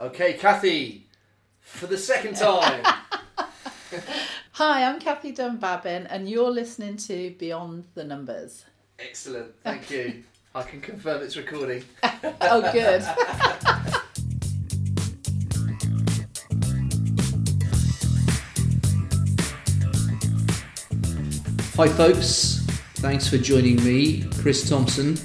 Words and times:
Okay, 0.00 0.32
Cathy, 0.32 1.06
for 1.60 1.86
the 1.86 1.98
second 1.98 2.34
time. 2.34 2.82
Hi, 4.52 4.84
I'm 4.84 4.98
Cathy 4.98 5.30
Dunbabin, 5.30 6.06
and 6.08 6.26
you're 6.26 6.50
listening 6.50 6.96
to 6.96 7.34
Beyond 7.38 7.84
the 7.94 8.04
Numbers. 8.04 8.64
Excellent, 8.98 9.52
thank 9.62 9.90
you. 9.90 10.24
I 10.54 10.62
can 10.62 10.80
confirm 10.80 11.22
it's 11.22 11.36
recording. 11.36 11.84
Oh, 12.42 12.62
good. 12.72 13.02
Hi, 21.76 21.88
folks. 21.88 22.64
Thanks 22.94 23.28
for 23.28 23.36
joining 23.36 23.76
me, 23.84 24.24
Chris 24.40 24.66
Thompson, 24.66 25.16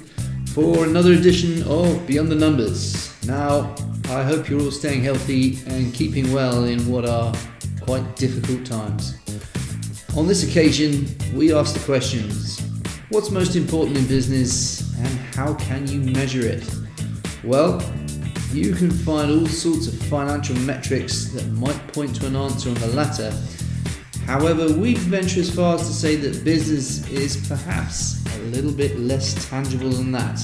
for 0.47 0.83
another 0.83 1.13
edition 1.13 1.63
of 1.63 2.05
Beyond 2.05 2.29
the 2.29 2.35
Numbers. 2.35 3.25
Now, 3.25 3.73
I 4.09 4.21
hope 4.21 4.49
you're 4.49 4.61
all 4.61 4.71
staying 4.71 5.03
healthy 5.03 5.57
and 5.65 5.91
keeping 5.91 6.31
well 6.31 6.65
in 6.65 6.79
what 6.87 7.09
are 7.09 7.33
quite 7.81 8.15
difficult 8.15 8.63
times. 8.63 9.17
On 10.15 10.27
this 10.27 10.43
occasion, 10.43 11.07
we 11.33 11.53
ask 11.53 11.73
the 11.73 11.83
questions 11.83 12.61
What's 13.09 13.31
most 13.31 13.55
important 13.55 13.97
in 13.97 14.05
business 14.05 14.95
and 14.99 15.07
how 15.35 15.55
can 15.55 15.87
you 15.87 16.01
measure 16.01 16.45
it? 16.45 16.63
Well, 17.43 17.81
you 18.51 18.73
can 18.75 18.91
find 18.91 19.31
all 19.31 19.47
sorts 19.47 19.87
of 19.87 19.97
financial 20.03 20.55
metrics 20.57 21.29
that 21.29 21.47
might 21.53 21.87
point 21.87 22.15
to 22.17 22.27
an 22.27 22.35
answer 22.35 22.69
on 22.69 22.75
the 22.75 22.87
latter. 22.87 23.33
However, 24.27 24.71
we'd 24.71 24.99
venture 24.99 25.39
as 25.39 25.53
far 25.53 25.75
as 25.75 25.87
to 25.87 25.93
say 25.93 26.15
that 26.15 26.43
business 26.43 27.09
is 27.09 27.47
perhaps 27.47 28.23
a 28.35 28.39
little 28.43 28.71
bit 28.71 28.99
less 28.99 29.49
tangible 29.49 29.89
than 29.89 30.11
that. 30.11 30.39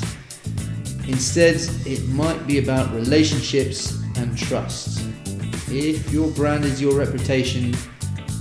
Instead, 1.08 1.55
it 1.86 2.08
might 2.10 2.46
be 2.46 2.60
about 2.60 2.94
relationships 2.94 4.02
and 4.18 4.38
trust. 4.38 5.04
If 5.70 6.12
your 6.12 6.30
brand 6.32 6.66
is 6.66 6.82
your 6.82 6.96
reputation, 6.96 7.76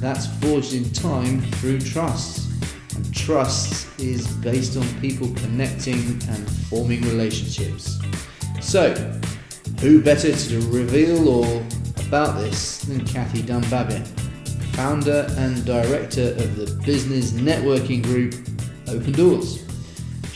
that's 0.01 0.27
forged 0.41 0.75
in 0.75 0.91
time 0.93 1.41
through 1.43 1.81
trust. 1.81 2.51
And 2.97 3.15
trust 3.15 3.89
is 4.01 4.27
based 4.39 4.77
on 4.77 5.01
people 5.01 5.29
connecting 5.37 5.99
and 6.29 6.51
forming 6.69 7.03
relationships. 7.03 8.01
So, 8.61 8.95
who 9.81 10.03
better 10.03 10.35
to 10.35 10.61
reveal 10.69 11.29
all 11.29 11.63
about 12.07 12.39
this 12.39 12.81
than 12.81 13.07
Cathy 13.07 13.43
Dunbabin, 13.43 14.05
founder 14.75 15.27
and 15.39 15.65
director 15.65 16.33
of 16.33 16.57
the 16.57 16.83
business 16.85 17.33
networking 17.33 18.03
group 18.03 18.33
Opendoorz? 18.87 19.70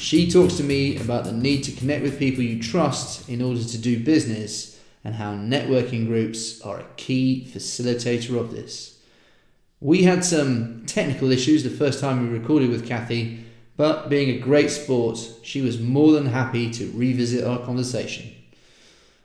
She 0.05 0.31
talks 0.31 0.59
to 0.59 0.63
me 0.63 0.99
about 0.99 1.25
the 1.25 1.33
need 1.33 1.65
to 1.65 1.73
connect 1.73 2.03
with 2.03 2.19
people 2.19 2.45
you 2.45 2.63
trust 2.63 3.27
in 3.27 3.41
order 3.41 3.65
to 3.65 3.79
do 3.79 4.05
business 4.05 4.79
and 5.03 5.15
how 5.15 5.33
networking 5.33 6.05
groups 6.05 6.61
are 6.61 6.81
a 6.81 6.87
key 6.99 7.49
facilitator 7.51 8.39
of 8.39 8.51
this. 8.51 9.01
We 9.81 10.03
had 10.03 10.23
some 10.23 10.85
technical 10.85 11.33
issues 11.33 11.65
the 11.65 11.71
first 11.71 12.01
time 12.01 12.21
we 12.21 12.39
recorded 12.39 12.69
with 12.69 12.87
Cathy, 12.87 13.47
but 13.79 14.11
being 14.11 14.29
a 14.29 14.39
great 14.39 14.71
sport, 14.71 15.19
she 15.43 15.63
was 15.63 15.81
more 15.81 16.13
than 16.13 16.27
happy 16.27 16.71
to 16.73 16.93
revisit 16.93 17.43
our 17.43 17.65
conversation. 17.65 18.31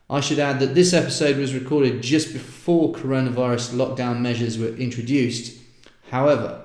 I 0.10 0.22
should 0.22 0.40
add 0.40 0.62
that 0.62 0.76
this 0.76 0.94
episode 0.94 1.36
was 1.36 1.54
recorded 1.54 2.02
just 2.02 2.32
before 2.32 2.94
coronavirus 2.94 3.74
lockdown 3.74 4.22
measures 4.22 4.58
were 4.58 4.78
introduced. 4.78 5.60
However, 6.10 6.62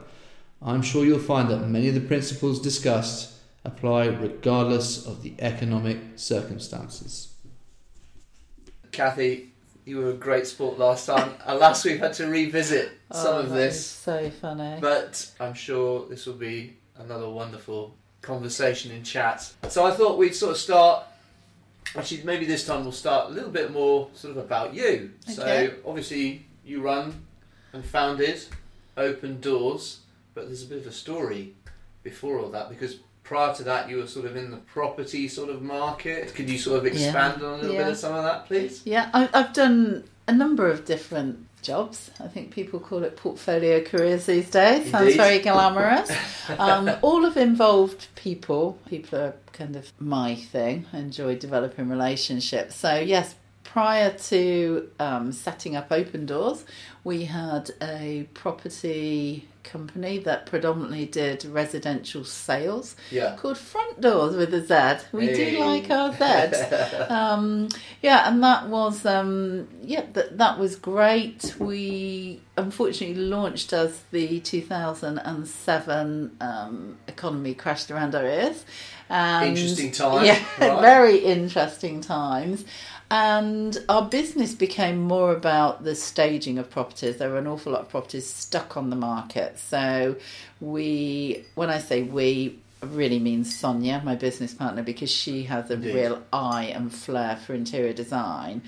I'm 0.62 0.82
sure 0.82 1.04
you'll 1.04 1.18
find 1.18 1.50
that 1.50 1.66
many 1.66 1.88
of 1.88 1.94
the 1.96 2.00
principles 2.00 2.62
discussed 2.62 3.33
apply 3.64 4.06
regardless 4.06 5.06
of 5.06 5.22
the 5.22 5.34
economic 5.38 5.98
circumstances. 6.16 7.34
Cathy, 8.92 9.50
you 9.84 9.98
were 9.98 10.10
a 10.10 10.14
great 10.14 10.46
sport 10.46 10.78
last 10.78 11.06
time. 11.06 11.32
Alas, 11.46 11.84
we've 11.84 11.98
had 11.98 12.12
to 12.14 12.26
revisit 12.26 12.92
oh, 13.10 13.22
some 13.22 13.34
Oh, 13.34 13.38
of 13.40 13.50
that 13.50 13.58
is 13.58 13.74
this, 13.74 13.86
so 13.86 14.30
funny. 14.30 14.78
but 14.80 15.30
I'm 15.40 15.54
sure 15.54 16.06
this 16.08 16.26
will 16.26 16.34
be 16.34 16.76
another 16.96 17.28
wonderful 17.28 17.96
conversation 18.22 18.92
in 18.92 19.02
chat. 19.02 19.52
So 19.68 19.84
I 19.84 19.90
thought 19.90 20.18
we'd 20.18 20.34
sort 20.34 20.52
of 20.52 20.58
start. 20.58 21.04
Actually, 21.96 22.22
maybe 22.24 22.44
this 22.46 22.66
time 22.66 22.82
we'll 22.82 22.92
start 22.92 23.30
a 23.30 23.32
little 23.34 23.50
bit 23.50 23.70
more 23.72 24.08
sort 24.14 24.36
of 24.36 24.44
about 24.44 24.74
you. 24.74 25.12
Okay. 25.24 25.34
So 25.34 25.74
obviously, 25.86 26.46
you 26.64 26.80
run 26.80 27.24
and 27.72 27.84
founded 27.84 28.42
Opendoorz, 28.96 29.98
but 30.34 30.46
there's 30.46 30.62
a 30.62 30.66
bit 30.66 30.78
of 30.78 30.86
a 30.86 30.92
story 30.92 31.54
before 32.02 32.38
all 32.38 32.48
that 32.50 32.68
because 32.68 32.96
prior 33.24 33.54
to 33.54 33.62
that 33.64 33.88
you 33.88 33.96
were 33.96 34.06
sort 34.06 34.26
of 34.26 34.36
in 34.36 34.50
the 34.50 34.58
property 34.58 35.26
sort 35.26 35.48
of 35.48 35.62
market. 35.62 36.34
Could 36.34 36.48
you 36.48 36.58
sort 36.58 36.78
of 36.78 36.84
Yeah. 36.86 37.06
expand 37.08 37.42
on 37.42 37.54
a 37.54 37.62
little 37.62 37.76
bit 37.76 37.88
of 37.88 37.96
some 37.96 38.14
of 38.14 38.22
that, 38.22 38.46
please? 38.46 38.82
Yeah, 38.84 39.08
I, 39.12 39.28
I've 39.34 39.52
done 39.52 40.04
a 40.28 40.32
number 40.32 40.70
of 40.70 40.84
different 40.84 41.46
jobs. 41.62 42.10
I 42.20 42.28
think 42.28 42.50
people 42.52 42.78
call 42.78 43.02
it 43.02 43.16
portfolio 43.16 43.82
careers 43.82 44.26
these 44.26 44.50
days. 44.50 44.90
Sounds 44.90 45.16
very 45.16 45.38
glamorous. 45.38 46.10
um, 46.58 46.90
all 47.02 47.24
have 47.24 47.38
involved 47.38 48.08
people. 48.14 48.78
People 48.86 49.18
are 49.18 49.34
kind 49.52 49.74
of 49.74 49.90
my 49.98 50.34
thing. 50.34 50.84
I 50.92 50.98
enjoy 50.98 51.36
developing 51.36 51.88
relationships. 51.88 52.76
So, 52.76 52.96
yes, 52.96 53.34
prior 53.64 54.10
to 54.10 54.90
um, 55.00 55.32
setting 55.32 55.74
up 55.74 55.88
Opendoorz, 55.88 56.64
we 57.02 57.24
had 57.24 57.70
a 57.82 58.28
property 58.34 59.48
company 59.64 60.18
that 60.18 60.46
predominantly 60.46 61.06
did 61.06 61.44
residential 61.46 62.24
sales 62.24 62.94
Yeah. 63.10 63.34
called 63.36 63.58
Front 63.58 64.00
Doors 64.00 64.36
with 64.36 64.52
a 64.54 64.60
Z. 64.60 65.06
We 65.12 65.26
Hey. 65.28 65.52
do 65.56 65.58
like 65.64 65.90
our 65.90 66.12
Zs. 66.12 67.10
um, 67.10 67.68
yeah, 68.02 68.28
and 68.28 68.42
that 68.44 68.68
was 68.68 69.04
um, 69.06 69.66
yeah, 69.82 70.04
that 70.12 70.38
that 70.38 70.58
was 70.58 70.76
great. 70.76 71.54
We 71.58 72.40
unfortunately 72.56 73.16
launched 73.24 73.72
as 73.72 74.00
the 74.12 74.38
2007 74.40 76.36
um, 76.40 76.96
economy 77.08 77.54
crashed 77.54 77.90
around 77.90 78.14
our 78.14 78.24
ears. 78.24 78.64
And, 79.10 79.50
Interesting 79.50 79.92
time, 79.92 80.24
Yeah, 80.24 80.38
right. 80.60 80.80
very 80.80 81.18
interesting 81.18 82.00
times. 82.00 82.64
And 83.14 83.78
our 83.88 84.04
business 84.04 84.56
became 84.56 84.98
more 84.98 85.32
about 85.32 85.84
the 85.84 85.94
staging 85.94 86.58
of 86.58 86.68
properties. 86.68 87.18
There 87.18 87.30
were 87.30 87.38
an 87.38 87.46
awful 87.46 87.70
lot 87.70 87.82
of 87.82 87.88
properties 87.88 88.28
stuck 88.28 88.76
on 88.76 88.90
the 88.90 88.96
market. 88.96 89.56
So 89.60 90.16
we, 90.60 91.44
when 91.54 91.70
I 91.70 91.78
say 91.78 92.02
we, 92.02 92.58
really 92.82 93.20
mean 93.20 93.44
Sonia, 93.44 94.02
my 94.04 94.16
business 94.16 94.52
partner, 94.52 94.82
because 94.82 95.12
she 95.12 95.44
has 95.44 95.70
a 95.70 95.74
Indeed. 95.74 95.94
real 95.94 96.22
eye 96.32 96.64
and 96.74 96.92
flair 96.92 97.36
for 97.36 97.54
interior 97.54 97.92
design 97.92 98.62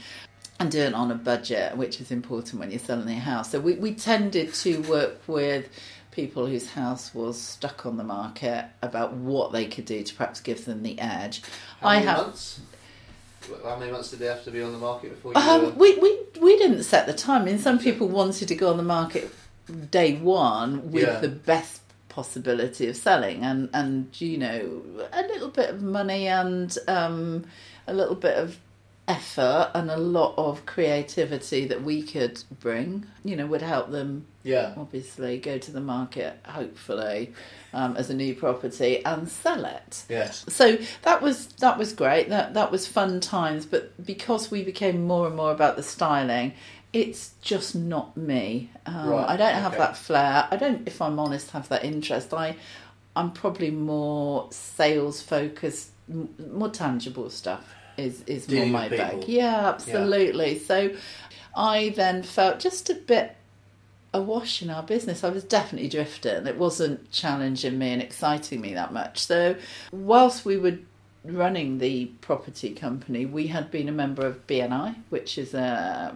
and 0.60 0.70
do 0.70 0.78
it 0.78 0.94
on 0.94 1.10
a 1.10 1.16
budget, 1.16 1.76
which 1.76 2.00
is 2.00 2.12
important 2.12 2.60
when 2.60 2.70
you're 2.70 2.78
selling 2.78 3.08
a 3.08 3.18
house. 3.18 3.50
So 3.50 3.58
we, 3.58 3.74
we 3.74 3.96
tended 3.96 4.54
to 4.54 4.80
work 4.82 5.18
with 5.26 5.68
people 6.12 6.46
whose 6.46 6.70
house 6.70 7.12
was 7.12 7.38
stuck 7.38 7.84
on 7.84 7.96
the 7.96 8.04
market 8.04 8.66
about 8.80 9.12
what 9.12 9.50
they 9.50 9.66
could 9.66 9.86
do 9.86 10.04
to 10.04 10.14
perhaps 10.14 10.40
give 10.40 10.66
them 10.66 10.84
the 10.84 11.00
edge. 11.00 11.42
How 11.80 11.88
I 11.88 11.94
many 11.96 12.06
have. 12.06 12.18
months? 12.18 12.60
How 13.64 13.76
many 13.76 13.90
months 13.92 14.10
did 14.10 14.18
they 14.20 14.26
have 14.26 14.44
to 14.44 14.50
be 14.50 14.62
on 14.62 14.72
the 14.72 14.78
market 14.78 15.10
before 15.10 15.32
you? 15.34 15.40
were... 15.40 15.66
Um, 15.68 15.78
we, 15.78 15.98
we 15.98 16.18
we 16.40 16.56
didn't 16.58 16.82
set 16.84 17.06
the 17.06 17.12
time. 17.12 17.42
I 17.42 17.44
mean, 17.44 17.58
some 17.58 17.78
people 17.78 18.08
wanted 18.08 18.48
to 18.48 18.54
go 18.54 18.70
on 18.70 18.76
the 18.76 18.82
market 18.82 19.32
day 19.90 20.16
one 20.16 20.90
with 20.92 21.02
Yeah. 21.04 21.20
the 21.20 21.28
best 21.28 21.80
possibility 22.08 22.88
of 22.88 22.96
selling, 22.96 23.42
and 23.44 23.68
and 23.72 24.08
you 24.20 24.38
know 24.38 24.82
a 25.12 25.22
little 25.22 25.48
bit 25.48 25.70
of 25.70 25.82
money 25.82 26.26
and 26.28 26.76
um, 26.88 27.44
a 27.86 27.92
little 27.94 28.14
bit 28.14 28.36
of 28.38 28.58
effort 29.08 29.70
and 29.74 29.90
a 29.90 29.96
lot 29.96 30.34
of 30.36 30.66
creativity 30.66 31.66
that 31.66 31.82
we 31.82 32.02
could 32.02 32.42
bring. 32.60 33.06
You 33.24 33.36
know, 33.36 33.46
would 33.46 33.62
help 33.62 33.90
them 33.90 34.26
yeah. 34.42 34.74
obviously 34.76 35.38
go 35.38 35.58
to 35.58 35.70
the 35.70 35.80
market, 35.80 36.38
hopefully, 36.46 37.32
um, 37.72 37.96
as 37.96 38.10
a 38.10 38.14
new 38.14 38.34
property 38.34 39.04
and 39.04 39.28
sell 39.28 39.64
it 39.64 40.04
Yes. 40.08 40.44
so 40.48 40.78
that 41.02 41.20
was 41.22 41.48
that 41.60 41.76
was 41.78 41.92
great 41.92 42.28
that 42.30 42.54
that 42.54 42.70
was 42.72 42.86
fun 42.86 43.20
times 43.20 43.66
but 43.66 44.04
because 44.04 44.50
we 44.50 44.62
became 44.64 45.04
more 45.06 45.26
and 45.26 45.36
more 45.36 45.52
about 45.52 45.76
the 45.76 45.82
styling 45.82 46.52
it's 46.92 47.34
just 47.42 47.74
not 47.74 48.16
me 48.16 48.70
um, 48.86 49.10
Right, 49.10 49.28
i 49.28 49.36
don't 49.36 49.54
have 49.54 49.72
okay. 49.72 49.78
that 49.82 49.96
flair 49.96 50.48
i 50.50 50.56
don't 50.56 50.86
if 50.88 51.02
i'm 51.02 51.18
honest 51.18 51.50
have 51.50 51.68
that 51.68 51.84
interest 51.84 52.32
i 52.32 52.56
i'm 53.14 53.30
probably 53.32 53.70
more 53.70 54.46
sales 54.50 55.20
focused 55.20 55.90
m- 56.08 56.34
more 56.52 56.70
tangible 56.70 57.28
stuff 57.28 57.74
is 57.96 58.22
is 58.26 58.46
Dealing 58.46 58.72
more 58.72 58.82
my 58.82 58.88
bag 58.88 59.24
yeah 59.26 59.68
absolutely 59.68 60.58
so 60.58 60.94
i 61.54 61.90
then 61.96 62.22
felt 62.22 62.60
just 62.60 62.90
a 62.90 62.94
bit 62.94 63.36
awash 64.16 64.62
in 64.62 64.70
our 64.70 64.82
business. 64.82 65.22
I 65.22 65.30
was 65.30 65.44
definitely 65.44 65.88
drifting. 65.88 66.46
It 66.46 66.56
wasn't 66.56 67.10
challenging 67.12 67.78
me 67.78 67.92
and 67.92 68.02
exciting 68.02 68.60
me 68.60 68.74
that 68.74 68.92
much. 68.92 69.18
So, 69.18 69.56
whilst 69.92 70.44
we 70.44 70.56
were 70.56 70.78
running 71.24 71.78
the 71.78 72.06
property 72.20 72.70
company, 72.70 73.26
we 73.26 73.48
had 73.48 73.70
been 73.70 73.88
a 73.88 73.92
member 73.92 74.26
of 74.26 74.46
BNI, 74.46 74.96
which 75.10 75.38
is 75.38 75.54
a, 75.54 76.14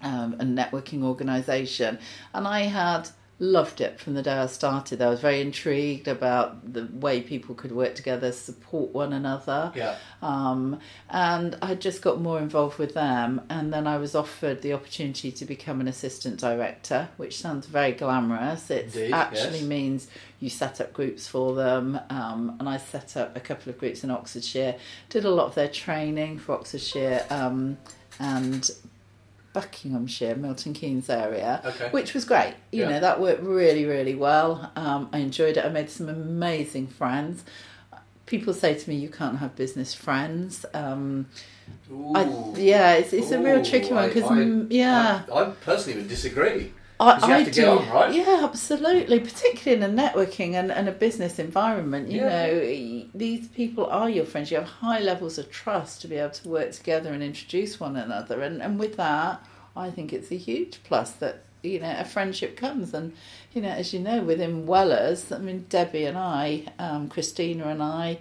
um, 0.00 0.34
a 0.34 0.44
networking 0.44 1.02
organisation, 1.02 1.98
and 2.34 2.46
I 2.46 2.62
had 2.62 3.08
loved 3.42 3.80
it 3.80 3.98
from 3.98 4.14
the 4.14 4.22
day 4.22 4.34
I 4.34 4.46
started. 4.46 5.02
I 5.02 5.10
was 5.10 5.20
very 5.20 5.40
intrigued 5.40 6.06
about 6.06 6.72
the 6.72 6.88
way 6.92 7.20
people 7.20 7.56
could 7.56 7.72
work 7.72 7.96
together, 7.96 8.30
support 8.30 8.92
one 8.92 9.12
another. 9.12 9.72
Yeah. 9.74 9.96
Um, 10.22 10.78
and 11.10 11.58
I 11.60 11.74
just 11.74 12.02
got 12.02 12.20
more 12.20 12.38
involved 12.38 12.78
with 12.78 12.94
them. 12.94 13.40
And 13.50 13.72
then 13.72 13.88
I 13.88 13.96
was 13.96 14.14
offered 14.14 14.62
the 14.62 14.72
opportunity 14.72 15.32
to 15.32 15.44
become 15.44 15.80
an 15.80 15.88
assistant 15.88 16.38
director, 16.38 17.08
which 17.16 17.36
sounds 17.36 17.66
very 17.66 17.90
glamorous. 17.92 18.70
It 18.70 18.96
actually 19.12 19.58
yes. 19.58 19.66
means 19.66 20.08
you 20.38 20.48
set 20.48 20.80
up 20.80 20.92
groups 20.92 21.26
for 21.26 21.52
them. 21.56 21.98
Um, 22.10 22.56
and 22.60 22.68
I 22.68 22.76
set 22.76 23.16
up 23.16 23.36
a 23.36 23.40
couple 23.40 23.70
of 23.70 23.78
groups 23.78 24.04
in 24.04 24.12
Oxfordshire, 24.12 24.76
did 25.08 25.24
a 25.24 25.30
lot 25.30 25.46
of 25.46 25.56
their 25.56 25.68
training 25.68 26.38
for 26.38 26.52
Oxfordshire 26.52 27.26
um, 27.28 27.76
and 28.20 28.70
Buckinghamshire, 29.52 30.36
Milton 30.36 30.72
Keynes 30.72 31.10
area 31.10 31.60
Okay. 31.64 31.88
which 31.90 32.14
was 32.14 32.24
great. 32.24 32.54
You 32.70 32.82
Yeah. 32.82 32.88
know, 32.90 33.00
that 33.00 33.20
worked 33.20 33.42
really, 33.42 33.84
really 33.84 34.14
well. 34.14 34.70
Um, 34.76 35.08
I 35.12 35.18
enjoyed 35.18 35.56
it. 35.56 35.64
I 35.64 35.68
made 35.68 35.90
some 35.90 36.08
amazing 36.08 36.86
friends. 36.88 37.44
People 38.26 38.54
say 38.54 38.74
to 38.74 38.88
me, 38.88 38.96
"You 38.96 39.08
can't 39.10 39.38
have 39.38 39.54
business 39.56 39.92
friends." 39.92 40.64
Um, 40.72 41.26
I, 42.14 42.22
yeah, 42.56 42.94
it's, 42.94 43.12
it's 43.12 43.30
a 43.30 43.38
real 43.38 43.62
tricky 43.64 43.92
one 43.92 44.08
because 44.08 44.30
yeah, 44.70 45.22
I, 45.32 45.38
I 45.42 45.50
personally 45.50 45.98
would 45.98 46.08
disagree. 46.08 46.72
I, 47.02 47.18
'Cause 47.18 47.26
you 47.26 47.34
have 47.34 47.40
I 47.40 47.44
to 47.44 47.50
do. 47.50 47.66
on, 47.68 47.88
right? 47.88 48.14
Yeah, 48.14 48.40
absolutely. 48.44 49.20
Particularly 49.20 49.82
in 49.84 49.98
a 49.98 50.02
networking 50.02 50.54
and, 50.54 50.70
and 50.72 50.88
a 50.88 50.92
business 50.92 51.38
environment, 51.38 52.08
you 52.10 52.20
Yeah. 52.20 52.28
know, 52.28 53.08
these 53.14 53.48
people 53.48 53.86
are 53.86 54.08
your 54.10 54.24
friends. 54.24 54.50
You 54.50 54.58
have 54.58 54.68
high 54.68 55.00
levels 55.00 55.38
of 55.38 55.50
trust 55.50 56.00
to 56.02 56.08
be 56.08 56.16
able 56.16 56.30
to 56.30 56.48
work 56.48 56.72
together 56.72 57.12
and 57.12 57.22
introduce 57.22 57.80
one 57.80 57.96
another. 57.96 58.42
And, 58.42 58.62
and 58.62 58.78
with 58.78 58.96
that, 58.96 59.44
I 59.76 59.90
think 59.90 60.12
it's 60.12 60.30
a 60.30 60.36
huge 60.36 60.80
plus 60.84 61.12
that, 61.14 61.44
you 61.62 61.80
know, 61.80 61.94
a 61.98 62.04
friendship 62.04 62.56
comes. 62.56 62.94
And, 62.94 63.12
you 63.54 63.62
know, 63.62 63.70
as 63.70 63.92
you 63.92 64.00
know, 64.00 64.22
within 64.22 64.66
Wellers, 64.66 65.32
I 65.32 65.38
mean, 65.38 65.66
Debbie 65.68 66.04
and 66.04 66.18
I, 66.18 66.66
um, 66.78 67.08
Christina 67.08 67.66
and 67.68 67.82
I, 67.82 68.18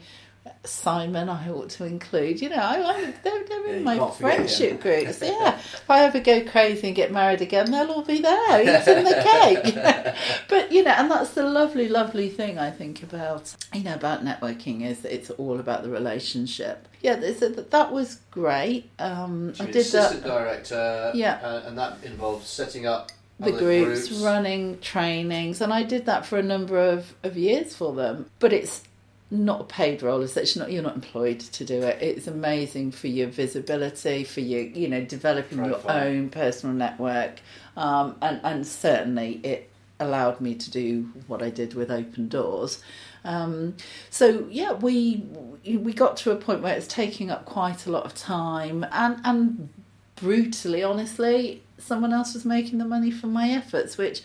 Simon, 0.64 1.30
I 1.30 1.50
ought 1.50 1.70
to 1.72 1.86
include. 1.86 2.42
You 2.42 2.50
know, 2.50 2.58
I, 2.58 2.82
I, 2.82 3.14
they're, 3.24 3.44
they're 3.46 3.68
in 3.68 3.80
you 3.80 3.86
my 3.86 3.98
can't 3.98 4.14
forget 4.14 4.32
him. 4.32 4.38
friendship 4.38 4.82
groups. 4.82 5.22
Yeah, 5.32 5.56
if 5.58 5.90
I 5.90 6.04
ever 6.06 6.20
go 6.20 6.44
crazy 6.46 6.88
and 6.88 6.96
get 6.96 7.12
married 7.12 7.42
again, 7.42 7.72
they'll 7.72 7.90
all 7.92 8.04
be 8.04 8.22
there 8.22 8.62
eating 8.62 9.04
the 9.04 9.22
cake. 9.24 10.16
but 10.50 10.72
you 10.72 10.84
know, 10.84 10.92
and 10.92 11.10
that's 11.10 11.32
the 11.32 11.44
lovely, 11.44 11.88
lovely 11.88 12.30
thing 12.30 12.60
I 12.60 12.70
think 12.70 13.02
about 13.04 13.56
you 13.74 13.84
know 13.84 13.96
about 13.96 14.24
networking 14.24 14.82
is 14.82 15.00
that 15.02 15.14
it's 15.14 15.30
all 15.32 15.60
about 15.60 15.84
the 15.84 15.90
relationship. 15.90 16.88
Yeah, 17.02 17.20
so 17.34 17.50
that 17.50 17.72
that 17.72 17.92
was 17.92 18.16
great. 18.30 18.90
Um, 19.00 19.54
I 19.60 19.66
did 19.66 19.74
that 19.74 19.80
assistant 19.80 20.24
director. 20.24 21.12
Yeah. 21.16 21.40
uh, 21.42 21.64
and 21.66 21.78
that 21.78 22.04
involves 22.04 22.48
setting 22.48 22.86
up 22.86 23.12
the 23.40 23.54
other 23.54 23.60
groups, 23.60 24.12
running 24.12 24.80
trainings, 24.80 25.62
and 25.62 25.74
I 25.74 25.84
did 25.84 26.06
that 26.06 26.26
for 26.26 26.38
a 26.38 26.44
number 26.44 26.78
of, 26.78 27.16
of 27.24 27.38
years 27.38 27.76
for 27.76 27.94
them. 27.94 28.28
But 28.40 28.54
it's 28.54 28.84
not 29.32 29.62
a 29.62 29.64
paid 29.64 30.04
role 30.04 30.22
as 30.22 30.34
such. 30.34 30.58
Not 30.58 30.72
you're 30.72 30.84
not 30.84 30.96
employed 30.96 31.40
to 31.40 31.66
do 31.66 31.82
it. 31.82 32.02
It's 32.02 32.28
amazing 32.28 32.92
for 32.92 33.08
your 33.08 33.28
visibility, 33.28 34.26
for 34.26 34.42
your 34.42 34.62
you 34.62 34.90
know 34.90 35.04
developing 35.04 35.64
your 35.66 35.80
own 35.90 36.30
personal 36.30 36.76
network, 36.76 37.40
um, 37.78 38.18
and 38.22 38.42
and 38.44 38.68
certainly 38.68 39.40
it 39.44 39.70
allowed 40.00 40.42
me 40.42 40.56
to 40.56 40.70
do 40.70 41.10
what 41.28 41.42
I 41.42 41.50
did 41.50 41.74
with 41.74 41.90
Opendoorz. 41.90 42.82
Um, 43.24 43.76
so 44.10 44.48
yeah, 44.50 44.74
we 44.74 45.26
we 45.66 45.94
got 45.94 46.18
to 46.18 46.32
a 46.32 46.36
point 46.36 46.62
where 46.62 46.76
it's 46.76 46.88
taking 46.88 47.32
up 47.32 47.46
quite 47.46 47.86
a 47.86 47.92
lot 47.92 48.06
of 48.06 48.14
time, 48.14 48.86
and 48.92 49.22
and 49.24 49.70
brutally, 50.16 50.84
honestly, 50.84 51.64
someone 51.78 52.12
else 52.12 52.34
was 52.34 52.44
making 52.44 52.80
the 52.80 52.86
money 52.86 53.12
from 53.12 53.32
my 53.32 53.50
efforts, 53.50 53.98
which 53.98 54.22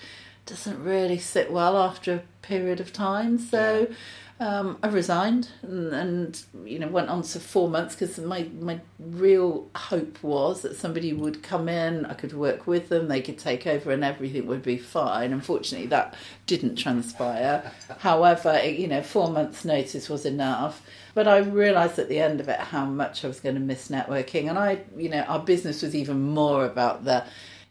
doesn't 0.46 0.82
really 0.82 1.18
sit 1.18 1.50
well 1.50 1.76
after 1.76 2.14
a 2.14 2.22
period 2.42 2.80
of 2.80 2.92
time. 2.92 3.38
So 3.38 3.88
um, 4.38 4.78
I 4.82 4.88
resigned 4.88 5.48
and, 5.62 5.94
and 5.94 6.42
you 6.64 6.78
know 6.78 6.88
went 6.88 7.08
on 7.08 7.22
to 7.22 7.40
four 7.40 7.70
months 7.70 7.94
because 7.94 8.18
my 8.18 8.46
my 8.60 8.80
real 8.98 9.70
hope 9.74 10.22
was 10.22 10.60
that 10.60 10.76
somebody 10.76 11.14
would 11.14 11.42
come 11.42 11.70
in, 11.70 12.04
I 12.04 12.12
could 12.12 12.34
work 12.34 12.66
with 12.66 12.90
them, 12.90 13.08
they 13.08 13.22
could 13.22 13.38
take 13.38 13.66
over, 13.66 13.90
and 13.92 14.04
everything 14.04 14.46
would 14.46 14.62
be 14.62 14.76
fine. 14.76 15.32
Unfortunately, 15.32 15.86
that 15.88 16.14
didn't 16.46 16.76
transpire. 16.76 17.72
However, 17.98 18.52
it, 18.62 18.78
you 18.78 18.88
know, 18.88 19.02
four 19.02 19.30
months' 19.30 19.64
notice 19.64 20.10
was 20.10 20.26
enough. 20.26 20.82
But 21.14 21.26
I 21.26 21.38
realised 21.38 21.98
at 21.98 22.10
the 22.10 22.18
end 22.18 22.40
of 22.40 22.48
it 22.50 22.60
how 22.60 22.84
much 22.84 23.24
I 23.24 23.28
was 23.28 23.40
going 23.40 23.54
to 23.54 23.60
miss 23.60 23.88
networking, 23.88 24.50
and 24.50 24.58
I, 24.58 24.80
you 24.98 25.08
know, 25.08 25.22
our 25.22 25.40
business 25.40 25.80
was 25.80 25.94
even 25.94 26.20
more 26.20 26.66
about 26.66 27.04
the 27.04 27.24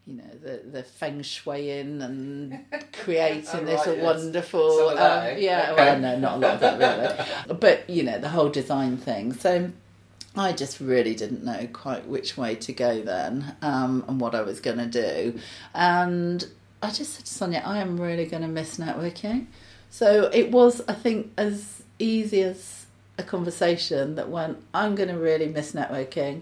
you 0.08 0.14
know 0.16 0.24
the 0.42 0.62
the 0.72 0.84
feng 0.84 1.22
shuiing 1.22 2.02
and 2.04 2.60
creating 2.94 3.46
Oh, 3.54 3.66
this 3.66 3.88
right, 3.88 3.98
yes. 3.98 4.04
wonderful 4.04 4.90
that, 4.90 4.98
um, 4.98 5.26
eh? 5.28 5.38
yeah 5.40 5.72
Okay. 5.72 5.84
well 5.86 6.00
no 6.00 6.20
not 6.20 6.36
a 6.36 6.38
lot 6.38 6.54
of 6.56 6.60
that 6.60 7.28
really 7.48 7.58
but 7.60 7.90
you 7.90 8.04
know 8.04 8.20
the 8.20 8.30
whole 8.30 8.50
design 8.50 8.98
thing 8.98 9.34
so 9.34 9.72
I 10.38 10.52
just 10.52 10.80
really 10.80 11.16
didn't 11.16 11.44
know 11.44 11.68
quite 11.72 12.08
which 12.08 12.38
way 12.38 12.56
to 12.56 12.74
go 12.74 13.02
then 13.02 13.56
um, 13.62 14.04
and 14.08 14.20
what 14.20 14.36
I 14.36 14.42
was 14.42 14.60
going 14.60 14.78
to 14.78 14.86
do 14.86 15.40
and 15.74 16.46
I 16.84 16.92
just 16.92 17.16
said 17.16 17.26
to 17.26 17.34
Sonia 17.34 17.64
I 17.66 17.80
am 17.80 18.00
really 18.00 18.26
going 18.26 18.44
to 18.44 18.48
miss 18.50 18.78
networking 18.78 19.48
so 19.90 20.30
it 20.34 20.52
was 20.52 20.82
I 20.88 20.94
think 20.94 21.32
as 21.38 21.82
easy 21.98 22.42
as 22.44 22.86
a 23.18 23.24
conversation 23.24 24.16
that 24.16 24.30
went 24.30 24.58
I'm 24.74 24.94
going 24.94 25.10
to 25.10 25.18
really 25.18 25.48
miss 25.48 25.72
networking 25.72 26.42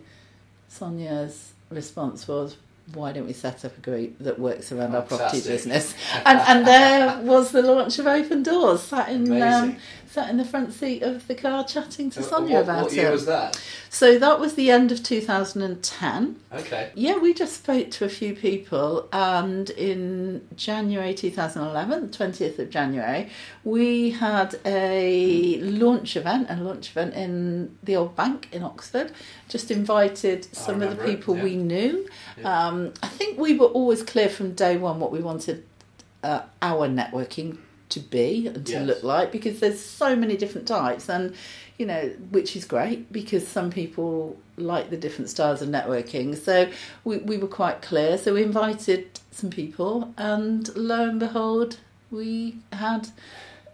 Sonia's 0.67 1.53
response 1.69 2.27
was, 2.27 2.57
"Why 2.93 3.11
don't 3.13 3.25
we 3.25 3.33
set 3.33 3.63
up 3.65 3.77
a 3.77 3.81
group 3.81 4.19
that 4.19 4.39
works 4.39 4.71
around 4.71 4.95
our 4.95 5.01
property 5.03 5.41
business?" 5.41 5.93
And 6.25 6.39
and 6.39 6.67
there 6.67 7.21
was 7.23 7.51
the 7.51 7.61
launch 7.61 7.99
of 7.99 8.05
Opendoorz, 8.05 8.79
sat 8.79 9.09
in 9.09 9.41
um. 9.41 9.77
Sat 10.13 10.29
in 10.29 10.37
the 10.37 10.45
front 10.45 10.71
seat 10.71 11.01
of 11.01 11.25
the 11.27 11.33
car, 11.33 11.63
chatting 11.63 12.11
to 12.11 12.21
Sonia 12.21 12.57
what, 12.57 12.63
about 12.63 12.83
what 12.83 12.93
year 12.93 13.07
it. 13.07 13.11
was 13.11 13.25
that? 13.25 13.59
So 13.89 14.19
that 14.19 14.39
was 14.39 14.53
the 14.53 14.69
end 14.69 14.91
of 14.91 15.01
2010. 15.01 16.39
Okay. 16.53 16.91
Yeah, 16.93 17.17
we 17.17 17.33
just 17.33 17.55
spoke 17.55 17.89
to 17.91 18.05
a 18.05 18.09
few 18.09 18.35
people, 18.35 19.09
and 19.11 19.71
in 19.71 20.47
January 20.55 21.15
2011, 21.15 22.09
20th 22.09 22.59
of 22.59 22.69
January, 22.69 23.31
we 23.63 24.11
had 24.11 24.59
a 24.65 25.59
launch 25.61 26.15
event, 26.15 26.45
a 26.49 26.57
launch 26.57 26.91
event 26.91 27.15
in 27.15 27.75
the 27.81 27.95
old 27.95 28.15
bank 28.15 28.49
in 28.51 28.61
Oxford. 28.61 29.11
Just 29.49 29.71
invited 29.71 30.45
some 30.55 30.75
of 30.75 30.81
the 30.81 30.87
remember 30.89 31.03
it, 31.05 31.17
people 31.17 31.35
yeah. 31.37 31.43
we 31.43 31.55
knew. 31.55 32.07
Yeah. 32.37 32.67
Um, 32.67 32.93
I 33.01 33.07
think 33.07 33.39
we 33.39 33.57
were 33.57 33.65
always 33.65 34.03
clear 34.03 34.29
from 34.29 34.53
day 34.53 34.77
one 34.77 34.99
what 34.99 35.11
we 35.11 35.21
wanted 35.21 35.65
uh, 36.23 36.43
our 36.61 36.87
networking 36.87 37.57
to 37.93 37.99
be 37.99 38.47
and 38.47 38.65
to 38.65 38.71
Yes. 38.73 38.87
look 38.87 39.03
like 39.03 39.31
because 39.31 39.59
there's 39.59 39.79
so 39.79 40.15
many 40.15 40.35
different 40.37 40.67
types 40.67 41.09
and 41.09 41.33
you 41.77 41.85
know 41.85 42.03
which 42.31 42.55
is 42.55 42.65
great 42.65 43.11
because 43.11 43.47
some 43.47 43.69
people 43.71 44.37
like 44.57 44.89
the 44.91 44.97
different 44.97 45.29
styles 45.29 45.61
of 45.63 45.69
networking. 45.69 46.37
So 46.37 46.69
we, 47.03 47.17
we 47.17 47.37
were 47.37 47.47
quite 47.47 47.81
clear. 47.81 48.17
So 48.19 48.33
we 48.35 48.43
invited 48.43 49.19
some 49.31 49.49
people 49.49 50.13
and 50.17 50.73
lo 50.75 51.09
and 51.09 51.19
behold 51.19 51.77
we 52.11 52.57
had 52.71 53.09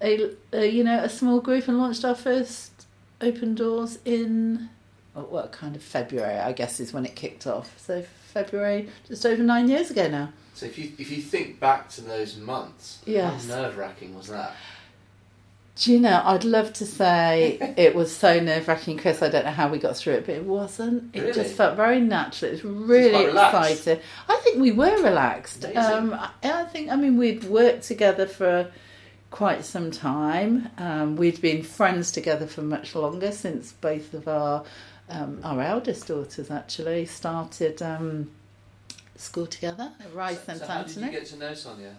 a, 0.02 0.32
a 0.54 0.66
you 0.66 0.84
know 0.84 1.00
a 1.04 1.10
small 1.10 1.42
group 1.42 1.68
and 1.68 1.78
launched 1.78 2.06
our 2.06 2.16
first 2.16 2.72
Opendoorz 3.20 3.98
in 4.06 4.70
oh, 5.16 5.24
what 5.24 5.52
kind 5.52 5.76
of 5.76 5.84
February 5.84 6.38
I 6.40 6.54
guess 6.54 6.80
is 6.80 6.94
when 6.94 7.06
it 7.06 7.16
kicked 7.16 7.46
off. 7.46 7.74
So 7.78 8.04
February 8.34 8.88
just 9.08 9.26
over 9.26 9.44
nine 9.44 9.68
years 9.68 9.92
ago 9.92 10.08
now 10.08 10.30
So 10.60 10.66
if 10.66 10.78
you 10.78 10.92
if 10.98 11.10
you 11.10 11.22
think 11.22 11.60
back 11.60 11.90
to 11.92 12.02
those 12.02 12.36
months, 12.36 13.00
Yes. 13.06 13.48
how 13.48 13.56
nerve 13.62 13.78
wracking 13.78 14.14
was 14.16 14.28
that? 14.28 14.54
Do 15.78 15.94
you 15.94 16.00
know, 16.02 16.22
I'd 16.26 16.44
love 16.44 16.74
to 16.74 16.86
say 16.86 17.58
it 17.78 17.96
was 17.96 18.14
so 18.14 18.42
nerve 18.42 18.68
wracking, 18.68 18.98
Chris. 18.98 19.22
I 19.24 19.30
don't 19.30 19.46
know 19.46 19.52
how 19.52 19.70
we 19.70 19.78
got 19.80 19.96
through 19.96 20.16
it, 20.16 20.26
but 20.26 20.36
it 20.36 20.44
wasn't. 20.44 21.16
It 21.16 21.22
Really? 21.22 21.34
just 21.34 21.56
felt 21.56 21.78
very 21.78 22.02
natural. 22.02 22.52
It 22.52 22.62
was 22.62 22.66
really 22.66 23.26
exciting. 23.28 24.00
I 24.28 24.36
think 24.44 24.60
we 24.60 24.74
were 24.74 25.02
relaxed. 25.02 25.64
Um, 25.64 26.14
I, 26.14 26.32
I 26.44 26.66
think, 26.66 26.90
I 26.90 26.98
mean, 26.98 27.16
we'd 27.18 27.46
worked 27.46 27.84
together 27.84 28.26
for 28.26 28.70
quite 29.32 29.64
some 29.64 29.90
time. 29.92 30.68
Um, 30.78 31.16
we'd 31.16 31.40
been 31.40 31.64
friends 31.64 32.12
together 32.12 32.46
for 32.48 32.62
much 32.62 32.94
longer 32.94 33.32
since 33.32 33.72
both 33.72 34.14
of 34.14 34.28
our 34.28 34.66
um, 35.10 35.40
our 35.44 35.62
eldest 35.62 36.08
daughters 36.08 36.52
actually 36.52 37.06
started 37.06 37.82
um, 37.82 38.30
school 39.20 39.46
together 39.48 39.92
at 40.00 40.14
Rise 40.14 40.38
so, 40.40 40.44
St 40.46 40.60
so 40.60 40.66
how 40.68 40.84
did 40.84 40.96
you 40.98 41.10
get 41.12 41.26
to 41.28 41.38
know 41.38 41.54
Sonia? 41.54 41.96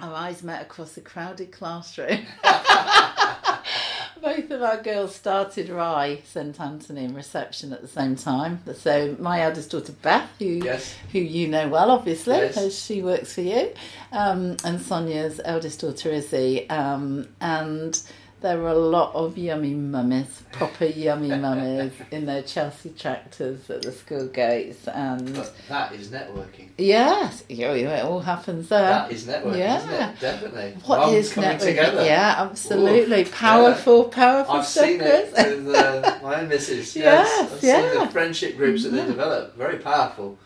Our 0.00 0.14
eyes 0.14 0.42
met 0.42 0.62
across 0.62 0.96
a 0.96 1.00
crowded 1.00 1.50
classroom. 1.50 2.20
Both 4.22 4.50
of 4.50 4.62
our 4.62 4.82
girls 4.82 5.14
started 5.14 5.68
Rye 5.68 6.20
St 6.24 6.58
Anthony 6.60 7.04
in 7.04 7.14
reception 7.14 7.72
at 7.72 7.82
the 7.82 7.88
same 7.88 8.16
time. 8.16 8.60
So 8.74 9.16
my 9.20 9.42
eldest 9.42 9.70
daughter 9.70 9.92
Beth, 9.92 10.28
who 10.38 10.46
Yes. 10.46 10.94
who 11.12 11.20
you 11.20 11.46
know 11.48 11.68
well, 11.68 11.90
obviously, 11.90 12.36
Yes. 12.36 12.48
because 12.54 12.78
she 12.84 13.02
works 13.02 13.32
for 13.32 13.42
you, 13.42 13.72
um, 14.12 14.56
and 14.64 14.80
Sonia's 14.80 15.40
eldest 15.44 15.80
daughter 15.80 16.10
Izzy, 16.10 16.68
um, 16.68 17.28
and 17.40 18.00
there 18.40 18.58
were 18.58 18.68
a 18.68 18.74
lot 18.78 19.14
of 19.14 19.36
yummy 19.36 19.74
mummies, 19.74 20.42
proper 20.52 20.84
yummy 20.84 21.28
mummies 21.28 21.92
in 22.10 22.26
their 22.26 22.42
Chelsea 22.42 22.90
tractors 22.90 23.68
at 23.68 23.82
the 23.82 23.90
school 23.92 24.26
gates, 24.28 24.86
and 24.88 25.34
But 25.34 25.54
that 25.68 25.92
is 25.92 26.08
networking. 26.08 26.68
yes, 26.78 27.42
yeah, 27.48 27.74
yeah, 27.74 27.96
it 27.98 28.04
all 28.04 28.20
happens 28.20 28.68
there. 28.68 28.80
That 28.80 29.10
is 29.12 29.24
networking, 29.26 29.76
isn't 29.78 29.90
yeah. 29.90 30.10
it? 30.12 30.20
Definitely. 30.20 30.76
What 30.86 30.98
Mums 31.00 31.14
is 31.14 31.32
coming 31.32 31.50
networking? 31.50 31.58
together. 31.66 32.04
Yeah, 32.04 32.34
absolutely. 32.38 33.20
Oof, 33.22 33.32
powerful, 33.34 34.04
powerful 34.04 34.54
I've 34.56 34.66
seen 34.66 35.00
it 35.00 35.32
with 35.32 35.74
uh, 35.74 36.18
my 36.22 36.40
own 36.40 36.48
missus. 36.48 36.94
Yes, 36.94 37.28
Yes, 37.38 37.52
I've 37.52 37.62
yeah. 37.62 37.92
seen 37.92 38.00
the 38.06 38.10
friendship 38.10 38.56
groups 38.56 38.84
that 38.84 38.90
they 38.90 39.04
develop. 39.04 39.56
Very 39.56 39.78
powerful. 39.78 40.38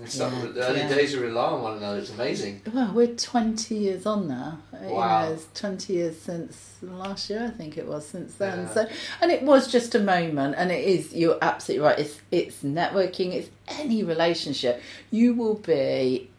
And 0.04 0.10
some 0.10 0.32
Yeah, 0.32 0.52
the 0.52 0.66
early 0.68 0.78
yeah. 0.80 0.88
days 0.88 1.12
you 1.12 1.20
rely 1.20 1.44
on 1.44 1.62
one 1.62 1.76
another. 1.76 1.98
It's 1.98 2.10
amazing. 2.10 2.62
Well, 2.72 2.92
we're 2.94 3.14
20 3.14 3.74
years 3.74 4.06
on 4.06 4.28
now. 4.28 4.58
You 4.82 4.94
Wow. 4.94 5.26
know, 5.28 5.32
it's 5.34 5.46
20 5.60 5.92
years 5.92 6.18
since 6.18 6.76
last 6.82 7.28
year, 7.28 7.44
I 7.52 7.56
think 7.56 7.76
it 7.76 7.86
was, 7.86 8.06
since 8.08 8.34
then. 8.36 8.60
Yeah. 8.60 8.72
So, 8.74 8.88
and 9.20 9.30
it 9.30 9.42
was 9.42 9.70
just 9.70 9.94
a 9.94 10.00
moment, 10.00 10.54
and 10.56 10.70
it 10.72 10.84
is, 10.84 11.12
you're 11.14 11.38
absolutely 11.42 11.86
right. 11.86 11.98
It's, 11.98 12.20
it's 12.30 12.62
networking, 12.62 13.32
it's 13.34 13.50
any 13.68 14.02
relationship. 14.02 14.80
You 15.10 15.34
will 15.34 15.54
be 15.56 16.30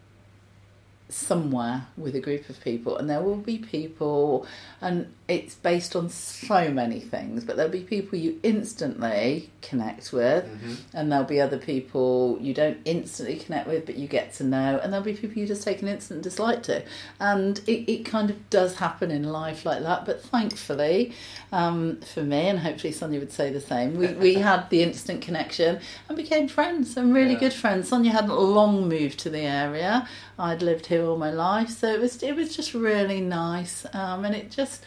somewhere 1.10 1.88
with 1.98 2.16
a 2.16 2.20
group 2.22 2.50
of 2.50 2.60
people, 2.62 2.98
and 2.98 3.10
there 3.10 3.22
will 3.22 3.36
be 3.36 3.58
people, 3.58 4.46
and 4.80 5.14
it's 5.32 5.56
based 5.56 5.96
on 5.96 6.10
so 6.10 6.70
many 6.72 7.00
things, 7.00 7.44
but 7.44 7.56
there'll 7.56 7.72
be 7.72 7.82
people 7.82 8.18
you 8.20 8.40
instantly 8.44 9.50
connect 9.62 10.12
with, 10.12 10.44
Mm-hmm. 10.46 10.74
and 10.98 11.12
there'll 11.12 11.26
be 11.26 11.40
other 11.40 11.58
people 11.58 12.38
you 12.42 12.54
don't 12.54 12.78
instantly 12.86 13.38
connect 13.38 13.68
with, 13.68 13.86
but 13.86 13.96
you 13.96 14.08
get 14.08 14.34
to 14.36 14.44
know, 14.44 14.80
and 14.82 14.92
there'll 14.92 15.06
be 15.06 15.14
people 15.14 15.38
you 15.38 15.48
just 15.48 15.64
take 15.64 15.82
an 15.82 15.88
instant 15.88 16.22
dislike 16.24 16.64
to. 16.64 16.84
And 17.20 17.60
it, 17.68 17.92
it 17.92 18.04
kind 18.06 18.30
of 18.30 18.50
does 18.50 18.76
happen 18.76 19.12
in 19.12 19.24
life 19.24 19.66
like 19.66 19.82
that, 19.84 20.06
but 20.06 20.22
thankfully, 20.22 21.14
um, 21.52 21.98
for 22.02 22.24
me, 22.24 22.48
and 22.50 22.60
hopefully 22.60 22.94
Sonia 22.94 23.20
would 23.20 23.32
say 23.32 23.52
the 23.52 23.62
same, 23.62 23.96
we, 23.98 24.08
we 24.14 24.34
had 24.50 24.70
the 24.70 24.82
instant 24.84 25.22
connection 25.22 25.80
and 26.08 26.18
became 26.18 26.48
friends 26.48 26.98
and 26.98 27.14
really 27.14 27.34
Yeah. 27.34 27.40
good 27.40 27.54
friends. 27.54 27.90
Sonia 27.90 28.12
hadn't 28.12 28.36
long 28.38 28.88
moved 28.90 29.20
to 29.20 29.30
the 29.30 29.40
area. 29.42 30.08
I'd 30.40 30.62
lived 30.62 30.88
here 30.88 31.06
all 31.06 31.18
my 31.18 31.32
life, 31.32 31.70
so 31.70 31.88
it 31.94 32.00
was 32.02 32.24
it 32.24 32.36
was 32.36 32.56
just 32.56 32.74
really 32.74 33.22
nice, 33.22 33.86
um, 33.94 34.26
and 34.26 34.34
it 34.36 34.50
just 34.50 34.84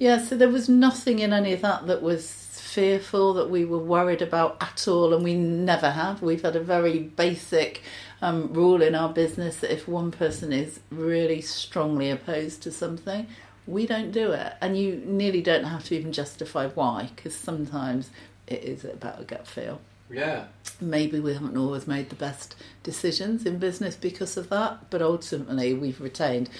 yeah. 0.00 0.18
So 0.18 0.36
there 0.36 0.48
was 0.48 0.68
nothing 0.68 1.20
in 1.20 1.32
any 1.32 1.52
of 1.52 1.60
that 1.60 1.86
that 1.86 2.02
was 2.02 2.32
fearful 2.52 3.34
that 3.34 3.50
we 3.50 3.64
were 3.64 3.78
worried 3.78 4.22
about 4.22 4.56
at 4.60 4.88
all, 4.88 5.14
and 5.14 5.22
we 5.22 5.34
never 5.36 5.90
have. 5.90 6.22
We've 6.22 6.42
had 6.42 6.56
a 6.56 6.60
very 6.60 6.98
basic 6.98 7.82
um, 8.22 8.52
rule 8.52 8.82
in 8.82 8.96
our 8.96 9.12
business 9.12 9.58
that 9.58 9.72
if 9.72 9.86
one 9.86 10.10
person 10.10 10.52
is 10.52 10.80
really 10.90 11.40
strongly 11.40 12.10
opposed 12.10 12.62
to 12.62 12.72
something, 12.72 13.28
we 13.66 13.86
don't 13.86 14.10
do 14.10 14.32
it, 14.32 14.54
and 14.60 14.76
you 14.76 15.02
nearly 15.04 15.42
don't 15.42 15.64
have 15.64 15.84
to 15.84 15.96
even 15.96 16.12
justify 16.12 16.68
why, 16.68 17.10
because 17.14 17.36
sometimes 17.36 18.10
it 18.46 18.64
is 18.64 18.84
about 18.84 19.20
a 19.20 19.24
gut 19.24 19.46
feel 19.46 19.80
Yeah. 20.10 20.44
maybe 20.80 21.20
we 21.20 21.32
haven't 21.34 21.56
always 21.56 21.86
made 21.86 22.08
the 22.10 22.16
best 22.16 22.56
decisions 22.82 23.46
in 23.46 23.58
business 23.58 23.94
because 23.96 24.36
of 24.36 24.48
that, 24.48 24.90
but 24.90 25.02
ultimately 25.02 25.74
we've 25.74 26.00
retained 26.00 26.50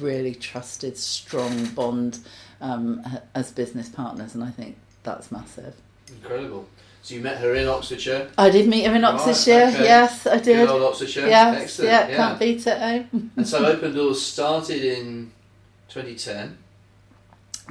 really 0.00 0.34
trusted, 0.34 0.96
strong 0.98 1.66
bond 1.66 2.18
um, 2.60 3.02
as 3.34 3.52
business 3.52 3.88
partners, 3.88 4.34
and 4.34 4.44
I 4.44 4.50
think 4.50 4.76
that's 5.02 5.30
massive. 5.32 5.74
Incredible. 6.08 6.68
So 7.02 7.14
you 7.14 7.22
met 7.22 7.38
her 7.38 7.54
in 7.54 7.66
Oxfordshire. 7.68 8.28
I 8.36 8.50
did 8.50 8.68
meet 8.68 8.84
her 8.86 8.94
in 8.94 9.02
Right, 9.02 9.14
Oxfordshire. 9.14 9.68
okay. 9.68 9.84
Yes, 9.84 10.26
I 10.26 10.34
Good 10.36 10.44
did. 10.44 10.68
old 10.68 10.82
Oxfordshire. 10.82 11.26
Yes, 11.28 11.62
Excellent. 11.62 11.90
yeah, 12.10 12.16
can't 12.16 12.38
beat 12.38 12.66
it. 12.66 12.68
Eh? 12.68 13.04
And 13.36 13.48
so 13.48 13.62
Opendoorz 13.74 14.16
started 14.16 14.84
in 14.84 15.30
2010. 15.88 16.58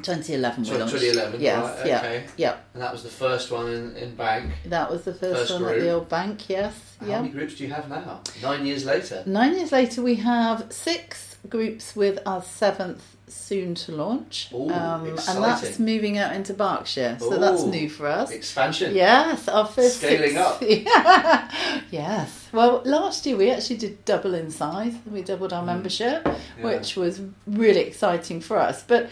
2011 0.02 0.64
we 0.64 0.70
launched. 0.78 0.94
2011. 0.94 1.42
Yes, 1.42 1.78
right, 1.78 1.88
yeah, 1.88 1.98
okay. 2.00 2.24
yeah. 2.38 2.58
And 2.74 2.82
that 2.84 2.92
was 2.92 3.04
the 3.04 3.10
first 3.10 3.52
one 3.52 3.68
in, 3.72 3.96
in 3.96 4.16
Bank. 4.16 4.52
That 4.66 4.90
was 4.92 5.04
the 5.04 5.14
first, 5.14 5.50
First 5.52 5.62
one 5.62 5.74
at 5.74 5.80
the 5.80 5.92
old 5.92 6.10
bank. 6.10 6.50
Yes, 6.50 6.74
How 7.00 7.08
yeah. 7.08 7.22
many 7.22 7.34
groups 7.34 7.56
do 7.56 7.64
you 7.66 7.74
have 7.74 7.90
now? 7.90 8.22
Nine 8.42 8.66
years 8.66 8.86
later. 8.86 9.24
Nine 9.26 9.56
years 9.56 9.72
later, 9.72 10.02
we 10.02 10.16
have 10.16 10.68
six 10.72 11.38
groups 11.48 11.96
with 11.96 12.20
our 12.26 12.42
seventh 12.44 13.16
soon 13.28 13.76
to 13.76 13.92
launch. 13.92 14.50
Ooh, 14.54 14.70
um, 14.72 15.06
and 15.08 15.18
that's 15.44 15.78
moving 15.80 16.18
out 16.18 16.36
into 16.36 16.52
Berkshire. 16.54 17.16
So 17.20 17.38
that's 17.38 17.64
new 17.64 17.88
for 17.88 18.08
us. 18.08 18.32
Expansion. 18.32 18.94
Yes, 18.96 19.48
our 19.48 19.66
first 19.68 19.98
Scaling 19.98 20.32
six- 20.32 20.40
up. 20.40 20.62
Yeah. 20.64 21.52
yes. 21.92 22.48
Well, 22.52 22.82
last 22.86 23.26
year 23.28 23.38
we 23.38 23.52
actually 23.52 23.78
did 23.78 24.04
double 24.06 24.34
in 24.34 24.50
size. 24.50 24.94
We 25.10 25.22
doubled 25.22 25.54
our 25.54 25.62
Mm. 25.64 25.68
membership, 25.68 26.26
Yeah. 26.26 26.64
which 26.64 26.96
was 26.96 27.22
really 27.48 27.82
exciting 27.82 28.42
for 28.42 28.58
us. 28.58 28.84
But 28.86 29.10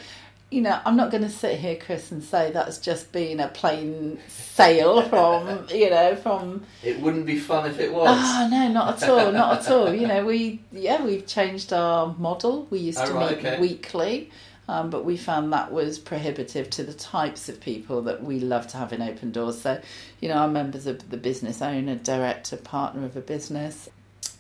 you 0.52 0.62
know, 0.62 0.80
I'm 0.86 0.96
not 0.96 1.12
going 1.12 1.24
to 1.24 1.30
sit 1.30 1.60
here, 1.60 1.76
Chris, 1.76 2.12
and 2.12 2.24
say 2.24 2.52
that's 2.52 2.80
just 2.80 3.12
been 3.12 3.40
a 3.42 3.50
plain 3.50 4.20
sale 4.30 5.02
from 5.04 5.68
you 5.74 5.90
know 5.90 6.16
from 6.16 6.66
It 6.84 7.02
wouldn't 7.02 7.26
be 7.26 7.40
fun 7.40 7.70
if 7.70 7.80
it 7.80 7.94
was. 7.94 8.08
Ah, 8.10 8.48
no, 8.50 8.70
not 8.70 9.04
at 9.04 9.10
all, 9.10 9.32
not 9.34 9.60
at 9.62 9.72
all. 9.72 9.94
You 9.94 10.08
know, 10.08 10.26
we 10.26 10.62
yeah, 10.72 11.04
we've 11.04 11.28
changed 11.28 11.74
our 11.74 12.16
model. 12.18 12.68
We 12.70 12.80
used 12.80 13.00
Oh, 13.00 13.08
to 13.08 13.14
right, 13.14 13.38
meet 13.38 13.46
okay. 13.46 13.60
weekly, 13.60 14.32
um, 14.70 14.90
but 14.90 15.06
we 15.06 15.18
found 15.18 15.54
that 15.54 15.72
was 15.72 16.00
prohibitive 16.00 16.70
to 16.72 16.84
the 16.84 16.94
types 16.94 17.50
of 17.50 17.60
people 17.60 18.04
that 18.04 18.24
we 18.24 18.40
love 18.40 18.68
to 18.70 18.78
have 18.78 18.94
in 18.94 19.02
Opendoorz. 19.02 19.56
So, 19.62 19.82
you 20.22 20.30
know, 20.30 20.36
our 20.36 20.48
members 20.50 20.88
of 20.88 21.10
the 21.10 21.18
business 21.18 21.62
owner, 21.62 21.96
director, 21.96 22.58
partner 22.58 23.06
of 23.06 23.18
a 23.18 23.22
business. 23.22 23.90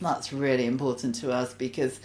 That's 0.01 0.31
really 0.31 0.65
important 0.65 1.15
to 1.15 1.31
us 1.33 1.53
because 1.53 1.99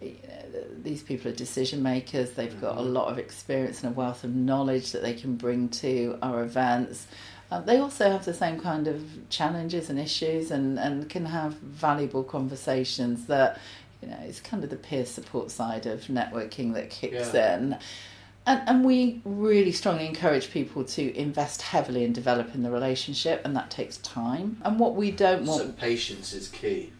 you 0.00 0.16
know, 0.28 0.64
these 0.82 1.02
people 1.02 1.30
are 1.30 1.34
decision 1.34 1.82
makers. 1.82 2.30
They've 2.32 2.60
got 2.60 2.78
a 2.78 2.80
Mhm. 2.80 2.92
lot 2.92 3.08
of 3.08 3.18
experience 3.18 3.82
and 3.82 3.92
a 3.92 3.94
wealth 3.96 4.24
of 4.24 4.34
knowledge 4.34 4.92
that 4.92 5.02
they 5.02 5.14
can 5.14 5.36
bring 5.36 5.68
to 5.70 6.18
our 6.22 6.42
events. 6.42 7.06
Uh, 7.50 7.60
they 7.60 7.78
also 7.78 8.10
have 8.10 8.24
the 8.24 8.34
same 8.34 8.60
kind 8.60 8.86
of 8.86 9.02
challenges 9.30 9.88
and 9.90 9.98
issues 9.98 10.50
and, 10.50 10.78
and 10.78 11.08
can 11.08 11.24
have 11.26 11.54
valuable 11.54 12.22
conversations 12.22 13.26
that, 13.26 13.58
you 14.02 14.08
know, 14.08 14.18
it's 14.22 14.40
kind 14.40 14.62
of 14.62 14.70
the 14.70 14.76
peer 14.76 15.06
support 15.06 15.50
side 15.50 15.86
of 15.86 16.02
networking 16.04 16.74
that 16.74 16.90
kicks 16.90 17.32
Yeah. 17.34 17.54
in. 17.56 17.76
And, 18.46 18.62
and 18.66 18.84
we 18.84 19.20
really 19.24 19.72
strongly 19.72 20.06
encourage 20.06 20.50
people 20.50 20.82
to 20.84 21.14
invest 21.18 21.60
heavily 21.60 22.04
in 22.04 22.14
developing 22.14 22.62
the 22.62 22.70
relationship, 22.70 23.42
and 23.44 23.54
that 23.56 23.70
takes 23.70 23.98
time. 23.98 24.56
And 24.64 24.78
what 24.78 24.94
we 24.94 25.10
don't 25.10 25.44
want 25.44 25.62
So 25.62 25.72
patience 25.72 26.32
is 26.32 26.48
key. 26.48 26.92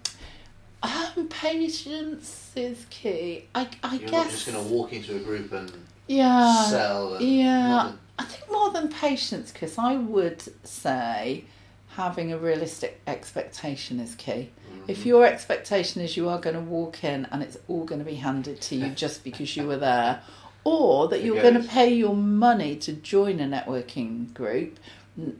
Um, 0.82 1.28
patience 1.28 2.52
is 2.56 2.86
key. 2.90 3.46
I, 3.54 3.68
I 3.82 3.96
You're 3.96 4.08
guess. 4.08 4.12
not 4.12 4.30
just 4.30 4.46
going 4.46 4.64
to 4.64 4.72
walk 4.72 4.92
into 4.92 5.16
a 5.16 5.20
group 5.20 5.52
and 5.52 5.72
yeah. 6.06 6.64
sell. 6.64 7.14
And 7.14 7.24
yeah. 7.24 7.68
not 7.68 7.96
I 8.18 8.24
think 8.24 8.50
more 8.50 8.70
than 8.70 8.88
patience, 8.88 9.52
because 9.52 9.78
I 9.78 9.96
would 9.96 10.42
say 10.66 11.44
having 11.90 12.32
a 12.32 12.38
realistic 12.38 13.00
expectation 13.06 14.00
is 14.00 14.14
key. 14.14 14.50
If 14.86 15.04
your 15.04 15.26
expectation 15.26 16.00
is 16.00 16.16
you 16.16 16.30
are 16.30 16.38
going 16.40 16.56
to 16.56 16.62
walk 16.62 17.04
in 17.04 17.26
and 17.30 17.42
it's 17.42 17.58
all 17.68 17.84
going 17.84 17.98
to 17.98 18.04
be 18.06 18.14
handed 18.14 18.60
to 18.62 18.74
you 18.74 18.88
just 18.88 19.22
because 19.22 19.54
you 19.54 19.66
were 19.66 19.76
there, 19.76 20.22
or 20.64 21.08
that 21.08 21.22
you're 21.22 21.42
going 21.42 21.60
to 21.60 21.68
pay 21.68 21.92
your 21.92 22.16
money 22.16 22.74
to 22.76 22.92
join 22.92 23.38
a 23.38 23.44
networking 23.44 24.32
group, 24.32 24.78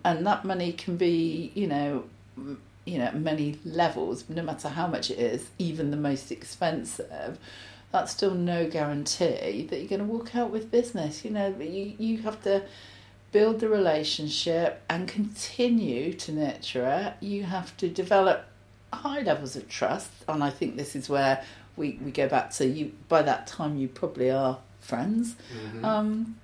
and 0.05 0.27
that 0.27 0.45
money 0.45 0.73
can 0.73 0.97
be, 0.97 1.51
you 1.55 1.67
know, 1.67 2.05
you 2.89 2.99
know, 2.99 3.11
many 3.13 3.59
levels, 3.65 4.25
no 4.29 4.43
matter 4.43 4.69
how 4.69 4.87
much 4.87 5.11
it 5.11 5.19
is, 5.19 5.49
even 5.59 5.91
the 5.91 5.97
most 5.97 6.31
expensive. 6.33 7.39
That's 7.93 8.13
still 8.13 8.35
no 8.35 8.69
guarantee 8.69 9.67
that 9.71 9.79
you're 9.79 9.89
going 9.89 10.07
to 10.07 10.13
walk 10.17 10.35
out 10.37 10.51
with 10.51 10.71
business. 10.71 11.25
You 11.25 11.31
know, 11.31 11.49
you 11.59 11.95
you 11.99 12.19
have 12.23 12.43
to 12.43 12.63
build 13.33 13.61
the 13.61 13.69
relationship 13.69 14.83
and 14.89 15.07
continue 15.09 16.13
to 16.15 16.33
nurture 16.33 16.87
it. 16.87 17.25
You 17.25 17.45
have 17.45 17.77
to 17.79 17.89
develop 17.89 18.45
high 18.93 19.21
levels 19.23 19.57
of 19.57 19.69
trust, 19.69 20.11
and 20.29 20.43
I 20.43 20.51
think 20.51 20.77
this 20.77 20.97
is 20.97 21.09
where 21.09 21.45
we, 21.77 21.99
we 22.05 22.11
go 22.11 22.29
back 22.29 22.51
to 22.53 22.67
you. 22.67 22.93
By 23.09 23.23
that 23.23 23.47
time, 23.47 23.77
you 23.77 23.89
probably 23.89 24.31
are 24.31 24.59
friends, 24.81 25.37
Mhm. 25.53 25.85
um, 25.85 26.37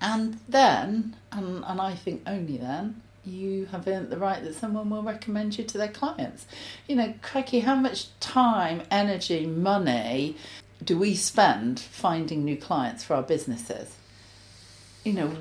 and 0.00 0.38
then, 0.48 1.16
and, 1.32 1.64
and 1.64 1.80
I 1.80 1.94
think 1.94 2.22
only 2.26 2.56
then, 2.56 3.02
you 3.24 3.66
have 3.66 3.86
earned 3.86 4.10
the 4.10 4.16
right 4.16 4.42
that 4.42 4.54
someone 4.54 4.90
will 4.90 5.02
recommend 5.02 5.56
you 5.58 5.64
to 5.64 5.78
their 5.78 5.88
clients. 5.88 6.46
You 6.88 6.96
know, 6.96 7.14
crikey, 7.22 7.60
how 7.60 7.76
much 7.76 8.08
time, 8.20 8.82
energy, 8.90 9.46
money 9.46 10.36
do 10.84 10.98
we 10.98 11.14
spend 11.14 11.78
finding 11.78 12.44
new 12.44 12.56
clients 12.56 13.04
for 13.04 13.14
our 13.14 13.22
businesses? 13.22 13.96
You 15.04 15.12
know, 15.14 15.36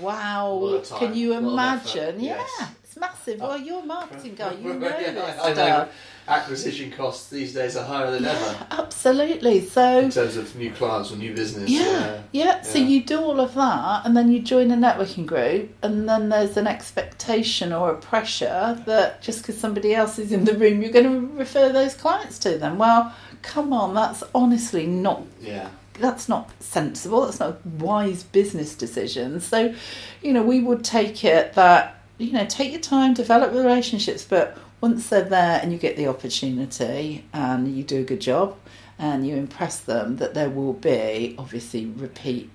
wow! 0.00 0.50
lot 0.50 0.74
of 0.76 0.88
time, 0.88 0.98
Can 0.98 1.16
you 1.16 1.32
a 1.38 1.40
lot 1.40 1.76
of 1.76 1.86
effort, 1.86 1.98
imagine? 1.98 2.24
yes. 2.24 2.72
It's 2.96 3.00
massive. 3.00 3.40
Well, 3.40 3.58
you're 3.60 3.82
a 3.82 3.84
marketing 3.84 4.36
guy. 4.36 4.54
You 4.54 4.72
know 4.74 4.88
Yeah, 4.88 5.12
this 5.12 5.40
I 5.42 5.48
know. 5.48 5.54
stuff. 5.54 5.88
Acquisition 6.28 6.90
costs 6.90 7.28
these 7.28 7.52
days 7.52 7.76
are 7.76 7.84
higher 7.84 8.10
than 8.10 8.24
ever 8.24 8.66
Absolutely. 8.70 9.60
So 9.66 9.98
in 9.98 10.10
terms 10.10 10.36
of 10.36 10.56
new 10.56 10.72
clients 10.72 11.12
or 11.12 11.16
new 11.16 11.34
business. 11.34 11.68
Yeah, 11.70 12.22
yeah. 12.32 12.62
So 12.62 12.78
Yeah. 12.78 12.86
you 12.86 13.04
do 13.04 13.20
all 13.20 13.38
of 13.38 13.54
that, 13.54 14.06
and 14.06 14.16
then 14.16 14.32
you 14.32 14.40
join 14.40 14.70
a 14.70 14.76
networking 14.76 15.26
group, 15.26 15.72
and 15.82 16.08
then 16.08 16.30
there's 16.30 16.56
an 16.56 16.66
expectation 16.66 17.72
or 17.72 17.90
a 17.90 17.96
pressure 17.96 18.82
that 18.86 19.20
just 19.22 19.42
because 19.42 19.58
somebody 19.58 19.94
else 19.94 20.18
is 20.18 20.32
in 20.32 20.44
the 20.46 20.54
room, 20.54 20.80
you're 20.82 20.90
going 20.90 21.04
to 21.04 21.36
refer 21.36 21.70
those 21.70 21.94
clients 21.94 22.38
to 22.40 22.56
them. 22.58 22.78
Well, 22.78 23.14
come 23.42 23.72
on, 23.74 23.92
that's 23.94 24.24
honestly 24.34 24.86
not 24.86 25.22
Yeah. 25.40 25.68
that's 26.00 26.28
not 26.30 26.50
sensible. 26.60 27.26
That's 27.26 27.40
not 27.40 27.50
a 27.64 27.68
wise 27.84 28.24
business 28.24 28.74
decision. 28.74 29.40
So, 29.40 29.74
you 30.22 30.32
know, 30.32 30.42
we 30.42 30.60
would 30.60 30.82
take 30.82 31.24
it 31.24 31.52
that 31.52 31.95
you 32.18 32.32
know 32.32 32.46
take 32.46 32.72
your 32.72 32.80
time, 32.80 33.14
develop 33.14 33.52
relationships, 33.52 34.24
but 34.24 34.56
once 34.80 35.08
they're 35.08 35.22
there 35.22 35.60
and 35.62 35.72
you 35.72 35.78
get 35.78 35.96
the 35.96 36.06
opportunity 36.06 37.24
and 37.32 37.76
you 37.76 37.82
do 37.82 38.00
a 38.00 38.04
good 38.04 38.20
job 38.20 38.56
and 38.98 39.26
you 39.26 39.36
impress 39.36 39.80
them, 39.80 40.16
that 40.16 40.34
there 40.34 40.50
will 40.50 40.72
be 40.74 41.34
obviously 41.38 41.86
repeat 41.86 42.50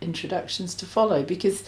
introductions 0.00 0.74
to 0.74 0.86
follow 0.86 1.22
because 1.22 1.64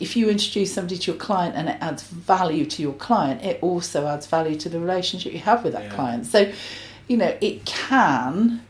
if 0.00 0.16
you 0.16 0.28
introduce 0.28 0.72
somebody 0.72 0.98
to 0.98 1.12
your 1.12 1.20
client 1.20 1.54
and 1.54 1.68
it 1.68 1.76
adds 1.80 2.02
value 2.02 2.66
to 2.66 2.82
your 2.82 2.92
client, 2.94 3.42
it 3.42 3.58
also 3.62 4.06
adds 4.06 4.26
value 4.26 4.56
to 4.56 4.68
the 4.68 4.78
relationship 4.80 5.32
you 5.32 5.38
have 5.38 5.62
with 5.64 5.72
that 5.72 5.84
Yeah. 5.84 5.94
client. 5.94 6.26
So, 6.26 6.52
you 7.08 7.16
know, 7.16 7.36
it 7.40 7.64
can 7.64 8.60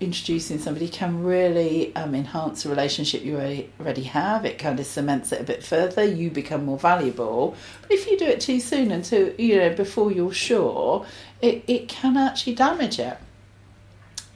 introducing 0.00 0.58
somebody 0.58 0.88
can 0.88 1.24
really 1.24 1.94
um, 1.96 2.14
enhance 2.14 2.62
the 2.62 2.68
relationship 2.68 3.24
you 3.24 3.36
already, 3.80 4.02
have. 4.04 4.44
It 4.44 4.58
kind 4.58 4.78
of 4.78 4.86
cements 4.86 5.32
it 5.32 5.40
a 5.40 5.44
bit 5.44 5.64
further. 5.64 6.04
You 6.04 6.30
become 6.30 6.64
more 6.64 6.78
valuable. 6.78 7.56
But 7.82 7.92
if 7.92 8.06
you 8.06 8.16
do 8.16 8.24
it 8.26 8.40
too 8.40 8.60
soon 8.60 8.92
and 8.92 9.04
too, 9.04 9.34
you 9.38 9.56
know, 9.56 9.74
before 9.74 10.12
you're 10.12 10.32
sure, 10.32 11.04
it, 11.42 11.64
it 11.66 11.88
can 11.88 12.16
actually 12.16 12.54
damage 12.54 12.98
it. 13.00 13.18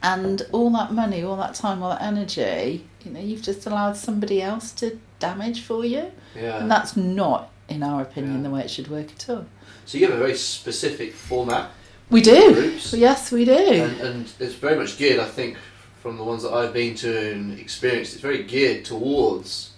And 0.01 0.41
all 0.51 0.69
that 0.71 0.91
money, 0.91 1.23
all 1.23 1.37
that 1.37 1.55
time, 1.55 1.81
all 1.81 1.91
that 1.91 2.01
energy, 2.01 2.85
you 3.05 3.11
know, 3.11 3.21
you've 3.21 3.41
just 3.41 3.65
allowed 3.65 3.95
somebody 3.95 4.41
else 4.41 4.73
to 4.73 4.99
damage 5.19 5.61
for 5.61 5.85
you. 5.85 6.11
Yeah. 6.35 6.57
And 6.57 6.69
that's 6.69 6.97
not, 6.97 7.49
in 7.69 7.83
our 7.83 8.01
opinion, 8.01 8.37
Yeah. 8.37 8.43
the 8.43 8.49
way 8.49 8.61
it 8.61 8.69
should 8.69 8.89
work 8.89 9.11
at 9.13 9.29
all. 9.29 9.45
So 9.85 9.97
you 9.97 10.05
have 10.07 10.15
a 10.15 10.19
very 10.19 10.35
specific 10.35 11.13
format, 11.13 11.71
We 12.13 12.21
do. 12.21 12.53
Groups. 12.53 12.93
Yes, 12.93 13.31
we 13.31 13.43
do. 13.43 13.51
and, 13.57 13.99
and 14.01 14.33
it's 14.39 14.53
very 14.53 14.77
much 14.77 14.97
geared. 14.97 15.19
I 15.19 15.25
think 15.25 15.57
from 16.01 16.15
the 16.17 16.23
ones 16.23 16.43
that 16.43 16.53
I've 16.53 16.71
been 16.71 16.93
to 16.97 17.31
and 17.31 17.59
experienced, 17.59 18.13
it's 18.13 18.21
very 18.21 18.43
geared 18.43 18.85
towards 18.85 19.71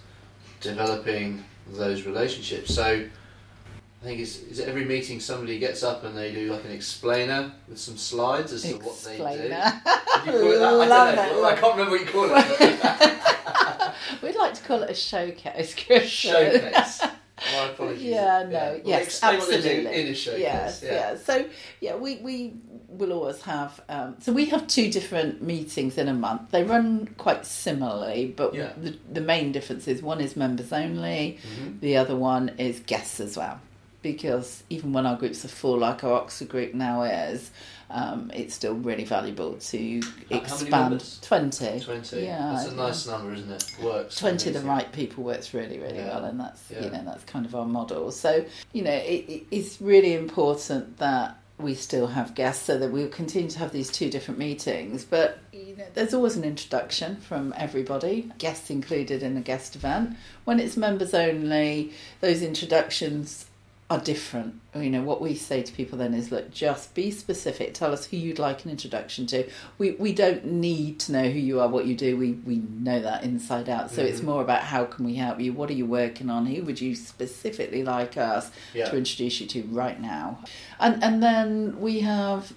developing 0.60 1.42
those 1.66 2.02
relationships. 2.04 2.74
So 2.74 2.84
I 2.84 4.04
think 4.04 4.20
is 4.20 4.42
is 4.44 4.58
it 4.58 4.68
every 4.68 4.84
meeting 4.84 5.18
somebody 5.18 5.58
gets 5.58 5.82
up 5.82 6.04
and 6.04 6.16
they 6.16 6.30
do 6.30 6.52
like 6.52 6.64
an 6.64 6.72
explainer 6.72 7.52
with 7.68 7.78
some 7.78 7.96
slides 7.96 8.52
as 8.52 8.62
to 8.64 8.74
what 8.74 9.02
they 9.02 9.16
do. 9.16 9.24
Explainer. 9.24 9.82
Would 10.26 10.34
you 10.34 10.40
call 10.40 10.52
it 10.52 10.58
that? 10.58 10.62
I 10.62 10.86
Love 10.86 11.14
don't 11.16 11.32
know. 11.32 11.48
it. 11.48 11.52
I 11.52 11.56
can't 11.56 11.76
remember 11.76 11.90
what 11.92 12.00
you 12.00 12.06
call 12.06 12.28
it. 12.30 14.22
We'd 14.22 14.36
like 14.36 14.54
to 14.54 14.62
call 14.62 14.82
it 14.82 14.90
a 14.90 14.94
showcase, 14.94 15.74
Chris. 15.74 16.04
Showcase. 16.08 17.02
My 17.38 17.64
apologies. 17.66 18.02
Yeah, 18.02 18.44
no, 18.44 18.50
Well, 18.50 18.80
yes, 18.84 19.22
absolutely. 19.22 19.86
in 19.86 20.06
a 20.08 20.14
showcase. 20.14 20.40
Yes, 20.40 20.80
yeah. 20.82 20.92
yeah. 20.92 21.16
So 21.18 21.44
yeah, 21.80 21.96
we 21.96 22.16
we 22.16 22.54
will 22.88 23.12
always 23.12 23.42
have. 23.42 23.78
Um, 23.90 24.16
so 24.20 24.32
we 24.32 24.46
have 24.46 24.66
two 24.66 24.90
different 24.90 25.42
meetings 25.42 25.98
in 25.98 26.08
a 26.08 26.14
month. 26.14 26.50
They 26.50 26.62
run 26.64 27.08
quite 27.18 27.44
similarly, 27.44 28.32
but 28.34 28.54
Yeah. 28.54 28.72
the 28.80 28.96
the 29.12 29.20
main 29.20 29.52
difference 29.52 29.86
is 29.86 30.02
one 30.02 30.20
is 30.22 30.34
members 30.34 30.72
only, 30.72 31.38
Mhm. 31.60 31.80
the 31.80 31.96
other 31.98 32.16
one 32.16 32.48
is 32.58 32.80
guests 32.80 33.20
as 33.20 33.36
well. 33.36 33.60
Because 34.02 34.62
even 34.70 34.92
when 34.92 35.04
our 35.04 35.16
groups 35.16 35.44
are 35.44 35.48
full, 35.48 35.78
like 35.78 36.04
our 36.04 36.12
Oxford 36.14 36.48
group 36.48 36.72
now 36.74 37.02
is, 37.02 37.50
um, 37.90 38.30
it's 38.34 38.54
still 38.54 38.74
really 38.74 39.04
valuable 39.04 39.54
to 39.54 40.00
How- 40.02 40.10
how 40.30 40.38
expand. 40.38 40.70
members? 40.70 41.18
Twenty. 41.22 41.80
Twenty. 41.80 42.24
Yeah, 42.24 42.52
That's 42.54 42.66
a 42.68 42.70
yeah. 42.70 42.76
nice 42.76 43.06
number, 43.06 43.32
isn't 43.34 43.50
it? 43.50 43.76
Works. 43.82 44.16
Twenty 44.16 44.50
the 44.50 44.60
right 44.60 44.90
people 44.92 45.24
works 45.24 45.54
really 45.54 45.78
really 45.78 45.96
Yeah. 45.98 46.08
well, 46.08 46.24
and 46.24 46.40
that's 46.40 46.62
Yeah. 46.70 46.84
you 46.84 46.90
know 46.90 47.02
that's 47.04 47.24
kind 47.24 47.46
of 47.46 47.54
our 47.54 47.66
model. 47.66 48.10
So 48.10 48.44
you 48.72 48.82
know 48.82 48.90
it, 48.92 49.24
it, 49.28 49.46
it's 49.50 49.80
really 49.80 50.14
important 50.14 50.98
that 50.98 51.38
we 51.58 51.74
still 51.74 52.08
have 52.08 52.34
guests, 52.34 52.66
so 52.66 52.76
that 52.76 52.90
we'll 52.92 53.08
continue 53.08 53.48
to 53.48 53.58
have 53.58 53.72
these 53.72 53.90
two 53.90 54.10
different 54.10 54.38
meetings. 54.38 55.06
But 55.06 55.38
you 55.54 55.74
know, 55.74 55.86
there's 55.94 56.12
always 56.12 56.36
an 56.36 56.44
introduction 56.44 57.16
from 57.16 57.54
everybody, 57.56 58.30
guests 58.36 58.68
included 58.68 59.22
in 59.22 59.38
a 59.38 59.40
guest 59.40 59.74
event. 59.74 60.16
When 60.44 60.60
it's 60.60 60.76
members 60.76 61.14
only, 61.14 61.92
those 62.20 62.42
introductions 62.42 63.45
are 63.88 64.00
different. 64.00 64.60
You 64.74 64.90
know, 64.90 65.02
what 65.02 65.20
we 65.20 65.36
say 65.36 65.62
to 65.62 65.72
people 65.72 65.96
then 65.98 66.12
is 66.12 66.32
look, 66.32 66.50
just 66.50 66.92
be 66.94 67.12
specific. 67.12 67.72
Tell 67.72 67.92
us 67.92 68.06
who 68.06 68.16
you'd 68.16 68.40
like 68.40 68.64
an 68.64 68.70
introduction 68.72 69.26
to. 69.28 69.48
We 69.78 69.92
we 69.92 70.12
don't 70.12 70.44
need 70.44 70.98
to 71.00 71.12
know 71.12 71.22
who 71.28 71.38
you 71.38 71.60
are, 71.60 71.68
what 71.68 71.86
you 71.86 71.94
do. 71.94 72.16
We 72.16 72.32
we 72.32 72.56
know 72.56 73.00
that 73.00 73.22
inside 73.22 73.68
out. 73.68 73.92
So 73.92 74.02
it's 74.02 74.20
Mhm. 74.20 74.24
more 74.24 74.42
about 74.42 74.62
how 74.62 74.84
can 74.86 75.04
we 75.04 75.14
help 75.14 75.40
you? 75.40 75.52
What 75.52 75.70
are 75.70 75.74
you 75.74 75.86
working 75.86 76.30
on? 76.30 76.46
Who 76.46 76.62
would 76.64 76.80
you 76.80 76.96
specifically 76.96 77.84
like 77.84 78.16
us 78.16 78.50
Yeah. 78.74 78.86
to 78.90 78.96
introduce 78.96 79.40
you 79.40 79.46
to 79.48 79.62
right 79.70 80.00
now? 80.00 80.40
And 80.80 81.02
and 81.04 81.22
then 81.22 81.80
we 81.80 82.00
have 82.00 82.52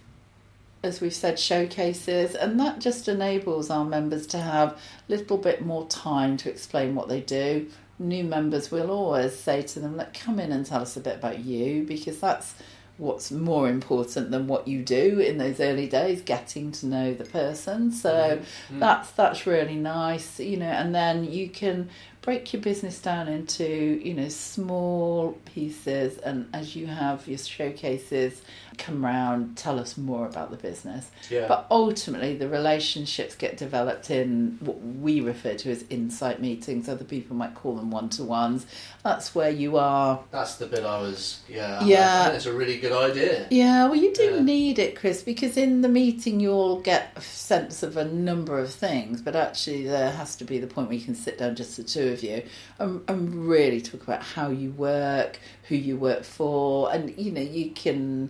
as 0.82 1.02
we've 1.02 1.14
said, 1.14 1.38
showcases, 1.38 2.34
and 2.36 2.58
that 2.58 2.80
just 2.80 3.10
enables 3.10 3.70
our 3.70 3.84
members 3.84 4.26
to 4.26 4.38
have 4.38 4.70
a 4.72 4.76
little 5.10 5.38
bit 5.38 5.62
more 5.66 5.86
time 5.88 6.38
to 6.38 6.50
explain 6.50 6.96
what 6.96 7.10
they 7.10 7.20
do. 7.20 7.68
New 8.00 8.24
members 8.24 8.72
will 8.72 8.90
always 8.90 9.36
say 9.38 9.62
to 9.62 9.80
them, 9.80 9.98
"Look, 9.98 10.14
come 10.14 10.40
in 10.40 10.52
and 10.52 10.66
tell 10.66 10.82
us 10.82 10.96
a 10.98 11.02
bit 11.02 11.18
about 11.18 11.40
you," 11.40 11.84
because 11.84 12.20
that's 12.20 12.56
what's 12.98 13.32
more 13.32 13.70
important 13.70 14.30
than 14.30 14.46
what 14.48 14.68
you 14.68 14.84
do 14.84 15.20
in 15.20 15.38
those 15.38 15.62
early 15.62 15.88
days, 15.88 16.22
getting 16.22 16.70
to 16.70 16.86
know 16.86 17.14
the 17.14 17.24
person. 17.24 17.92
So 17.92 18.40
Mhm. 18.72 18.80
that's 18.80 19.12
that's 19.12 19.46
really 19.48 19.76
nice, 19.76 20.40
you 20.40 20.58
know. 20.58 20.66
And 20.66 20.94
then 20.94 21.24
you 21.24 21.50
can 21.50 21.90
break 22.22 22.52
your 22.54 22.62
business 22.62 23.02
down 23.02 23.28
into 23.28 23.66
you 23.66 24.14
know 24.14 24.30
small 24.30 25.38
pieces, 25.46 26.18
and 26.20 26.48
as 26.54 26.76
you 26.76 26.88
have 26.88 27.28
your 27.28 27.38
showcases 27.38 28.42
come 28.78 29.04
round, 29.04 29.58
tell 29.58 29.78
us 29.78 29.98
more 29.98 30.26
about 30.26 30.52
the 30.52 30.58
business. 30.58 31.10
Yeah. 31.30 31.48
But 31.50 31.68
ultimately, 31.70 32.38
the 32.38 32.48
relationships 32.48 33.36
get 33.36 33.58
developed 33.58 34.10
in 34.10 34.58
what 34.62 34.82
we 34.82 35.20
refer 35.20 35.56
to 35.56 35.72
as 35.72 35.84
insight 35.90 36.40
meetings. 36.42 36.88
Other 36.88 37.04
people 37.04 37.36
might 37.36 37.56
call 37.56 37.76
them 37.76 37.92
one 37.92 38.08
to 38.10 38.24
ones. 38.24 38.66
That's 39.04 39.36
where 39.36 39.50
you 39.50 39.78
are. 39.78 40.22
That's 40.32 40.56
the 40.56 40.66
bit 40.66 40.84
I 40.86 41.02
was. 41.02 41.42
Yeah. 41.50 41.84
Yeah. 41.84 42.30
It's 42.32 42.46
a 42.46 42.54
really 42.54 42.80
good 42.80 42.94
idea. 42.94 43.48
Yeah, 43.50 43.86
well, 43.86 43.96
you 43.96 44.14
do 44.14 44.36
Yeah. 44.36 44.42
need 44.42 44.80
it, 44.80 44.96
Chris, 44.96 45.24
because 45.24 45.58
in 45.58 45.82
the 45.82 45.90
meeting 45.90 46.40
you'll 46.40 46.80
get 46.80 47.12
a 47.18 47.22
sense 47.22 47.84
of 47.84 47.98
a 47.98 48.06
number 48.06 48.60
of 48.60 48.72
things, 48.74 49.22
but 49.22 49.36
actually 49.36 49.84
there 49.88 50.12
has 50.12 50.36
to 50.38 50.46
be 50.46 50.58
the 50.60 50.68
point 50.68 50.88
where 50.88 50.98
you 50.98 51.04
can 51.04 51.16
sit 51.16 51.38
down 51.38 51.56
just 51.56 51.76
the 51.78 51.84
two 51.84 52.09
of 52.10 52.24
you 52.24 52.44
and, 52.80 53.02
and 53.08 53.48
really 53.48 53.82
talk 53.82 54.04
about 54.04 54.24
how 54.24 54.50
you 54.50 54.72
work, 54.72 55.40
who 55.68 55.76
you 55.76 55.98
work 55.98 56.24
for, 56.24 56.92
and 56.92 57.18
you 57.18 57.32
know 57.32 57.42
you 57.42 57.72
can 57.72 58.30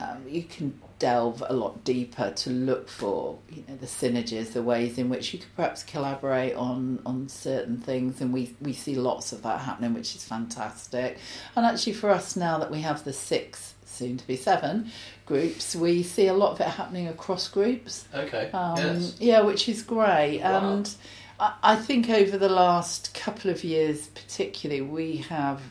um, 0.00 0.24
you 0.26 0.42
can 0.42 0.80
delve 0.98 1.42
a 1.48 1.52
lot 1.52 1.82
deeper 1.82 2.30
to 2.30 2.50
look 2.50 2.88
for 2.88 3.38
you 3.50 3.64
know 3.68 3.76
the 3.76 3.86
synergies, 3.86 4.52
the 4.52 4.62
ways 4.62 4.98
in 4.98 5.08
which 5.08 5.32
you 5.32 5.40
could 5.40 5.54
perhaps 5.56 5.82
collaborate 5.82 6.54
on 6.54 7.00
on 7.04 7.28
certain 7.28 7.78
things, 7.78 8.20
and 8.20 8.32
we 8.32 8.54
we 8.60 8.72
see 8.72 8.94
lots 8.94 9.32
of 9.32 9.42
that 9.42 9.60
happening, 9.60 9.94
which 9.94 10.14
is 10.14 10.24
fantastic. 10.24 11.18
And 11.56 11.66
actually, 11.66 11.94
for 11.94 12.10
us 12.10 12.36
now 12.36 12.58
that 12.58 12.70
we 12.70 12.80
have 12.82 13.04
the 13.04 13.12
six, 13.12 13.74
soon 13.84 14.16
to 14.16 14.26
be 14.26 14.36
seven 14.36 14.90
groups, 15.26 15.74
we 15.74 16.02
see 16.02 16.26
a 16.28 16.34
lot 16.34 16.52
of 16.52 16.60
it 16.60 16.68
happening 16.68 17.08
across 17.08 17.48
groups. 17.48 18.06
Okay. 18.14 18.50
Um, 18.52 18.76
yes. 18.76 19.16
Yeah, 19.18 19.40
which 19.42 19.68
is 19.68 19.82
great. 19.82 20.40
Wow. 20.40 20.74
And 20.74 20.94
I, 21.40 21.54
I 21.62 21.76
think 21.76 22.08
over 22.10 22.38
the 22.38 22.48
last 22.48 23.14
couple 23.14 23.50
of 23.50 23.64
years, 23.64 24.08
particularly, 24.08 24.82
we 24.82 25.16
have 25.16 25.62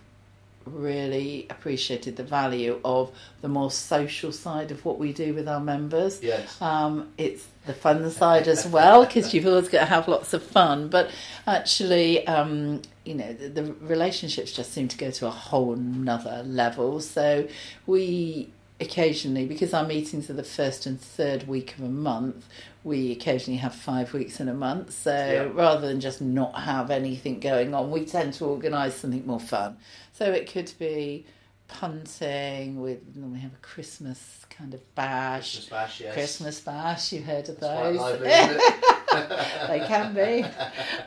really 0.66 1.48
appreciated 1.50 2.16
the 2.16 2.24
value 2.24 2.80
of 2.84 3.12
the 3.42 3.48
more 3.48 3.72
social 3.72 4.32
side 4.32 4.72
of 4.72 4.84
what 4.86 5.00
we 5.00 5.14
do 5.14 5.34
with 5.34 5.48
our 5.48 5.60
members. 5.60 6.22
Yes. 6.22 6.62
Um, 6.62 7.10
it's 7.18 7.48
the 7.66 7.74
fun 7.74 8.10
side 8.12 8.48
as 8.48 8.68
well 8.68 9.06
because 9.06 9.34
you've 9.34 9.48
always 9.48 9.70
got 9.70 9.82
to 9.82 9.86
have 9.86 10.08
lots 10.08 10.34
of 10.34 10.44
fun. 10.44 10.90
But 10.90 11.12
actually, 11.48 12.26
um, 12.28 12.82
you 13.06 13.16
know, 13.16 13.34
the, 13.34 13.50
the 13.50 13.74
relationships 13.82 14.52
just 14.52 14.74
seem 14.74 14.88
to 14.90 14.98
go 14.98 15.12
to 15.12 15.28
a 15.28 15.32
whole 15.32 15.76
nother 15.76 16.44
level. 16.46 17.00
So 17.00 17.48
we 17.86 18.50
occasionally, 18.82 19.46
because 19.46 19.74
our 19.74 19.86
meetings 19.86 20.30
are 20.30 20.34
the 20.34 20.44
first 20.44 20.86
and 20.86 21.00
third 21.00 21.48
week 21.48 21.76
of 21.78 21.84
a 21.84 21.90
month, 21.90 22.46
we 22.84 23.12
occasionally 23.12 23.58
have 23.60 23.76
five 23.76 24.14
weeks 24.14 24.40
in 24.40 24.48
a 24.48 24.54
month. 24.54 24.94
So 24.94 25.12
Yeah. 25.14 25.50
rather 25.54 25.88
than 25.88 26.00
just 26.00 26.22
not 26.22 26.56
have 26.62 26.90
anything 26.92 27.40
going 27.40 27.74
on, 27.74 27.92
we 27.92 28.06
tend 28.06 28.34
to 28.36 28.46
organise 28.46 28.96
something 28.96 29.26
more 29.28 29.40
fun. 29.40 29.78
So 30.14 30.26
it 30.32 30.52
could 30.52 30.72
be 30.80 31.26
punting 31.68 32.82
with 32.82 33.00
we 33.16 33.40
have 33.40 33.54
a 33.54 33.58
Christmas 33.62 34.46
kind 34.50 34.74
of 34.74 34.96
bash. 34.96 35.54
Christmas 35.56 35.70
bash. 35.70 36.02
Yes. 36.02 36.14
Christmas 36.14 36.60
bash, 36.62 37.12
you've 37.14 37.26
heard 37.26 37.48
of 37.50 37.60
quite 37.60 37.84
those. 37.92 37.98
lively, 37.98 38.28
they 39.68 39.86
can 39.88 40.14
be. 40.14 40.46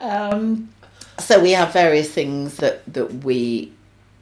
Um, 0.00 0.72
so 1.18 1.40
we 1.42 1.52
have 1.52 1.72
various 1.72 2.10
things 2.10 2.56
that, 2.58 2.82
that 2.92 3.24
we 3.24 3.72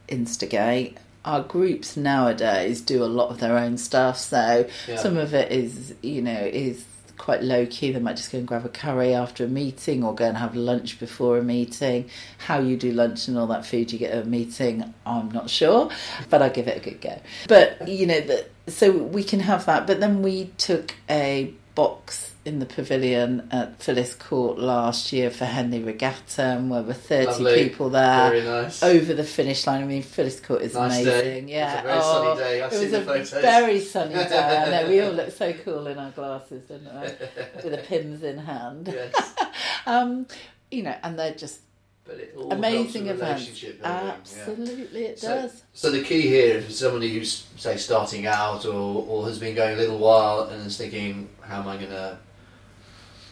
instigate. 0.07 0.97
Our 1.23 1.41
groups 1.43 1.95
nowadays 1.97 2.81
do 2.81 3.03
a 3.03 3.05
lot 3.05 3.29
of 3.29 3.39
their 3.39 3.57
own 3.57 3.77
stuff, 3.77 4.17
so 4.17 4.65
Yeah. 4.87 4.97
some 4.97 5.17
of 5.17 5.33
it 5.33 5.51
is, 5.51 5.93
you 6.01 6.21
know, 6.21 6.49
is 6.51 6.83
quite 7.17 7.43
low 7.43 7.67
key. 7.67 7.91
They 7.91 7.99
might 7.99 8.17
just 8.17 8.31
go 8.31 8.39
and 8.39 8.47
grab 8.47 8.65
a 8.65 8.69
curry 8.69 9.13
after 9.13 9.45
a 9.45 9.47
meeting 9.47 10.03
or 10.03 10.15
go 10.15 10.25
and 10.25 10.37
have 10.37 10.55
lunch 10.55 10.99
before 10.99 11.37
a 11.37 11.43
meeting. 11.43 12.09
How 12.39 12.59
you 12.59 12.75
do 12.75 12.91
lunch 12.91 13.27
and 13.27 13.37
all 13.37 13.45
that 13.47 13.63
food 13.63 13.93
you 13.93 13.99
get 13.99 14.11
at 14.11 14.23
a 14.25 14.27
meeting, 14.27 14.91
I'm 15.05 15.29
not 15.29 15.47
sure, 15.47 15.91
but 16.31 16.41
I'll 16.41 16.49
give 16.49 16.67
it 16.67 16.77
a 16.77 16.79
good 16.79 16.99
go. 16.99 17.21
But, 17.47 17.87
you 17.87 18.07
know, 18.07 18.21
the, 18.21 18.45
so 18.67 18.91
we 18.91 19.23
can 19.23 19.41
have 19.41 19.67
that. 19.67 19.85
But 19.85 19.99
then 19.99 20.23
we 20.23 20.45
took 20.57 20.95
a 21.07 21.53
box 21.81 22.33
in 22.45 22.59
the 22.59 22.65
pavilion 22.65 23.47
at 23.51 23.81
Phyllis 23.81 24.13
Court 24.13 24.57
last 24.59 25.11
year 25.13 25.29
for 25.31 25.45
Henley 25.45 25.81
Regatta, 25.81 26.43
and 26.43 26.71
there 26.71 26.83
were 26.83 26.93
30 26.93 27.25
Lovely. 27.27 27.63
people 27.69 27.89
there. 27.89 28.29
Very 28.29 28.43
nice. 28.43 28.83
Over 28.83 29.13
the 29.13 29.23
finish 29.23 29.65
line. 29.65 29.81
I 29.81 29.85
mean, 29.85 30.03
Phyllis 30.03 30.39
Court 30.39 30.61
is 30.61 30.73
Nice 30.75 31.01
amazing. 31.01 31.45
day. 31.47 31.53
Yeah, 31.53 31.81
It 31.81 31.85
was 31.85 31.85
a 31.85 31.87
very 31.87 31.99
Oh, 31.99 32.23
sunny 32.35 32.39
day. 32.39 32.61
I've 32.61 32.73
it 32.73 32.83
was 32.83 32.93
a 32.93 33.01
photos. 33.01 33.29
very 33.31 33.79
sunny 33.79 34.13
day. 34.13 34.63
I 34.65 34.69
know 34.83 34.89
we 34.89 34.99
all 35.01 35.11
looked 35.11 35.37
so 35.37 35.53
cool 35.65 35.87
in 35.87 35.97
our 35.97 36.11
glasses, 36.11 36.63
didn't 36.67 36.93
we? 36.93 37.01
With 37.63 37.71
the 37.71 37.83
pins 37.87 38.21
in 38.23 38.37
hand. 38.37 38.89
yes. 38.93 39.33
Um, 39.87 40.27
you 40.69 40.83
know, 40.83 40.95
and 41.01 41.17
they're 41.17 41.33
just 41.33 41.59
But 42.03 42.15
it 42.15 42.33
all 42.35 42.51
amazing 42.51 43.07
events. 43.07 43.41
relationship 43.45 43.81
building, 43.81 43.97
yeah. 43.97 44.13
Absolutely, 44.13 45.05
it 45.05 45.21
does. 45.21 45.63
So 45.73 45.91
the 45.91 46.03
key 46.03 46.21
here, 46.21 46.61
for 46.61 46.71
somebody 46.71 47.13
who's 47.13 47.45
say 47.57 47.77
starting 47.77 48.25
out 48.25 48.65
or, 48.65 49.05
or 49.07 49.25
has 49.27 49.37
been 49.37 49.55
going 49.55 49.75
a 49.75 49.77
little 49.77 49.99
while 49.99 50.43
and 50.43 50.65
is 50.65 50.77
thinking, 50.77 51.29
how 51.41 51.61
am 51.61 51.67
I 51.67 51.77
going 51.77 51.91
to 51.91 52.17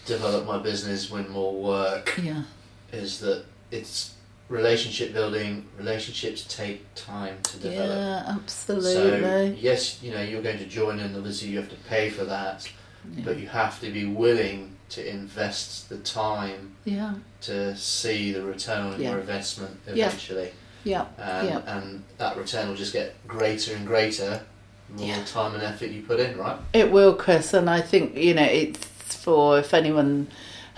develop 0.05 0.45
my 0.45 0.57
business, 0.59 1.09
win 1.09 1.29
more 1.29 1.53
work, 1.53 2.19
Yeah, 2.21 2.43
is 2.91 3.19
that 3.19 3.45
it's 3.71 4.13
relationship 4.49 5.13
building. 5.13 5.67
Relationships 5.77 6.45
take 6.49 6.83
time 6.95 7.37
to 7.43 7.57
develop. 7.59 7.97
yeah, 7.97 8.23
absolutely. 8.35 8.93
So 8.93 9.55
yes, 9.57 10.01
you 10.01 10.11
know 10.11 10.21
you're 10.21 10.41
going 10.41 10.57
to 10.57 10.65
join, 10.65 10.99
and 10.99 11.15
obviously 11.15 11.49
you 11.49 11.57
have 11.59 11.69
to 11.69 11.75
pay 11.87 12.09
for 12.09 12.25
that, 12.25 12.69
yeah. 13.15 13.23
but 13.23 13.37
you 13.39 13.47
have 13.47 13.79
to 13.81 13.91
be 13.91 14.05
willing 14.05 14.75
to 14.89 15.07
invest 15.07 15.89
the 15.89 15.97
time 15.99 16.75
yeah, 16.85 17.13
to 17.41 17.75
see 17.75 18.31
the 18.31 18.41
return 18.43 18.93
on 18.93 19.01
Yeah. 19.01 19.11
your 19.11 19.19
investment 19.19 19.79
eventually. 19.87 20.51
yeah, 20.83 21.05
and, 21.17 21.47
Yeah. 21.49 21.61
and 21.77 22.03
that 22.17 22.37
return 22.37 22.69
will 22.69 22.75
just 22.75 22.93
get 22.93 23.15
greater 23.27 23.75
and 23.75 23.85
greater 23.85 24.41
the 24.89 24.95
more 24.95 25.07
Yeah. 25.07 25.23
time 25.25 25.53
and 25.53 25.63
effort 25.63 25.87
you 25.91 26.01
put 26.01 26.19
in, 26.19 26.37
right? 26.37 26.57
It 26.73 26.91
will, 26.91 27.13
Chris, 27.13 27.53
and 27.53 27.69
I 27.69 27.81
think 27.81 28.15
you 28.17 28.33
know 28.33 28.43
it's 28.43 29.15
for 29.15 29.59
if 29.59 29.73
anyone 29.73 30.27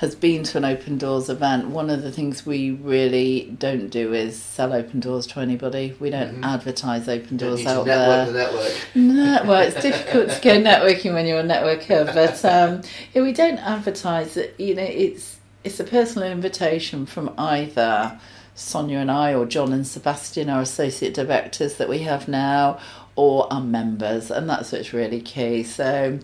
has 0.02 0.16
been 0.16 0.42
to 0.44 0.58
an 0.58 0.64
Opendoorz 0.64 1.30
event. 1.30 1.68
One 1.68 1.92
of 1.92 2.02
the 2.02 2.12
things 2.12 2.44
we 2.44 2.72
really 2.72 3.56
don't 3.60 3.90
do 3.90 4.14
is 4.16 4.36
sell 4.42 4.72
Opendoorz 4.72 5.30
to 5.34 5.40
anybody. 5.40 5.96
We 6.00 6.10
don't 6.10 6.42
Mhm. 6.42 6.44
advertise 6.44 7.06
Opendoorz 7.06 7.68
out 7.68 7.86
network 7.86 7.86
there. 7.86 8.26
the 8.26 8.32
network. 8.34 8.74
No, 8.96 9.42
well, 9.46 9.62
it's 9.62 9.80
difficult 9.80 10.32
to 10.32 10.42
go 10.42 10.60
networking 10.70 11.14
when 11.14 11.28
you're 11.28 11.40
a 11.40 11.44
networker, 11.44 12.12
but 12.16 12.44
um, 12.44 12.82
yeah, 13.14 13.22
we 13.22 13.32
don't 13.32 13.60
advertise 13.60 14.38
it. 14.38 14.56
You 14.58 14.74
know, 14.74 14.84
it's 14.88 15.38
it's 15.64 15.80
a 15.80 15.84
personal 15.84 16.32
invitation 16.32 17.06
from 17.06 17.32
either 17.38 18.20
Sonia 18.56 18.98
and 18.98 19.12
I, 19.12 19.36
or 19.36 19.46
John 19.46 19.72
and 19.72 19.86
Sebastian, 19.86 20.50
our 20.50 20.62
associate 20.62 21.14
directors 21.14 21.76
that 21.76 21.88
we 21.88 22.00
have 22.00 22.28
now, 22.28 22.80
or 23.16 23.48
our 23.54 23.62
members, 23.62 24.32
and 24.32 24.50
that's 24.50 24.72
what's 24.72 24.94
really 24.94 25.22
key. 25.22 25.62
So. 25.62 26.18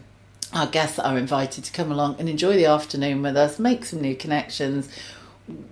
Our 0.54 0.68
guests 0.68 0.98
are 1.00 1.18
invited 1.18 1.64
to 1.66 1.72
come 1.72 1.92
along 1.92 2.16
and 2.20 2.30
enjoy 2.30 2.56
the 2.56 2.66
afternoon 2.66 3.22
with 3.22 3.36
us, 3.36 3.60
make 3.60 3.86
some 3.86 4.02
new 4.02 4.16
connections. 4.16 4.90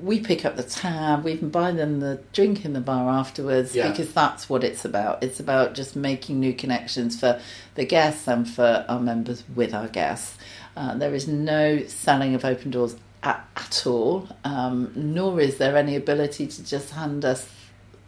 We 0.01 0.19
pick 0.19 0.45
up 0.45 0.55
the 0.55 0.63
tab, 0.63 1.23
we 1.23 1.33
even 1.33 1.49
buy 1.49 1.71
them 1.71 1.99
the 1.99 2.21
drink 2.33 2.63
in 2.65 2.73
the 2.73 2.79
bar 2.81 3.09
afterwards 3.09 3.75
Yeah. 3.75 3.89
because 3.89 4.13
that's 4.13 4.49
what 4.49 4.63
it's 4.63 4.85
about. 4.85 5.21
It's 5.23 5.39
about 5.39 5.73
just 5.75 5.95
making 5.95 6.39
new 6.39 6.53
connections 6.53 7.19
for 7.19 7.39
the 7.75 7.85
guests 7.85 8.27
and 8.27 8.47
for 8.49 8.85
our 8.87 8.99
members 8.99 9.43
with 9.53 9.73
our 9.73 9.87
guests. 9.87 10.37
Uh, 10.77 10.95
there 10.95 11.13
is 11.13 11.27
no 11.27 11.85
selling 11.87 12.35
of 12.35 12.43
Opendoorz 12.43 12.97
at, 13.23 13.45
at 13.55 13.87
all, 13.87 14.27
um, 14.43 14.91
nor 14.95 15.39
is 15.39 15.57
there 15.57 15.75
any 15.77 15.95
ability 15.95 16.47
to 16.47 16.63
just 16.63 16.91
hand 16.91 17.25
us 17.25 17.49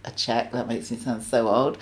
a 0.06 0.12
check. 0.12 0.52
That 0.52 0.68
makes 0.68 0.92
me 0.92 0.98
sound 0.98 1.24
so 1.24 1.48
old. 1.48 1.78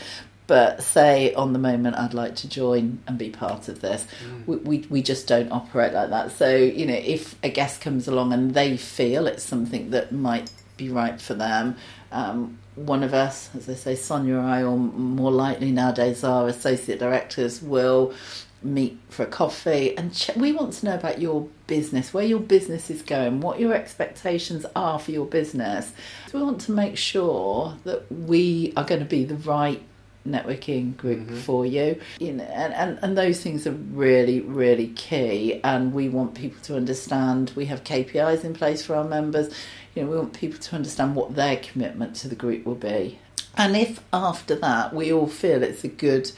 But 0.47 0.83
say 0.83 1.33
on 1.33 1.53
the 1.53 1.59
moment, 1.59 1.95
I'd 1.95 2.13
like 2.13 2.35
to 2.37 2.49
join 2.49 2.99
and 3.07 3.17
be 3.17 3.29
part 3.29 3.67
of 3.67 3.81
this. 3.81 4.05
We, 4.45 4.57
we, 4.57 4.77
we 4.89 5.01
just 5.01 5.27
don't 5.27 5.51
operate 5.51 5.93
like 5.93 6.09
that. 6.11 6.31
So, 6.33 6.55
you 6.55 6.85
know, 6.85 6.93
if 6.93 7.35
a 7.43 7.49
guest 7.49 7.81
comes 7.81 8.07
along 8.07 8.31
and 8.31 8.53
they 8.53 8.77
feel 8.77 9.25
it's 9.25 9.43
something 9.43 9.89
that 9.89 10.11
might 10.11 10.51
be 10.77 10.89
right 10.89 11.19
for 11.19 11.33
them, 11.33 11.77
um, 12.11 12.59
one 12.75 13.03
of 13.03 13.13
us, 13.13 13.49
as 13.55 13.65
they 13.65 13.75
say, 13.75 13.95
Sonia 13.95 14.35
or 14.35 14.41
I, 14.41 14.63
or 14.63 14.77
more 14.77 15.31
likely 15.31 15.71
nowadays 15.71 16.23
our 16.23 16.47
associate 16.47 16.99
directors, 16.99 17.61
will 17.61 18.13
meet 18.61 18.99
for 19.09 19.23
a 19.23 19.27
coffee 19.27 19.95
and 19.97 20.13
ch- 20.13 20.35
we 20.35 20.51
want 20.51 20.73
to 20.73 20.85
know 20.85 20.95
about 20.95 21.21
your 21.21 21.47
business, 21.67 22.13
where 22.13 22.25
your 22.25 22.39
business 22.39 22.89
is 22.89 23.01
going, 23.01 23.39
what 23.41 23.59
your 23.59 23.73
expectations 23.73 24.65
are 24.75 24.99
for 24.99 25.11
your 25.11 25.25
business. 25.25 25.93
So 26.29 26.39
we 26.39 26.43
want 26.43 26.61
to 26.61 26.71
make 26.71 26.97
sure 26.97 27.77
that 27.83 28.11
we 28.11 28.73
are 28.75 28.83
going 28.83 29.01
to 29.01 29.05
be 29.05 29.23
the 29.23 29.35
right 29.35 29.81
networking 30.27 30.95
group 30.97 31.19
Mhm. 31.27 31.37
for 31.39 31.65
you. 31.65 31.99
You 32.19 32.33
know 32.33 32.43
and, 32.45 32.73
and 32.73 32.99
and 33.01 33.17
those 33.17 33.41
things 33.41 33.65
are 33.67 33.71
really 33.71 34.41
really 34.41 34.87
key 34.87 35.59
and 35.63 35.93
we 35.93 36.09
want 36.09 36.33
people 36.35 36.61
to 36.63 36.75
understand 36.75 37.51
we 37.55 37.65
have 37.65 37.83
KPIs 37.83 38.43
in 38.43 38.53
place 38.53 38.83
for 38.85 38.95
our 38.95 39.03
members. 39.03 39.53
You 39.95 40.03
know 40.03 40.09
we 40.11 40.17
want 40.17 40.33
people 40.33 40.59
to 40.59 40.75
understand 40.75 41.15
what 41.15 41.35
their 41.35 41.57
commitment 41.57 42.15
to 42.17 42.27
the 42.27 42.35
group 42.35 42.65
will 42.65 42.75
be. 42.75 43.19
And 43.57 43.75
if 43.77 44.01
after 44.11 44.55
that 44.55 44.93
we 44.93 45.13
all 45.13 45.27
feel 45.27 45.63
it's 45.63 45.83
a 45.83 45.87
good 45.87 46.31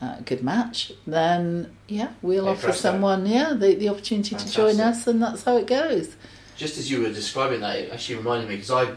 uh, 0.00 0.16
good 0.24 0.42
match 0.42 0.90
then 1.06 1.70
yeah 1.86 2.08
we'll 2.22 2.48
offer 2.48 2.72
someone 2.72 3.24
yeah 3.24 3.52
the, 3.54 3.76
the 3.76 3.88
opportunity 3.88 4.34
to 4.34 4.50
join 4.50 4.80
us 4.80 5.06
and 5.06 5.22
that's 5.22 5.44
how 5.44 5.56
it 5.56 5.66
goes. 5.66 6.16
Just 6.56 6.76
as 6.78 6.90
you 6.90 7.00
were 7.02 7.08
describing 7.08 7.60
that, 7.60 7.76
it 7.76 7.92
actually 7.92 8.16
reminded 8.16 8.48
me 8.48 8.56
because 8.56 8.70
I 8.70 8.92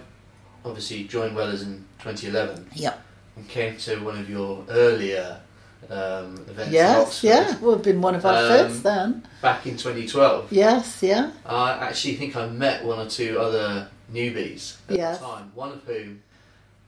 obviously 0.64 1.04
joined 1.06 1.36
Wellers 1.36 1.62
in 1.62 1.86
2011 2.00 2.68
Yep. 2.74 3.05
And 3.36 3.48
came 3.48 3.78
to 3.78 3.98
one 4.04 4.18
of 4.18 4.30
your 4.30 4.64
earlier 4.70 5.40
um, 5.90 6.36
events 6.50 6.72
yes 6.74 7.24
yeah 7.24 7.58
well 7.60 7.76
been 7.78 8.02
one 8.02 8.16
of 8.16 8.26
our 8.26 8.34
Um, 8.44 8.50
first 8.50 8.84
then 8.84 9.28
back 9.42 9.66
in 9.68 9.78
2012. 9.78 10.52
yes 10.52 11.04
yeah 11.04 11.32
I 11.46 11.74
actually 11.74 12.16
think 12.16 12.36
I 12.36 12.48
met 12.48 12.84
one 12.84 13.00
or 13.06 13.10
two 13.10 13.38
other 13.40 13.88
newbies 14.12 14.78
at 14.90 14.98
Yes. 14.98 15.20
the 15.20 15.26
time, 15.26 15.52
one 15.56 15.72
of 15.74 15.84
whom 15.84 16.22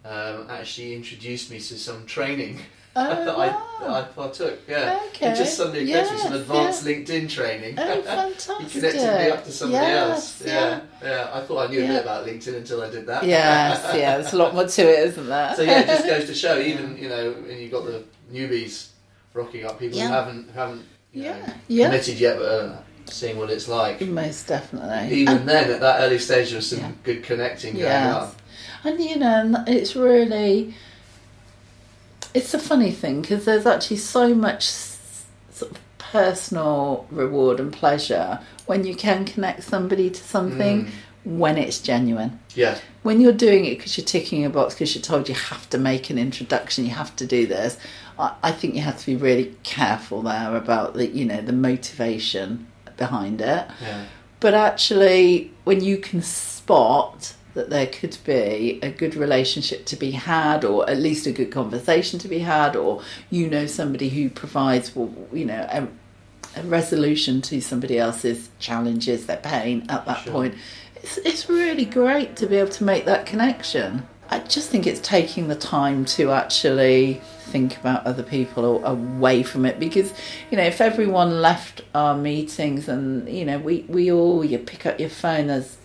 um, 0.06 0.48
actually 0.50 0.96
introduced 0.96 1.52
me 1.52 1.58
to 1.60 1.78
some 1.78 2.06
training 2.06 2.60
oh, 2.98 3.26
that, 3.26 3.28
I, 3.30 3.48
wow. 3.48 3.64
that 3.82 3.90
I 3.90 4.02
partook. 4.04 4.60
Yeah, 4.68 5.00
Okay. 5.10 5.32
it 5.32 5.36
just 5.36 5.56
suddenly 5.58 5.90
occurred 5.92 6.08
to 6.08 6.14
me 6.14 6.20
some 6.20 6.32
Yes, 6.34 6.42
advanced 6.42 6.86
LinkedIn 6.86 7.30
training. 7.30 7.76
Oh, 7.78 7.94
you 7.96 8.02
fantastic. 8.04 8.72
connected 8.72 9.18
me 9.26 9.30
up 9.32 9.44
to 9.46 9.52
somebody 9.52 9.84
yes, 9.86 10.42
else. 10.42 10.44
Yeah, 10.46 10.80
yeah, 11.04 11.30
I 11.34 11.42
thought 11.42 11.68
I 11.68 11.72
knew 11.72 11.84
a 11.84 11.88
bit 11.88 12.02
about 12.02 12.26
LinkedIn 12.26 12.56
until 12.56 12.82
I 12.82 12.90
did 12.90 13.06
that. 13.08 13.24
Yes, 13.24 13.84
yeah, 13.96 14.18
there's 14.18 14.34
a 14.34 14.38
lot 14.38 14.54
more 14.54 14.68
to 14.68 14.82
it, 14.82 15.08
isn't 15.10 15.28
there? 15.28 15.56
so 15.56 15.62
yeah, 15.62 15.80
it 15.82 15.88
just 15.88 16.06
goes 16.06 16.26
to 16.26 16.34
show, 16.44 16.60
even 16.60 16.98
you 16.98 17.10
know, 17.10 17.32
when 17.34 17.58
you've 17.58 17.72
got 17.72 17.86
the 17.86 18.04
newbies 18.32 18.90
rocking 19.34 19.66
up, 19.66 19.80
people 19.80 19.98
Yeah. 19.98 20.08
who 20.08 20.14
haven't 20.14 20.50
who 20.50 20.60
haven't 20.60 20.86
you 21.14 21.24
know, 21.24 21.30
yeah, 21.30 21.54
yeah, 21.68 21.86
committed 21.88 22.20
yet, 22.20 22.38
but 22.38 22.46
uh, 22.46 22.78
seeing 23.06 23.38
what 23.38 23.50
it's 23.50 23.68
like. 23.68 24.02
most 24.02 24.48
definitely. 24.48 25.16
Even 25.18 25.38
and, 25.38 25.50
then, 25.50 25.72
at 25.72 25.80
that 25.80 26.02
early 26.02 26.20
stage, 26.20 26.50
there 26.50 26.58
was 26.58 26.70
some 26.70 26.80
Yeah. 26.80 26.92
good 27.04 27.24
connecting 27.24 27.74
going 27.74 27.86
Yes. 27.86 28.16
on. 28.16 28.32
and 28.92 29.00
you 29.04 29.16
know, 29.18 29.64
it's 29.68 29.96
really, 29.96 30.74
it's 32.38 32.54
a 32.54 32.60
funny 32.60 32.92
thing 32.92 33.22
because 33.22 33.46
there's 33.46 33.66
actually 33.66 33.98
so 33.98 34.34
much 34.34 34.64
sort 35.60 35.72
of 35.72 35.78
personal 35.98 37.06
reward 37.12 37.60
and 37.60 37.72
pleasure 37.74 38.40
when 38.66 38.86
you 38.86 38.96
can 38.96 39.26
connect 39.26 39.64
somebody 39.64 40.10
to 40.10 40.22
something 40.24 40.78
Mm. 40.86 41.38
when 41.44 41.58
it's 41.58 41.80
genuine. 41.80 42.40
Yeah, 42.56 42.78
when 43.04 43.20
you're 43.22 43.34
doing 43.48 43.66
it 43.66 43.78
because 43.78 43.98
you're 43.98 44.06
ticking 44.18 44.46
a 44.46 44.50
box 44.50 44.74
because 44.76 44.92
you're 44.96 45.02
told 45.12 45.28
you 45.30 45.36
have 45.36 45.70
to 45.74 45.78
make 45.78 46.10
an 46.10 46.18
introduction 46.18 46.86
you 46.86 46.92
have 47.04 47.14
to 47.22 47.26
do 47.26 47.46
this 47.56 47.78
I, 48.18 48.28
I 48.50 48.52
think 48.58 48.76
you 48.76 48.82
have 48.82 49.00
to 49.00 49.06
be 49.06 49.16
really 49.16 49.56
careful 49.64 50.22
there 50.22 50.56
about 50.64 50.94
the 50.94 51.06
you 51.08 51.26
know 51.26 51.42
the 51.42 51.54
motivation 51.54 52.68
behind 52.98 53.42
it 53.42 53.64
yeah, 53.82 54.06
but 54.40 54.54
actually 54.54 55.52
when 55.66 55.80
you 55.84 55.98
can 55.98 56.22
spot 56.22 57.34
that 57.58 57.72
there 57.72 57.88
could 57.88 58.16
be 58.24 58.80
a 58.84 58.90
good 58.92 59.16
relationship 59.16 59.84
to 59.86 59.96
be 59.96 60.12
had 60.12 60.64
or 60.64 60.88
at 60.88 60.98
least 60.98 61.26
a 61.26 61.32
good 61.32 61.52
conversation 61.52 62.20
to 62.20 62.28
be 62.28 62.38
had 62.40 62.76
or 62.76 63.02
you 63.32 63.50
know 63.50 63.66
somebody 63.66 64.10
who 64.10 64.30
provides 64.30 64.96
you 64.96 65.44
know 65.44 65.68
a, 65.72 65.88
a 66.60 66.64
resolution 66.64 67.42
to 67.42 67.60
somebody 67.60 67.98
else's 67.98 68.50
challenges 68.60 69.26
their 69.26 69.38
pain 69.38 69.84
at 69.90 70.06
that 70.06 70.20
Sure. 70.22 70.34
point 70.34 70.56
it's, 70.98 71.18
it's 71.18 71.50
really 71.50 71.86
great 71.86 72.36
to 72.36 72.46
be 72.46 72.58
able 72.58 72.70
to 72.70 72.84
make 72.84 73.06
that 73.06 73.26
connection 73.26 74.08
i 74.30 74.38
just 74.38 74.70
think 74.70 74.86
it's 74.86 75.02
taking 75.02 75.48
the 75.48 75.56
time 75.56 76.06
to 76.06 76.30
actually 76.32 77.20
think 77.48 77.76
about 77.78 78.06
other 78.06 78.24
people 78.24 78.66
or 78.66 78.86
away 78.86 79.42
from 79.42 79.66
it 79.66 79.80
because 79.80 80.14
you 80.52 80.58
know 80.58 80.64
if 80.64 80.80
everyone 80.80 81.42
left 81.42 81.82
our 81.96 82.16
meetings 82.16 82.88
and 82.88 83.28
you 83.28 83.46
know 83.46 83.58
we, 83.58 83.84
we 83.88 84.12
all 84.12 84.46
you 84.46 84.60
pick 84.60 84.86
up 84.86 85.00
your 85.00 85.10
phone 85.10 85.48
there's 85.48 85.78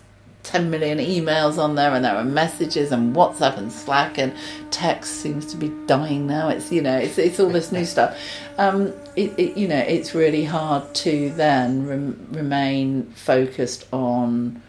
10 0.43 0.69
million 0.69 0.97
emails 0.97 1.57
on 1.57 1.75
there 1.75 1.91
and 1.91 2.03
there 2.03 2.15
are 2.15 2.23
messages 2.23 2.91
and 2.91 3.15
whatsapp 3.15 3.57
and 3.57 3.71
slack 3.71 4.17
and 4.17 4.33
text 4.71 5.21
seems 5.21 5.45
to 5.45 5.57
be 5.57 5.69
dying 5.87 6.27
now. 6.27 6.49
It's 6.49 6.71
you 6.71 6.81
know 6.81 6.97
it's, 6.97 7.17
it's 7.17 7.39
all 7.39 7.49
this 7.49 7.71
new 7.71 7.85
stuff. 7.85 8.17
Um, 8.55 8.93
it, 9.15 9.33
it, 9.39 9.57
you 9.57 9.67
know 9.67 9.79
it's 9.79 10.13
really 10.13 10.43
hard 10.43 10.93
to 10.93 11.31
then 11.31 11.87
rem- 11.87 12.27
remain 12.29 13.05
focused 13.13 13.87
on 13.91 14.61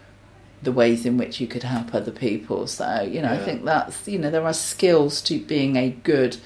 the 0.63 0.73
ways 0.73 1.05
in 1.05 1.19
which 1.19 1.39
you 1.39 1.47
could 1.47 1.65
help 1.65 1.95
other 1.95 2.11
people. 2.11 2.67
So 2.67 3.03
you 3.03 3.21
know 3.21 3.31
i 3.31 3.37
think 3.37 3.67
that's 3.67 4.09
you 4.09 4.19
know 4.19 4.31
there 4.31 4.47
are 4.47 4.55
skills 4.55 5.21
to 5.23 5.39
being 5.39 5.77
a 5.77 5.91
good 5.91 6.39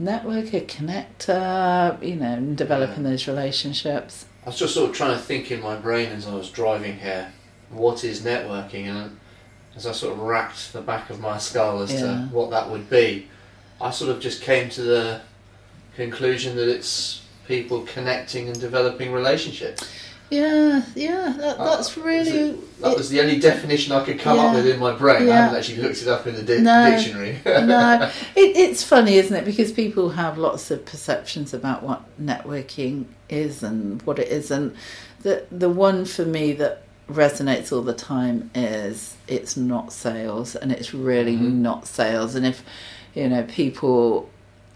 networker 0.00 0.66
connector 0.66 2.04
you 2.04 2.16
know 2.16 2.32
and 2.32 2.56
developing 2.56 3.04
those 3.04 3.28
relationships. 3.28 4.26
I 4.44 4.48
was 4.48 4.58
just 4.58 4.74
sort 4.74 4.90
of 4.90 4.96
trying 4.96 5.16
to 5.16 5.22
think 5.22 5.52
in 5.52 5.62
my 5.62 5.76
brain 5.76 6.10
as 6.10 6.26
I 6.26 6.34
was 6.34 6.50
driving 6.50 6.98
here, 6.98 7.32
what 7.74 8.04
is 8.04 8.20
networking, 8.22 8.86
and 8.86 9.18
as 9.76 9.86
I 9.86 9.92
sort 9.92 10.12
of 10.14 10.20
racked 10.20 10.72
the 10.72 10.80
back 10.80 11.10
of 11.10 11.20
my 11.20 11.38
skull 11.38 11.82
as 11.82 11.92
Yeah. 11.92 12.00
to 12.00 12.28
what 12.32 12.50
that 12.50 12.70
would 12.70 12.88
be, 12.88 13.28
I 13.80 13.90
sort 13.90 14.10
of 14.10 14.20
just 14.20 14.40
came 14.42 14.68
to 14.70 14.82
the 14.82 15.20
conclusion 15.96 16.56
that 16.56 16.68
it's 16.68 17.22
people 17.46 17.82
connecting 17.82 18.48
and 18.48 18.58
developing 18.58 19.12
relationships. 19.12 19.86
Yeah, 20.30 20.82
yeah, 20.96 21.34
that, 21.38 21.58
Uh, 21.60 21.76
that's 21.76 21.96
really. 21.98 22.56
That 22.80 22.96
was 22.96 23.10
the 23.10 23.20
only 23.20 23.38
definition 23.38 23.92
I 23.92 24.02
could 24.04 24.18
come 24.18 24.38
up 24.38 24.54
with 24.54 24.66
in 24.66 24.80
my 24.80 24.92
brain. 24.92 25.28
I 25.28 25.36
haven't 25.36 25.58
actually 25.58 25.82
looked 25.82 26.00
it 26.00 26.08
up 26.08 26.26
in 26.26 26.34
the 26.34 26.42
di- 26.42 26.62
No. 26.62 26.90
dictionary. 26.90 27.38
no, 27.46 28.10
it, 28.34 28.56
it's 28.56 28.82
funny, 28.82 29.16
isn't 29.18 29.36
it? 29.36 29.44
Because 29.44 29.70
people 29.70 30.10
have 30.10 30.38
lots 30.38 30.70
of 30.70 30.84
perceptions 30.86 31.52
about 31.52 31.82
what 31.82 32.02
networking 32.20 33.04
is 33.28 33.62
and 33.62 34.00
what 34.02 34.18
it 34.18 34.28
isn't. 34.28 34.74
The 35.22 35.44
the 35.52 35.68
one 35.68 36.04
for 36.06 36.24
me 36.24 36.52
that 36.54 36.82
resonates 37.10 37.72
all 37.72 37.82
the 37.82 37.94
time 37.94 38.50
is 38.54 39.16
it's 39.28 39.56
not 39.56 39.92
sales, 39.92 40.54
and 40.56 40.72
it's 40.72 40.94
really 40.94 41.36
Mhm. 41.36 41.56
not 41.56 41.86
sales. 41.86 42.34
And 42.34 42.46
if 42.46 42.62
you 43.14 43.28
know 43.28 43.42
people, 43.44 44.28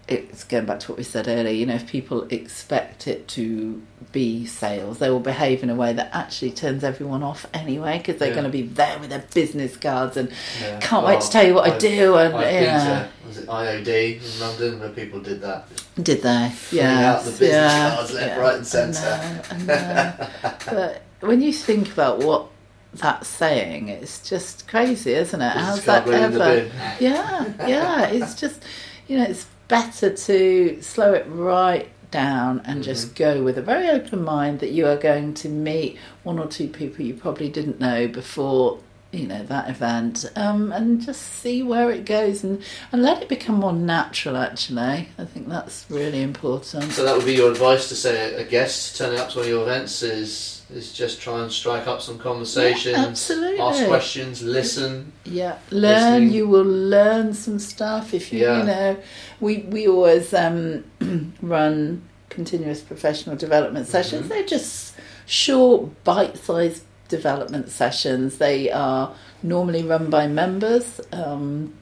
it's 0.07 0.43
going 0.43 0.65
back 0.65 0.79
to 0.79 0.91
what 0.91 0.97
we 0.97 1.03
said 1.03 1.27
earlier. 1.27 1.53
You 1.53 1.65
know, 1.67 1.75
if 1.75 1.85
people 1.87 2.25
expect 2.31 3.07
it 3.07 3.27
to 3.29 3.79
be 4.11 4.43
sales, 4.45 4.97
they 4.97 5.09
will 5.09 5.19
behave 5.19 5.61
in 5.61 5.69
a 5.69 5.75
way 5.75 5.93
that 5.93 6.09
actually 6.13 6.49
turns 6.49 6.83
everyone 6.83 7.21
off 7.21 7.45
anyway, 7.53 7.99
because 7.99 8.17
they're 8.17 8.29
Yeah. 8.29 8.33
going 8.33 8.45
to 8.45 8.49
be 8.51 8.63
there 8.63 8.97
with 8.99 9.11
their 9.11 9.23
business 9.35 9.77
cards 9.77 10.17
and 10.17 10.29
Yeah. 10.61 10.79
can't 10.79 11.05
wait 11.05 11.17
Oh, 11.17 11.19
to 11.19 11.29
tell 11.29 11.45
you 11.45 11.53
what 11.53 11.65
I 11.69 11.73
I've- 11.75 11.79
do. 11.87 12.15
And 12.15 12.33
been 12.33 12.41
yeah, 12.63 13.03
to, 13.23 13.27
was 13.27 13.37
it 13.37 13.47
IOD 13.49 14.13
in 14.23 14.39
London 14.39 14.79
where 14.79 14.89
people 14.89 15.19
did 15.19 15.41
that? 15.41 15.65
did 16.01 16.23
they? 16.23 16.51
Yeah, 16.71 17.11
out 17.13 17.25
the 17.25 17.31
business 17.31 17.73
cards 17.73 18.13
left, 18.13 18.39
right 18.39 18.55
and 18.55 18.65
centre. 18.67 19.43
I 19.51 19.57
know, 19.57 19.73
I 19.73 19.93
know. 19.93 20.27
but 20.71 21.01
when 21.21 21.41
you 21.41 21.53
think 21.53 21.91
about 21.91 22.19
what 22.19 22.47
that's 22.93 23.27
saying, 23.27 23.89
it's 23.89 24.27
just 24.27 24.67
crazy, 24.67 25.13
isn't 25.13 25.41
it? 25.41 25.51
How's 25.51 25.85
that 25.85 26.05
going 26.05 26.23
in 26.23 26.33
the 26.33 26.43
ever? 26.43 26.71
Yeah, 26.99 27.67
yeah. 27.67 28.07
It's 28.07 28.35
just 28.35 28.63
you 29.07 29.17
know, 29.17 29.23
it's 29.25 29.47
better 29.67 30.13
to 30.13 30.81
slow 30.81 31.13
it 31.13 31.25
right 31.29 31.89
down 32.11 32.61
and 32.65 32.83
just 32.83 33.13
Mm-hmm. 33.13 33.23
go 33.37 33.43
with 33.43 33.57
a 33.57 33.61
very 33.61 33.87
open 33.89 34.23
mind 34.23 34.59
that 34.61 34.71
you 34.71 34.87
are 34.87 34.97
going 34.97 35.33
to 35.35 35.49
meet 35.49 35.97
one 36.23 36.39
or 36.39 36.47
two 36.47 36.67
people 36.67 37.05
you 37.05 37.13
probably 37.13 37.49
didn't 37.49 37.79
know 37.79 38.07
before 38.07 38.79
you 39.11 39.27
know 39.27 39.43
that 39.43 39.69
event 39.69 40.25
um, 40.35 40.71
and 40.71 41.01
just 41.03 41.21
see 41.21 41.61
where 41.61 41.91
it 41.91 42.05
goes 42.05 42.43
and, 42.43 42.63
and 42.91 43.03
let 43.03 43.21
it 43.21 43.29
become 43.29 43.55
more 43.55 43.73
natural 43.73 44.35
actually 44.37 45.07
i 45.19 45.25
think 45.25 45.47
that's 45.49 45.85
really 45.89 46.23
important 46.23 46.91
So 46.91 47.03
that 47.05 47.15
would 47.15 47.25
be 47.25 47.35
your 47.35 47.51
advice 47.51 47.89
to 47.89 47.95
say 47.95 48.33
a 48.33 48.43
guest 48.43 48.97
turning 48.97 49.19
up 49.19 49.29
to 49.29 49.37
one 49.37 49.45
of 49.45 49.49
your 49.49 49.61
events 49.61 50.01
is 50.01 50.58
is 50.73 50.93
just 50.93 51.19
try 51.21 51.41
and 51.41 51.51
strike 51.51 51.87
up 51.87 52.01
some 52.01 52.19
conversations, 52.19 52.95
Yeah, 52.97 53.05
absolutely. 53.05 53.59
ask 53.59 53.85
questions, 53.87 54.43
listen. 54.43 55.11
Yeah, 55.25 55.57
learn. 55.71 55.91
Listening. 56.23 56.31
You 56.33 56.47
will 56.47 56.63
learn 56.65 57.33
some 57.33 57.59
stuff 57.59 58.13
if 58.13 58.31
you, 58.31 58.39
Yeah. 58.41 58.59
you 58.59 58.63
know. 58.65 58.97
We 59.39 59.57
we 59.69 59.87
always 59.87 60.33
um, 60.33 60.83
run 61.41 62.03
continuous 62.29 62.81
professional 62.81 63.35
development 63.35 63.87
sessions. 63.87 64.25
Mhm. 64.25 64.29
They're 64.29 64.45
just 64.45 64.93
short, 65.25 66.03
bite-sized 66.03 66.83
development 67.07 67.69
sessions. 67.69 68.37
They 68.37 68.69
are 68.71 69.11
normally 69.41 69.83
run 69.83 70.09
by 70.11 70.27
members. 70.27 71.01
Um, 71.11 71.73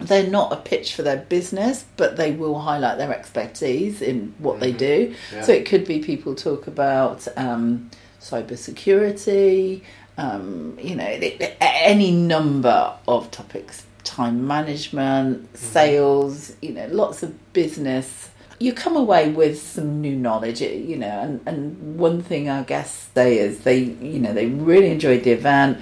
they're 0.00 0.26
not 0.26 0.52
a 0.52 0.56
pitch 0.56 0.94
for 0.96 1.02
their 1.02 1.18
business, 1.18 1.84
but 1.96 2.16
they 2.16 2.32
will 2.32 2.58
highlight 2.58 2.98
their 2.98 3.14
expertise 3.16 4.02
in 4.02 4.34
what 4.38 4.58
they 4.58 4.72
Mhm. 4.72 4.78
do. 4.78 5.14
Yeah. 5.32 5.42
So 5.42 5.52
it 5.52 5.64
could 5.66 5.84
be 5.86 6.00
people 6.00 6.34
talk 6.34 6.66
about 6.66 7.28
um, 7.36 7.88
cybersecurity, 8.22 9.82
um, 10.16 10.78
you 10.80 10.94
know, 10.94 11.18
any 11.60 12.12
number 12.12 12.94
of 13.08 13.30
topics, 13.30 13.84
time 14.04 14.46
management, 14.46 15.56
sales, 15.56 16.54
you 16.62 16.70
know, 16.70 16.86
lots 16.88 17.22
of 17.22 17.52
business. 17.52 18.30
You 18.58 18.72
come 18.72 18.96
away 18.96 19.30
with 19.30 19.60
some 19.60 20.00
new 20.00 20.14
knowledge, 20.14 20.60
you 20.60 20.96
know, 20.96 21.20
and, 21.20 21.40
and 21.46 21.98
one 21.98 22.22
thing 22.22 22.48
our 22.48 22.62
guests 22.62 23.08
say 23.14 23.38
is 23.38 23.60
they, 23.60 23.78
you 23.78 24.20
know, 24.20 24.32
they 24.32 24.46
really 24.46 24.90
enjoyed 24.90 25.24
the 25.24 25.32
event 25.32 25.78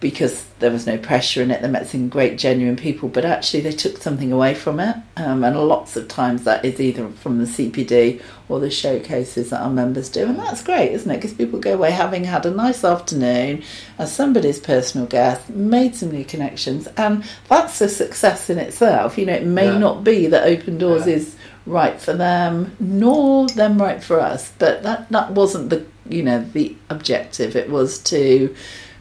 because 0.00 0.46
there 0.60 0.70
was 0.70 0.86
no 0.86 0.96
pressure 0.96 1.42
in 1.42 1.50
it. 1.50 1.60
They 1.60 1.68
met 1.68 1.86
some 1.86 2.08
great, 2.08 2.38
genuine 2.38 2.76
people, 2.76 3.08
but 3.10 3.26
actually 3.26 3.60
they 3.60 3.72
took 3.72 3.98
something 3.98 4.32
away 4.32 4.54
from 4.54 4.80
it. 4.80 4.96
Um, 5.18 5.44
and 5.44 5.58
lots 5.68 5.94
of 5.94 6.08
times 6.08 6.44
that 6.44 6.64
is 6.64 6.80
either 6.80 7.06
from 7.10 7.36
the 7.38 7.44
CPD 7.44 8.22
or 8.48 8.60
the 8.60 8.70
showcases 8.70 9.50
that 9.50 9.60
our 9.60 9.68
members 9.70 10.08
do. 10.08 10.24
And 10.24 10.38
that's 10.38 10.62
great, 10.62 10.92
isn't 10.92 11.10
it? 11.10 11.16
Because 11.16 11.34
people 11.34 11.60
go 11.60 11.74
away 11.74 11.90
having 11.90 12.24
had 12.24 12.46
a 12.46 12.50
nice 12.50 12.82
afternoon 12.82 13.62
as 13.98 14.10
somebody's 14.10 14.58
personal 14.58 15.06
guest, 15.06 15.50
made 15.50 15.94
some 15.94 16.10
new 16.10 16.24
connections, 16.24 16.88
and 16.96 17.22
that's 17.48 17.80
a 17.82 17.88
success 17.88 18.48
in 18.48 18.58
itself. 18.58 19.18
You 19.18 19.26
know, 19.26 19.34
it 19.34 19.44
may 19.44 19.66
Yeah. 19.66 19.78
not 19.78 20.02
be 20.02 20.26
that 20.28 20.46
Opendoorz 20.48 21.06
Yeah. 21.06 21.14
is 21.16 21.36
right 21.66 22.00
for 22.00 22.14
them, 22.14 22.74
nor 22.80 23.48
them 23.48 23.80
right 23.80 24.02
for 24.02 24.18
us, 24.18 24.50
but 24.58 24.82
that, 24.82 25.10
that 25.10 25.32
wasn't 25.32 25.68
the, 25.68 25.84
you 26.08 26.22
know, 26.22 26.42
the 26.54 26.74
objective. 26.88 27.54
It 27.54 27.68
was 27.70 27.98
to 27.98 28.54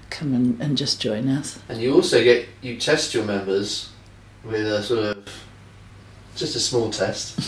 come 0.10 0.34
and, 0.34 0.60
and 0.62 0.78
just 0.78 1.02
join 1.02 1.28
us. 1.30 1.60
And 1.70 1.82
you 1.82 1.94
also 1.94 2.24
get 2.24 2.48
you 2.62 2.78
test 2.78 3.14
your 3.14 3.24
members 3.26 3.90
with 4.44 4.66
a 4.66 4.82
sort 4.84 5.00
of 5.18 5.28
just 6.36 6.56
a 6.56 6.60
small 6.60 6.90
test. 6.90 7.40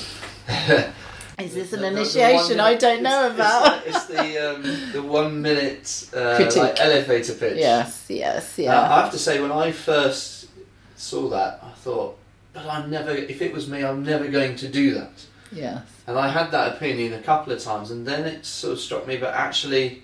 Is 1.39 1.55
this 1.55 1.73
an 1.73 1.83
initiation 1.83 2.57
one 2.57 2.67
I 2.67 2.75
don't 2.75 3.01
know 3.01 3.25
it's- 3.27 3.35
about? 3.35 3.87
It's, 3.87 4.05
the- 4.05 4.13
it's 4.13 4.33
the 4.33 4.53
um, 4.55 4.91
the 4.91 5.01
one 5.01 5.41
minute 5.41 6.09
uh, 6.15 6.37
like 6.55 6.79
elevator 6.79 7.33
pitch. 7.33 7.57
Yes, 7.57 8.05
yes, 8.09 8.59
Uh. 8.59 8.63
I 8.67 9.01
have 9.01 9.11
to 9.11 9.17
say, 9.17 9.41
when 9.41 9.51
I 9.51 9.71
first 9.71 10.47
saw 10.95 11.29
that, 11.29 11.59
I 11.63 11.71
thought, 11.71 12.17
but 12.53 12.65
I'm 12.67 12.91
never. 12.91 13.09
If 13.11 13.41
it 13.41 13.53
was 13.53 13.67
me, 13.67 13.83
I'm 13.83 14.03
never 14.03 14.27
going 14.27 14.55
to 14.57 14.67
do 14.67 14.93
that. 14.93 15.25
yes. 15.51 15.81
And 16.07 16.17
I 16.19 16.27
had 16.27 16.51
that 16.51 16.75
opinion 16.75 17.13
a 17.13 17.21
couple 17.21 17.53
of 17.53 17.59
times, 17.59 17.89
and 17.89 18.05
then 18.05 18.25
it 18.25 18.45
sort 18.45 18.73
of 18.73 18.79
struck 18.79 19.07
me. 19.07 19.17
But 19.17 19.33
actually, 19.33 20.03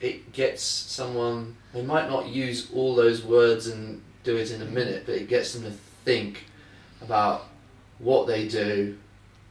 it 0.00 0.32
gets 0.32 0.62
someone. 0.62 1.56
They 1.72 1.82
might 1.82 2.08
not 2.08 2.28
use 2.28 2.70
all 2.74 2.94
those 2.94 3.22
words 3.24 3.66
and 3.66 4.02
do 4.24 4.36
it 4.36 4.50
in 4.50 4.62
a 4.62 4.66
minute, 4.66 5.04
but 5.06 5.14
it 5.14 5.28
gets 5.28 5.52
them 5.52 5.62
to 5.64 5.70
think 6.04 6.44
about 7.00 7.46
what 7.98 8.26
they 8.26 8.48
do, 8.48 8.96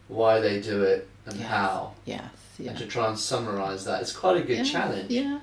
why 0.07 0.39
they 0.39 0.59
do 0.61 0.83
it, 0.83 1.07
and 1.25 1.35
Yes. 1.37 1.47
how, 1.47 1.93
Yes, 2.05 2.29
yeah. 2.59 2.69
and 2.71 2.79
to 2.79 2.85
try 2.85 3.07
and 3.07 3.17
summarise 3.19 3.85
that. 3.85 4.01
It's 4.01 4.11
quite 4.13 4.37
a 4.37 4.41
good 4.41 4.57
yeah, 4.59 4.63
challenge. 4.63 5.09
Yeah, 5.11 5.39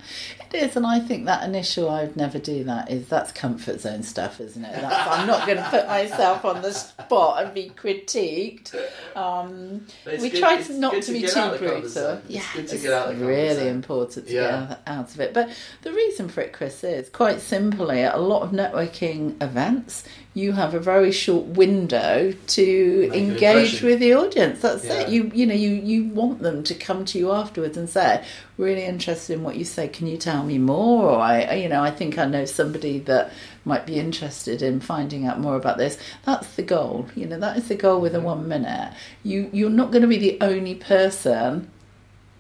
it 0.52 0.56
is, 0.56 0.76
and 0.76 0.86
I 0.86 1.00
think 1.00 1.26
that 1.26 1.44
initial 1.44 1.88
"I'd 1.90 2.16
never 2.16 2.38
do 2.38 2.64
that 2.64 2.90
is 2.90 3.08
that's 3.08 3.32
comfort 3.32 3.80
zone 3.80 4.02
stuff, 4.02 4.40
isn't 4.40 4.64
it? 4.64 4.72
That's, 4.72 5.08
I'm 5.08 5.26
not 5.26 5.46
going 5.46 5.58
to 5.58 5.68
put 5.70 5.86
myself 5.86 6.44
on 6.44 6.62
the 6.62 6.72
spot 6.72 7.42
and 7.44 7.54
be 7.54 7.70
critiqued. 7.70 8.74
Um, 9.16 9.86
we 10.06 10.30
good- 10.30 10.38
try 10.40 10.58
it's 10.58 10.68
to 10.68 10.78
not 10.78 10.92
good 10.92 11.02
to 11.04 11.12
be 11.12 11.20
too 11.22 11.38
out 11.38 11.54
of 11.54 11.60
the 11.60 11.66
comfort 11.66 11.80
brutal. 11.82 12.10
It's 12.24 12.30
Yeah, 12.30 12.42
good 12.54 12.68
to 12.68 12.74
it's 12.74 12.82
get 12.82 12.92
out 12.92 13.10
of 13.10 13.18
the 13.18 13.24
comfort 13.24 13.26
really 13.26 13.68
important 13.68 14.26
to 14.28 14.32
Yeah. 14.32 14.42
get 14.42 14.52
out- 14.54 14.78
out 14.86 15.14
of 15.14 15.20
it. 15.20 15.34
But 15.34 15.50
the 15.82 15.92
reason 15.92 16.28
for 16.28 16.40
it, 16.40 16.52
Chris, 16.52 16.82
is 16.84 17.08
quite 17.08 17.40
simply 17.40 18.02
at 18.02 18.14
a 18.14 18.18
lot 18.18 18.42
of 18.42 18.50
networking 18.50 19.40
events, 19.42 20.04
you 20.34 20.52
have 20.52 20.72
a 20.74 20.80
very 20.80 21.12
short 21.12 21.44
window 21.46 22.32
to 22.46 23.08
Make 23.10 23.18
engage 23.20 23.82
with 23.82 24.00
the 24.00 24.14
audience. 24.14 24.60
That's 24.60 24.84
Yeah. 24.84 25.00
it. 25.00 25.08
You 25.10 25.30
you 25.34 25.46
know 25.46 25.54
you 25.54 25.70
you 25.70 26.04
want 26.04 26.40
them 26.42 26.62
to 26.64 26.74
come 26.74 27.01
to 27.06 27.18
you 27.18 27.32
afterwards 27.32 27.76
and 27.76 27.88
say, 27.88 28.24
"Really 28.56 28.84
interested 28.84 29.34
in 29.34 29.42
what 29.42 29.56
you 29.56 29.64
say. 29.64 29.88
Can 29.88 30.06
you 30.06 30.16
tell 30.16 30.44
me 30.44 30.58
more?" 30.58 31.10
Or 31.10 31.20
I 31.20 31.54
you 31.54 31.68
know 31.68 31.82
I 31.82 31.90
think 31.90 32.18
I 32.18 32.26
know 32.26 32.44
somebody 32.44 32.98
that 33.00 33.32
might 33.64 33.86
be 33.86 33.98
interested 33.98 34.62
in 34.62 34.80
finding 34.80 35.26
out 35.26 35.40
more 35.40 35.56
about 35.56 35.78
this. 35.78 35.98
That's 36.24 36.54
the 36.54 36.62
goal. 36.62 37.08
You 37.14 37.26
know 37.26 37.38
that 37.38 37.56
is 37.56 37.68
the 37.68 37.74
goal 37.74 38.00
with 38.00 38.14
a 38.14 38.20
one 38.20 38.48
minute. 38.48 38.94
You 39.22 39.50
you're 39.52 39.70
not 39.70 39.90
going 39.90 40.02
to 40.02 40.08
be 40.08 40.18
the 40.18 40.38
only 40.40 40.74
person 40.74 41.70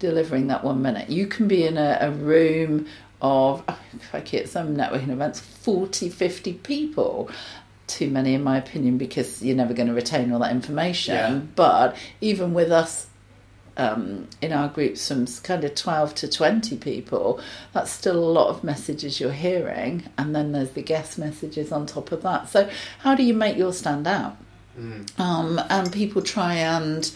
delivering 0.02 0.48
that 0.48 0.64
one 0.64 0.82
minute. 0.82 1.08
You 1.08 1.26
can 1.28 1.46
be 1.46 1.64
in 1.64 1.78
a, 1.78 1.96
a 2.00 2.10
room 2.10 2.86
of, 3.22 3.62
oh, 3.68 3.78
crikey, 4.10 4.38
at 4.38 4.48
some 4.48 4.76
networking 4.76 5.10
events, 5.10 5.38
40, 5.38 6.10
50 6.10 6.54
people. 6.54 7.30
Too 7.86 8.10
many, 8.10 8.34
in 8.34 8.42
my 8.42 8.58
opinion, 8.58 8.98
because 8.98 9.42
you're 9.42 9.56
never 9.56 9.72
going 9.72 9.86
to 9.86 9.94
retain 9.94 10.32
all 10.32 10.40
that 10.40 10.50
information. 10.50 11.14
Yeah. 11.14 11.40
But 11.54 11.96
even 12.20 12.52
with 12.52 12.72
us 12.72 13.06
um, 13.76 14.28
in 14.40 14.52
our 14.52 14.68
groups 14.68 15.06
from 15.08 15.26
kind 15.42 15.64
of 15.64 15.74
12 15.74 16.14
to 16.16 16.28
20 16.28 16.76
people, 16.76 17.40
that's 17.72 17.90
still 17.90 18.18
a 18.18 18.32
lot 18.32 18.48
of 18.48 18.62
messages 18.64 19.20
you're 19.20 19.32
hearing. 19.32 20.04
And 20.18 20.34
then 20.34 20.52
there's 20.52 20.72
the 20.72 20.82
guest 20.82 21.18
messages 21.18 21.72
on 21.72 21.86
top 21.86 22.12
of 22.12 22.22
that. 22.22 22.48
So, 22.48 22.68
how 23.00 23.14
do 23.14 23.22
you 23.22 23.34
make 23.34 23.56
yours 23.56 23.78
stand 23.78 24.06
out? 24.06 24.36
Mm. 24.78 25.20
um, 25.20 25.60
and 25.68 25.92
people 25.92 26.22
try 26.22 26.54
and 26.54 27.10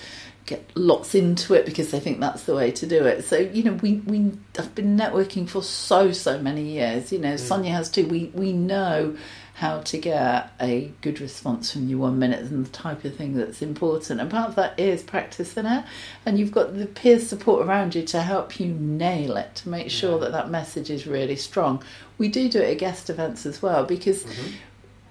get 0.44 0.70
lots 0.76 1.14
into 1.14 1.54
it 1.54 1.64
because 1.64 1.90
they 1.90 1.98
think 1.98 2.20
that's 2.20 2.42
the 2.44 2.54
way 2.54 2.70
to 2.70 2.86
do 2.86 3.04
it. 3.06 3.24
So 3.24 3.38
you 3.38 3.64
know, 3.64 3.72
we 3.72 3.94
we 4.06 4.32
have 4.56 4.74
been 4.74 4.96
networking 4.96 5.48
for 5.48 5.62
so 5.62 6.12
so 6.12 6.38
many 6.38 6.62
years. 6.62 7.10
You 7.12 7.18
know, 7.18 7.32
Mm. 7.34 7.40
Sonia 7.40 7.72
has 7.72 7.88
too. 7.90 8.06
We 8.06 8.30
we 8.34 8.52
know 8.52 9.16
how 9.56 9.80
to 9.80 9.96
get 9.96 10.50
a 10.60 10.92
good 11.00 11.18
response 11.18 11.72
from 11.72 11.88
you 11.88 11.96
one 11.98 12.18
minute 12.18 12.40
and 12.40 12.66
the 12.66 12.70
type 12.70 13.02
of 13.06 13.16
thing 13.16 13.34
that's 13.34 13.62
important. 13.62 14.20
And 14.20 14.30
part 14.30 14.50
of 14.50 14.54
that 14.56 14.78
is 14.78 15.02
practicing 15.02 15.64
it, 15.64 15.82
and 16.26 16.38
you've 16.38 16.52
got 16.52 16.76
the 16.76 16.84
peer 16.84 17.18
support 17.18 17.66
around 17.66 17.94
you 17.94 18.02
to 18.02 18.20
help 18.20 18.60
you 18.60 18.74
nail 18.74 19.38
it 19.38 19.54
to 19.54 19.70
make 19.70 19.90
sure 19.90 20.18
that 20.18 20.32
that 20.32 20.50
message 20.50 20.90
is 20.90 21.06
really 21.06 21.36
strong. 21.36 21.82
We 22.18 22.28
do 22.28 22.50
do 22.50 22.60
it 22.60 22.72
at 22.72 22.78
guest 22.78 23.08
events 23.08 23.46
as 23.46 23.62
well 23.62 23.84
because 23.84 24.24
Mm-hmm. 24.24 24.52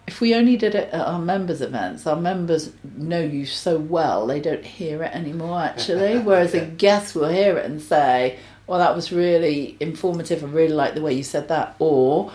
if 0.05 0.21
we 0.21 0.35
only 0.35 0.57
did 0.57 0.75
it 0.75 0.89
at 0.93 1.01
our 1.07 1.17
members' 1.17 1.61
events, 1.61 2.05
our 2.05 2.15
members 2.15 2.71
know 2.95 3.21
you 3.21 3.47
so 3.47 3.79
well 3.79 4.27
they 4.27 4.39
don't 4.39 4.63
hear 4.63 5.01
it 5.01 5.11
anymore 5.15 5.59
actually. 5.59 6.19
Whereas 6.27 6.53
a 6.53 6.63
guest 6.65 7.15
will 7.15 7.29
hear 7.29 7.57
it 7.57 7.65
and 7.65 7.81
say, 7.81 8.37
Well, 8.67 8.77
that 8.77 8.95
was 8.95 9.11
really 9.11 9.75
informative. 9.79 10.43
I 10.43 10.47
really 10.47 10.75
like 10.75 10.93
the 10.93 11.01
way 11.01 11.13
you 11.13 11.23
said 11.23 11.47
that. 11.47 11.75
Or 11.79 12.31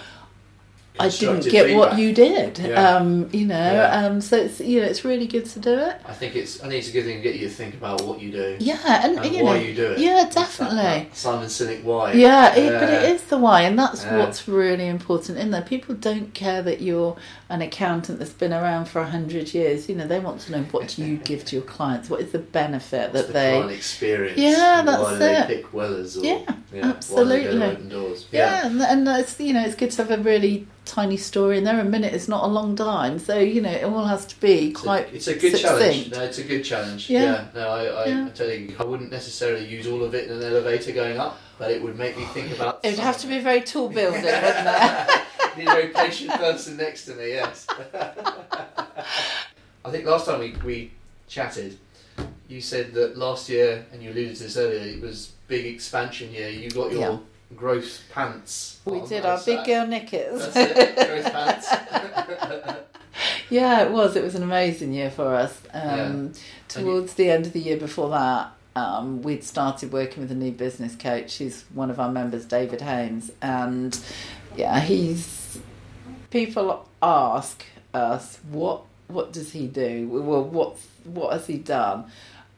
I 1.01 1.09
didn't 1.09 1.45
get 1.51 1.77
what 1.77 1.99
you 1.99 2.13
did. 2.13 2.59
Yeah. 2.59 2.97
Um, 2.97 3.29
you 3.33 3.47
know, 3.47 3.73
Yeah. 3.73 4.07
um, 4.07 4.21
so 4.21 4.37
it's 4.37 4.61
you 4.61 4.81
know, 4.81 4.87
it's 4.87 5.05
really 5.05 5.27
good 5.27 5.47
to 5.47 5.59
do 5.59 5.75
it. 5.79 5.97
I 6.07 6.13
think 6.13 6.37
it's 6.37 6.61
I 6.63 6.69
think 6.69 6.75
it's 6.81 6.89
a 6.89 6.93
good 6.93 7.05
thing 7.05 7.17
to 7.17 7.23
get 7.23 7.35
you 7.41 7.49
to 7.49 7.55
think 7.55 7.75
about 7.75 8.03
what 8.03 8.21
you 8.21 8.31
do 8.31 8.57
Yeah, 8.61 8.79
and, 9.05 9.19
and 9.19 9.35
you 9.35 9.45
why 9.45 9.59
know, 9.59 9.65
you 9.65 9.75
do 9.75 9.93
it. 9.93 9.99
yeah, 9.99 10.27
It's 10.27 10.35
that- 10.35 10.43
definitely. 10.47 10.77
that 11.11 11.17
Simon 11.17 11.47
Sinek 11.49 11.83
why. 11.85 12.13
Yeah, 12.13 12.55
it, 12.55 12.71
but 12.81 12.89
it 12.91 13.11
is 13.11 13.23
the 13.23 13.39
why, 13.39 13.63
and 13.63 13.79
that's 13.79 14.05
Yeah. 14.05 14.19
what's 14.19 14.47
really 14.49 14.87
important 14.89 15.39
in 15.39 15.51
there. 15.51 15.63
People 15.63 15.95
don't 15.95 16.33
care 16.35 16.63
that 16.63 16.81
you're 16.81 17.17
an 17.51 17.61
accountant 17.63 18.19
that's 18.19 18.33
been 18.33 18.53
around 18.53 18.87
for 18.87 19.01
a 19.01 19.07
hundred 19.11 19.53
years. 19.53 19.89
You 19.89 19.97
know, 19.97 20.07
they 20.07 20.21
want 20.21 20.41
to 20.43 20.53
know 20.53 20.63
what 20.71 20.89
do 20.89 21.05
you 21.05 21.17
give 21.19 21.45
to 21.47 21.57
your 21.57 21.65
clients. 21.65 22.09
What 22.09 22.21
is 22.21 22.33
the 22.33 22.39
benefit 22.39 23.13
What's 23.13 23.27
that 23.29 23.61
the 23.61 23.67
they? 23.69 23.75
experience. 23.75 24.39
Yeah, 24.39 24.79
and 24.79 24.87
Why 24.87 24.97
that's 24.97 25.13
do 25.13 25.19
they 25.49 25.57
pick 25.57 25.73
Wellers? 25.73 26.17
Or, 26.17 26.25
Yeah, 26.25 26.39
Why 26.47 26.55
they 26.73 26.81
absolutely. 26.81 27.43
go 27.59 27.59
to 27.59 27.77
Opendoorz? 27.77 28.25
Yeah, 28.33 28.67
and, 28.67 28.81
and 28.81 29.09
it's 29.09 29.39
you 29.41 29.53
know 29.53 29.65
it's 29.65 29.75
good 29.75 29.91
to 29.93 30.05
have 30.05 30.11
a 30.11 30.23
really 30.23 30.67
tiny 30.85 31.17
story 31.17 31.59
in 31.59 31.65
there. 31.65 31.79
A 31.79 31.85
minute 31.85 32.15
is 32.15 32.29
not 32.29 32.45
a 32.45 32.49
long 32.49 32.75
time, 32.77 33.19
so 33.19 33.39
you 33.39 33.61
know 33.61 33.71
it 33.71 33.85
all 33.85 34.05
has 34.07 34.25
to 34.27 34.41
be 34.41 34.71
It's 34.71 34.81
a, 34.81 34.85
quite. 34.85 35.13
it's 35.15 35.27
a 35.29 35.35
good 35.35 35.57
challenge. 35.57 36.11
No, 36.13 36.23
it's 36.23 36.39
a 36.39 36.45
good 36.45 36.63
challenge. 36.63 37.11
Yeah. 37.11 37.23
Yeah. 37.23 37.45
No, 37.55 37.69
I, 37.69 37.85
I, 37.85 38.05
Yeah. 38.07 38.27
I 38.27 38.29
tell 38.31 38.49
you, 38.51 38.75
I 38.79 38.85
wouldn't 38.85 39.11
necessarily 39.11 39.67
use 39.67 39.87
all 39.87 40.03
of 40.03 40.15
it 40.15 40.31
in 40.31 40.37
an 40.37 40.43
elevator 40.43 40.93
going 40.93 41.19
up, 41.19 41.39
but 41.59 41.71
it 41.73 41.83
would 41.83 41.97
make 41.99 42.17
me 42.17 42.25
think 42.27 42.53
about. 42.53 42.81
It 42.85 42.91
would 42.91 42.99
have 43.01 43.19
to 43.19 43.27
be 43.27 43.37
a 43.39 43.41
very 43.41 43.61
tall 43.61 43.89
building, 43.89 44.23
wouldn't 44.23 44.69
it? 44.69 45.21
A 45.57 45.65
very 45.65 45.89
patient 45.89 46.31
person 46.33 46.77
next 46.77 47.05
to 47.07 47.15
me, 47.15 47.29
yes. 47.31 47.67
I 49.85 49.91
think 49.91 50.05
last 50.05 50.27
time 50.27 50.41
we, 50.41 50.55
we 50.65 50.93
chatted, 51.29 51.79
you 52.49 52.61
said 52.61 52.93
that 52.95 53.17
last 53.17 53.49
year, 53.49 53.85
and 53.93 54.03
you 54.03 54.11
alluded 54.11 54.37
to 54.37 54.43
this 54.45 54.57
earlier, 54.57 54.81
it 54.81 55.01
was 55.01 55.33
big 55.49 55.67
expansion 55.67 56.31
year. 56.33 56.49
You 56.49 56.71
got 56.71 56.93
your 56.93 57.01
Yeah. 57.01 57.19
growth 57.57 58.01
pants. 58.13 58.79
We 58.85 59.01
did 59.07 59.25
our 59.25 59.41
big 59.45 59.65
girl 59.65 59.87
knickers. 59.87 60.53
That's 60.53 60.79
it, 60.79 60.97
growth 60.97 61.33
pants. 61.33 62.77
Yeah, 63.51 63.83
it 63.83 63.91
was. 63.91 64.15
It 64.15 64.23
was 64.23 64.37
an 64.37 64.45
amazing 64.45 64.93
year 64.93 65.11
for 65.11 65.35
us. 65.35 65.61
Um, 65.75 66.33
Towards 66.69 67.15
the 67.15 67.29
end 67.31 67.47
of 67.47 67.53
the 67.53 67.59
year 67.59 67.77
before 67.77 68.09
that, 68.11 68.53
um, 68.77 69.23
we'd 69.23 69.43
started 69.43 69.93
working 69.93 70.23
with 70.23 70.31
a 70.31 70.37
new 70.37 70.53
business 70.53 70.95
coach. 70.95 71.35
He's 71.35 71.65
one 71.75 71.91
of 71.91 71.99
our 71.99 72.13
members, 72.13 72.45
David 72.47 72.81
Haynes, 72.81 73.33
and 73.43 73.99
yeah, 74.57 74.79
he's. 74.79 75.40
People 76.31 76.89
ask 77.03 77.65
us 77.93 78.39
what 78.51 78.83
what 79.09 79.33
does 79.33 79.53
he 79.53 79.67
do? 79.67 80.09
Well, 80.09 80.45
what 80.45 80.77
what 81.05 81.33
has 81.33 81.47
he 81.47 81.59
done? 81.59 82.05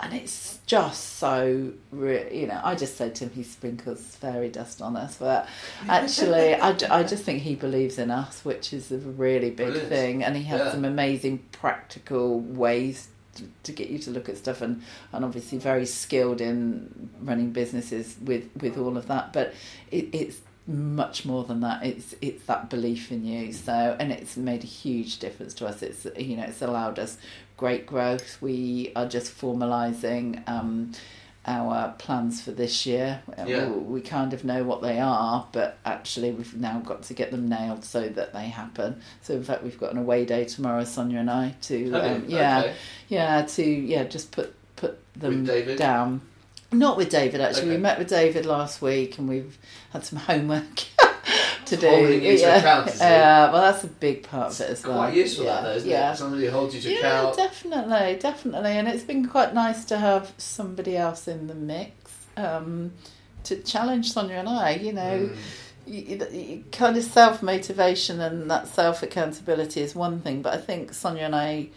And 0.00 0.12
it's 0.14 0.58
just 0.66 1.18
so, 1.18 1.72
re- 1.92 2.28
you 2.36 2.48
know, 2.48 2.60
I 2.64 2.74
just 2.74 2.96
said 2.96 3.14
to 3.16 3.24
him, 3.26 3.30
he 3.30 3.44
sprinkles 3.44 4.00
fairy 4.16 4.48
dust 4.48 4.82
on 4.82 4.96
us. 4.96 5.14
But 5.16 5.48
actually, 5.88 6.56
I, 6.56 6.76
I 6.90 7.04
just 7.04 7.22
think 7.22 7.42
he 7.42 7.54
believes 7.54 8.00
in 8.00 8.10
us, 8.10 8.44
which 8.44 8.72
is 8.72 8.90
a 8.90 8.98
really 8.98 9.50
big 9.50 9.68
Brilliant. 9.68 9.88
thing. 9.88 10.24
And 10.24 10.36
he 10.36 10.42
has 10.44 10.58
Yeah. 10.58 10.72
some 10.72 10.84
amazing 10.84 11.44
practical 11.52 12.40
ways 12.40 13.10
to, 13.36 13.44
to 13.62 13.70
get 13.70 13.90
you 13.90 13.98
to 14.00 14.10
look 14.10 14.28
at 14.28 14.36
stuff 14.38 14.60
and, 14.60 14.82
and 15.12 15.24
obviously 15.24 15.58
very 15.58 15.86
skilled 15.86 16.40
in 16.40 17.08
running 17.22 17.52
businesses 17.52 18.16
with, 18.24 18.50
with 18.60 18.76
all 18.76 18.96
of 18.96 19.06
that. 19.06 19.32
But 19.32 19.54
it, 19.92 20.08
it's 20.12 20.38
much 20.66 21.24
more 21.24 21.44
than 21.44 21.60
that. 21.60 21.84
It's 21.84 22.14
it's 22.20 22.44
that 22.46 22.70
belief 22.70 23.10
in 23.10 23.24
you. 23.24 23.52
So 23.52 23.96
and 23.98 24.12
it's 24.12 24.36
made 24.36 24.62
a 24.64 24.66
huge 24.66 25.18
difference 25.18 25.54
to 25.54 25.66
us. 25.66 25.82
It's 25.82 26.06
you 26.16 26.36
know 26.36 26.44
it's 26.44 26.62
allowed 26.62 26.98
us 26.98 27.16
great 27.56 27.86
growth. 27.86 28.38
We 28.40 28.92
are 28.96 29.06
just 29.06 29.36
formalising 29.38 30.48
um, 30.48 30.92
our 31.46 31.92
plans 31.98 32.40
for 32.42 32.52
this 32.52 32.86
year. 32.86 33.22
Yeah. 33.46 33.68
We, 33.68 33.78
we 33.78 34.00
kind 34.00 34.32
of 34.32 34.44
know 34.44 34.62
what 34.62 34.80
they 34.82 35.00
are, 35.00 35.46
but 35.52 35.78
actually 35.84 36.30
we've 36.30 36.54
now 36.56 36.78
got 36.80 37.02
to 37.04 37.14
get 37.14 37.32
them 37.32 37.48
nailed 37.48 37.84
so 37.84 38.08
that 38.08 38.32
they 38.32 38.46
happen. 38.48 39.00
So 39.22 39.34
in 39.34 39.42
fact 39.44 39.64
we've 39.64 39.78
got 39.78 39.92
an 39.92 39.98
away 39.98 40.24
day 40.24 40.44
tomorrow, 40.44 40.84
Sonia 40.84 41.18
and 41.18 41.30
I, 41.30 41.54
to 41.62 41.92
um, 41.94 42.24
yeah 42.28 42.60
Okay. 42.60 42.74
yeah 43.08 43.42
to 43.42 43.64
yeah 43.64 44.04
just 44.04 44.30
put 44.30 44.54
put 44.76 45.00
them 45.14 45.44
down. 45.76 46.20
Not 46.72 46.96
with 46.96 47.10
David 47.10 47.40
actually. 47.40 47.68
We 47.70 47.76
met 47.76 47.98
with 47.98 48.08
David 48.08 48.46
last 48.46 48.80
week 48.82 49.18
and 49.18 49.28
we've 49.28 49.58
had 49.92 50.04
some 50.04 50.18
homework 50.30 50.84
to 51.66 51.76
do. 51.76 51.88
Holding 51.88 52.22
you 52.22 52.36
to 52.36 52.42
yeah. 52.42 52.56
account, 52.56 52.88
is? 52.88 53.00
Yeah, 53.00 53.52
well 53.52 53.62
that's 53.62 53.84
a 53.84 53.88
big 53.88 54.24
part 54.24 54.52
of 54.52 54.60
it 54.60 54.70
as 54.70 54.84
well. 54.84 54.96
Quite 54.96 55.14
useful 55.14 55.44
yeah. 55.44 55.54
that 55.54 55.62
though, 55.62 55.74
isn't 55.76 55.90
yeah. 55.90 56.12
it? 56.12 56.16
Somebody 56.16 56.44
who 56.46 56.50
holds 56.50 56.74
you 56.74 56.80
to 56.82 56.92
Yeah, 56.92 56.98
account. 56.98 57.36
definitely, 57.36 58.16
definitely, 58.18 58.70
and 58.72 58.88
it's 58.88 59.04
been 59.04 59.28
quite 59.28 59.54
nice 59.54 59.84
to 59.86 59.98
have 59.98 60.32
somebody 60.38 60.96
else 60.96 61.28
in 61.28 61.46
the 61.46 61.54
mix 61.54 61.92
um, 62.36 62.92
to 63.44 63.56
challenge 63.56 64.12
Sonia 64.12 64.36
and 64.36 64.48
I. 64.48 64.70
You 64.76 64.92
know, 64.92 65.30
Mm. 65.30 65.36
you, 65.86 66.26
you, 66.32 66.64
kind 66.72 66.96
of 66.96 67.04
self 67.04 67.42
motivation 67.42 68.20
and 68.20 68.50
that 68.50 68.68
self 68.68 69.02
accountability 69.02 69.80
is 69.82 69.94
one 69.94 70.20
thing, 70.20 70.40
but 70.42 70.54
I 70.54 70.58
think 70.58 70.94
Sonia 70.94 71.24
and 71.24 71.34
I 71.34 71.68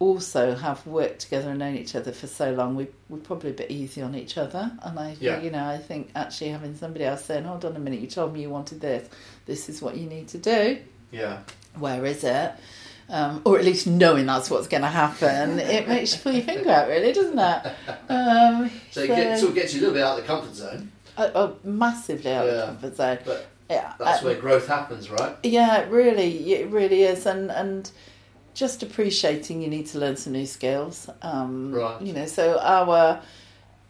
also 0.00 0.54
have 0.56 0.84
worked 0.86 1.20
together 1.20 1.50
and 1.50 1.58
known 1.60 1.76
each 1.76 1.94
other 1.94 2.10
for 2.10 2.26
so 2.26 2.52
long. 2.52 2.74
We 2.74 2.88
we're 3.08 3.18
probably 3.18 3.50
a 3.50 3.52
bit 3.54 3.70
easy 3.70 4.02
on 4.02 4.14
each 4.16 4.36
other, 4.36 4.72
and 4.82 4.98
I 4.98 5.16
Yeah. 5.20 5.40
you 5.40 5.50
know 5.50 5.64
I 5.64 5.78
think 5.78 6.10
actually 6.16 6.50
having 6.50 6.74
somebody 6.74 7.04
else 7.04 7.24
saying, 7.24 7.44
"Hold 7.44 7.64
on 7.64 7.76
a 7.76 7.78
minute, 7.78 8.00
you 8.00 8.08
told 8.08 8.32
me 8.34 8.40
you 8.42 8.50
wanted 8.50 8.80
this. 8.80 9.08
This 9.46 9.68
is 9.68 9.80
what 9.80 9.96
you 9.96 10.08
need 10.08 10.26
to 10.28 10.38
do. 10.38 10.78
Yeah. 11.12 11.38
Where 11.78 12.04
is 12.06 12.24
it?" 12.24 12.52
Um, 13.10 13.42
or 13.44 13.58
at 13.58 13.64
least 13.64 13.86
knowing 13.88 14.26
that's 14.26 14.48
what's 14.50 14.68
going 14.68 14.82
to 14.82 14.88
happen, 14.88 15.58
it 15.58 15.88
makes 15.88 16.14
you 16.14 16.20
pull 16.22 16.32
your 16.32 16.42
finger 16.44 16.70
out, 16.70 16.86
really, 16.88 17.12
doesn't 17.12 17.38
it? 17.38 17.72
Um, 18.08 18.70
So 18.92 19.00
it 19.02 19.08
get, 19.08 19.38
sort 19.38 19.48
of 19.50 19.54
gets 19.56 19.74
you 19.74 19.80
a 19.80 19.82
little 19.82 19.94
bit 19.94 20.04
out 20.04 20.16
of 20.18 20.22
the 20.24 20.28
comfort 20.32 20.54
zone, 20.54 20.92
uh, 21.18 21.22
uh, 21.34 21.52
massively 21.64 22.30
out 22.32 22.48
of 22.48 22.54
the 22.56 22.66
comfort 22.66 22.96
zone. 22.96 23.18
but 23.26 23.46
Yeah, 23.68 23.92
that's 23.98 24.22
uh, 24.22 24.26
where 24.26 24.36
growth 24.36 24.68
happens, 24.68 25.10
right? 25.10 25.34
Yeah, 25.42 25.78
it 25.78 25.90
really, 25.90 26.52
it 26.54 26.68
really 26.70 27.02
is, 27.02 27.26
and 27.26 27.50
and 27.50 27.90
just 28.60 28.82
appreciating 28.82 29.62
you 29.62 29.68
need 29.68 29.86
to 29.86 29.98
learn 29.98 30.16
some 30.16 30.34
new 30.34 30.44
skills. 30.44 31.08
Um, 31.22 31.72
Right. 31.72 32.02
You 32.02 32.12
know, 32.12 32.26
so 32.26 32.58
our, 32.60 33.22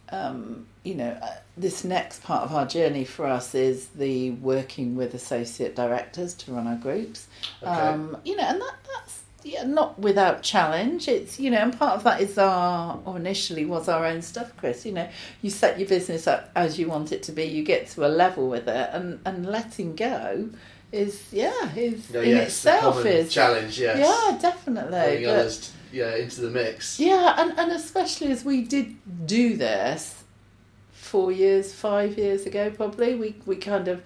um, 0.09 0.65
you 0.83 0.95
know, 0.95 1.09
uh, 1.21 1.35
this 1.57 1.83
next 1.83 2.23
part 2.23 2.43
of 2.43 2.55
our 2.55 2.65
journey 2.65 3.03
for 3.03 3.25
us 3.25 3.53
is 3.53 3.87
the 3.87 4.31
working 4.31 4.95
with 4.95 5.13
associate 5.13 5.75
directors 5.75 6.33
to 6.35 6.53
run 6.53 6.67
our 6.67 6.77
groups. 6.77 7.27
Okay. 7.61 7.69
Um, 7.69 8.15
you 8.23 8.37
know, 8.37 8.43
and 8.43 8.61
that 8.61 8.75
that's 8.95 9.19
yeah, 9.43 9.63
not 9.63 9.99
without 9.99 10.41
challenge. 10.41 11.09
It's 11.09 11.37
you 11.37 11.51
know, 11.51 11.57
and 11.57 11.77
part 11.77 11.97
of 11.97 12.03
that 12.05 12.21
is 12.21 12.37
our, 12.37 12.97
or 13.03 13.17
initially 13.17 13.65
was 13.65 13.89
our 13.89 14.05
own 14.05 14.21
stuff, 14.21 14.55
Chris. 14.55 14.85
You 14.85 14.93
know, 14.93 15.09
you 15.41 15.49
set 15.49 15.79
your 15.79 15.89
business 15.89 16.27
up 16.27 16.49
as 16.55 16.79
you 16.79 16.87
want 16.87 17.11
it 17.11 17.23
to 17.23 17.33
be. 17.33 17.43
You 17.43 17.63
get 17.63 17.87
to 17.89 18.05
a 18.05 18.11
level 18.23 18.47
with 18.47 18.69
it, 18.69 18.89
and 18.93 19.19
and 19.25 19.45
letting 19.45 19.97
go 19.97 20.49
is 20.91 21.23
yeah 21.31 21.73
is 21.75 22.09
Yeah, 22.11 22.21
in 22.21 22.37
itself 22.37 23.05
is 23.05 23.33
challenge. 23.33 23.79
Yes. 23.79 23.97
yeah 23.99 24.37
definitely. 24.37 24.99
Bringing 24.99 25.25
But- 25.25 25.39
others, 25.39 25.71
yeah, 25.91 26.15
into 26.15 26.41
the 26.41 26.49
mix. 26.49 26.99
yeah, 26.99 27.35
and, 27.37 27.57
and 27.59 27.71
especially 27.71 28.31
as 28.31 28.45
we 28.45 28.61
did 28.63 28.95
do 29.27 29.57
this 29.57 30.23
four 30.93 31.31
years, 31.31 31.73
five 31.73 32.17
years 32.17 32.45
ago, 32.45 32.69
probably 32.71 33.15
we 33.15 33.35
we 33.45 33.55
kind 33.57 33.87
of 33.87 34.01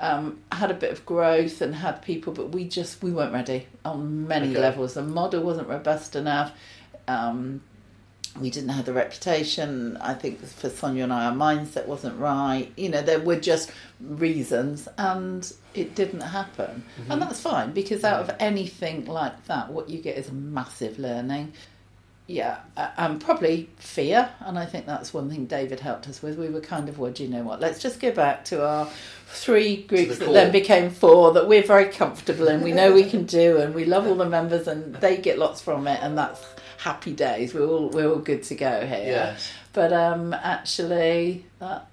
um, 0.00 0.38
had 0.52 0.70
a 0.70 0.74
bit 0.74 0.90
of 0.92 1.04
growth 1.06 1.60
and 1.60 1.74
had 1.76 2.02
people, 2.02 2.32
but 2.32 2.50
we 2.50 2.68
just 2.68 3.02
we 3.02 3.10
weren't 3.10 3.32
ready 3.32 3.66
on 3.84 4.26
many 4.28 4.50
Okay. 4.50 4.60
levels. 4.60 4.94
The 4.94 5.02
model 5.02 5.42
wasn't 5.42 5.68
robust 5.68 6.14
enough. 6.16 6.52
Um, 7.08 7.62
we 8.40 8.50
didn't 8.50 8.70
have 8.70 8.84
the 8.84 8.92
reputation. 8.92 9.96
I 9.98 10.14
think 10.14 10.44
for 10.44 10.70
Sonia 10.70 11.04
and 11.04 11.12
I, 11.12 11.26
our 11.26 11.32
mindset 11.32 11.86
wasn't 11.86 12.18
right. 12.18 12.70
You 12.76 12.88
know, 12.88 13.02
there 13.02 13.20
were 13.20 13.40
just 13.40 13.70
reasons, 14.00 14.88
and 14.98 15.50
it 15.74 15.94
didn't 15.94 16.20
happen. 16.20 16.84
Mm-hmm. 17.00 17.12
And 17.12 17.22
that's 17.22 17.40
fine 17.40 17.72
because 17.72 18.04
out 18.04 18.20
of 18.20 18.36
anything 18.38 19.06
like 19.06 19.46
that, 19.46 19.70
what 19.70 19.88
you 19.88 19.98
get 20.00 20.16
is 20.18 20.30
massive 20.32 20.98
learning. 20.98 21.52
Yeah, 22.30 22.58
and 22.76 23.18
probably 23.18 23.70
fear, 23.76 24.28
and 24.40 24.58
I 24.58 24.66
think 24.66 24.84
that's 24.84 25.14
one 25.14 25.30
thing 25.30 25.46
David 25.46 25.80
helped 25.80 26.06
us 26.08 26.20
with. 26.22 26.36
We 26.36 26.50
were 26.50 26.60
kind 26.60 26.90
of, 26.90 26.98
well, 26.98 27.10
do 27.10 27.22
you 27.22 27.30
know 27.30 27.42
what? 27.42 27.58
Let's 27.58 27.80
just 27.80 28.00
go 28.00 28.10
back 28.12 28.44
to 28.46 28.66
our 28.66 28.86
three 29.28 29.84
groups 29.84 30.18
the 30.18 30.26
that 30.26 30.32
then 30.34 30.52
became 30.52 30.90
four 30.90 31.32
that 31.32 31.48
we're 31.48 31.62
very 31.62 31.86
comfortable 31.86 32.48
in. 32.48 32.60
We 32.60 32.72
know 32.72 32.92
we 32.92 33.08
can 33.08 33.24
do, 33.24 33.56
and 33.56 33.74
we 33.74 33.86
love 33.86 34.06
all 34.06 34.14
the 34.14 34.28
members, 34.28 34.68
and 34.68 34.94
they 34.96 35.16
get 35.16 35.38
lots 35.38 35.62
from 35.62 35.88
it, 35.88 36.00
and 36.02 36.18
that's 36.18 36.44
happy 36.78 37.12
days. 37.12 37.54
We're 37.54 37.66
all 37.66 37.88
we're 37.90 38.08
all 38.10 38.18
good 38.18 38.42
to 38.44 38.54
go 38.54 38.86
here. 38.86 39.06
Yes. 39.06 39.52
But 39.72 39.92
um, 39.92 40.32
actually, 40.34 41.44
that 41.58 41.86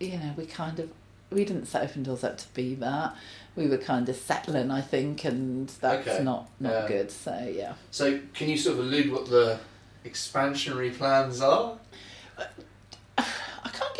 you 0.00 0.18
know, 0.18 0.32
we 0.36 0.46
kind 0.46 0.78
of 0.80 0.90
we 1.30 1.44
didn't 1.44 1.66
set 1.66 1.90
Opendoorz 1.90 2.24
up 2.24 2.38
to 2.38 2.46
be 2.54 2.74
that. 2.76 3.14
We 3.54 3.66
were 3.68 3.78
kind 3.78 4.08
of 4.08 4.16
settling, 4.16 4.70
I 4.70 4.80
think, 4.80 5.24
and 5.24 5.68
that's 5.80 6.08
Okay. 6.08 6.22
not 6.24 6.48
not 6.60 6.88
good. 6.88 7.10
So 7.10 7.52
yeah. 7.54 7.74
So, 7.90 8.18
can 8.34 8.48
you 8.48 8.56
sort 8.56 8.78
of 8.78 8.84
allude 8.86 9.12
what 9.12 9.28
the 9.28 9.58
expansionary 10.04 10.96
plans 10.96 11.40
are? 11.40 11.78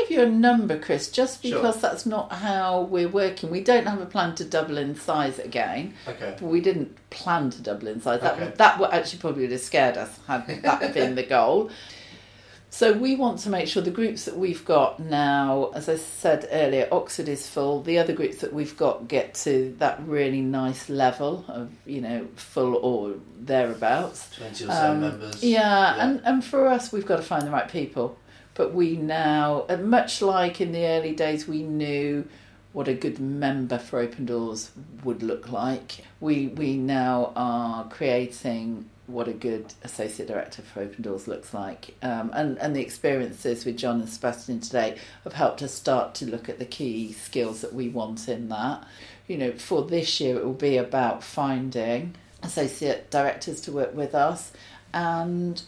Give 0.02 0.10
you 0.18 0.22
a 0.22 0.28
number, 0.28 0.78
Chris, 0.78 1.10
just 1.10 1.42
Sure. 1.42 1.56
because 1.56 1.80
that's 1.80 2.06
not 2.06 2.32
how 2.32 2.82
we're 2.82 3.08
working. 3.08 3.50
We 3.50 3.60
don't 3.62 3.86
have 3.86 4.00
a 4.00 4.06
plan 4.06 4.34
to 4.36 4.44
double 4.44 4.78
in 4.78 4.94
size 4.96 5.38
again. 5.38 5.94
Okay. 6.08 6.36
We 6.40 6.60
didn't 6.60 6.96
plan 7.10 7.50
to 7.50 7.62
double 7.62 7.88
in 7.88 8.00
size. 8.00 8.20
That 8.20 8.34
Okay. 8.34 8.52
that 8.56 8.78
would 8.78 8.90
actually 8.90 9.20
probably 9.20 9.42
would 9.42 9.52
have 9.52 9.60
scared 9.60 9.96
us 9.96 10.18
had 10.26 10.46
that 10.62 10.92
been 10.94 11.14
the 11.14 11.22
goal. 11.22 11.70
So 12.74 12.94
we 12.94 13.16
want 13.16 13.40
to 13.40 13.50
make 13.50 13.68
sure 13.68 13.82
the 13.82 13.90
groups 13.90 14.24
that 14.24 14.38
we've 14.38 14.64
got 14.64 14.98
now, 14.98 15.72
as 15.74 15.90
I 15.90 15.96
said 15.96 16.48
earlier, 16.50 16.88
Oxford 16.90 17.28
is 17.28 17.46
full. 17.46 17.82
The 17.82 17.98
other 17.98 18.14
groups 18.14 18.38
that 18.38 18.54
we've 18.54 18.74
got 18.78 19.08
get 19.08 19.34
to 19.44 19.76
that 19.78 20.00
really 20.06 20.40
nice 20.40 20.88
level 20.88 21.44
of 21.48 21.70
you 21.84 22.00
know 22.00 22.26
full 22.34 22.76
or 22.76 23.16
thereabouts. 23.38 24.30
20 24.38 24.64
or 24.64 24.68
so 24.68 24.72
Um, 24.90 25.00
members. 25.02 25.44
Yeah, 25.44 25.60
Yeah. 25.96 26.02
And, 26.02 26.22
and 26.24 26.42
for 26.42 26.66
us, 26.66 26.90
we've 26.92 27.04
got 27.04 27.16
to 27.16 27.22
find 27.22 27.46
the 27.46 27.50
right 27.50 27.68
people. 27.68 28.16
But 28.54 28.74
we 28.74 28.96
now, 28.96 29.66
much 29.80 30.20
like 30.20 30.60
in 30.60 30.72
the 30.72 30.86
early 30.86 31.14
days, 31.14 31.48
we 31.48 31.62
knew 31.62 32.28
what 32.72 32.88
a 32.88 32.94
good 32.94 33.18
member 33.18 33.78
for 33.78 34.06
Opendoorz 34.06 34.70
would 35.04 35.22
look 35.22 35.50
like. 35.50 36.04
We 36.20 36.48
we 36.48 36.76
now 36.76 37.32
are 37.36 37.88
creating 37.88 38.88
what 39.06 39.28
a 39.28 39.32
good 39.32 39.74
associate 39.82 40.28
director 40.28 40.62
for 40.62 40.86
Opendoorz 40.86 41.26
looks 41.26 41.52
like, 41.52 41.94
um, 42.02 42.30
and 42.34 42.58
and 42.58 42.74
the 42.74 42.80
experiences 42.80 43.64
with 43.64 43.76
John 43.76 44.00
and 44.00 44.08
Sebastian 44.08 44.60
today 44.60 44.98
have 45.24 45.34
helped 45.34 45.62
us 45.62 45.72
start 45.74 46.14
to 46.16 46.26
look 46.26 46.48
at 46.48 46.58
the 46.58 46.64
key 46.64 47.12
skills 47.12 47.60
that 47.60 47.74
we 47.74 47.88
want 47.88 48.28
in 48.28 48.48
that. 48.48 48.86
You 49.26 49.38
know, 49.38 49.52
for 49.52 49.82
this 49.82 50.20
year, 50.20 50.36
it 50.36 50.44
will 50.44 50.52
be 50.52 50.76
about 50.76 51.22
finding 51.22 52.14
associate 52.42 53.10
directors 53.10 53.60
to 53.62 53.72
work 53.72 53.94
with 53.94 54.14
us 54.14 54.52
and 54.92 55.62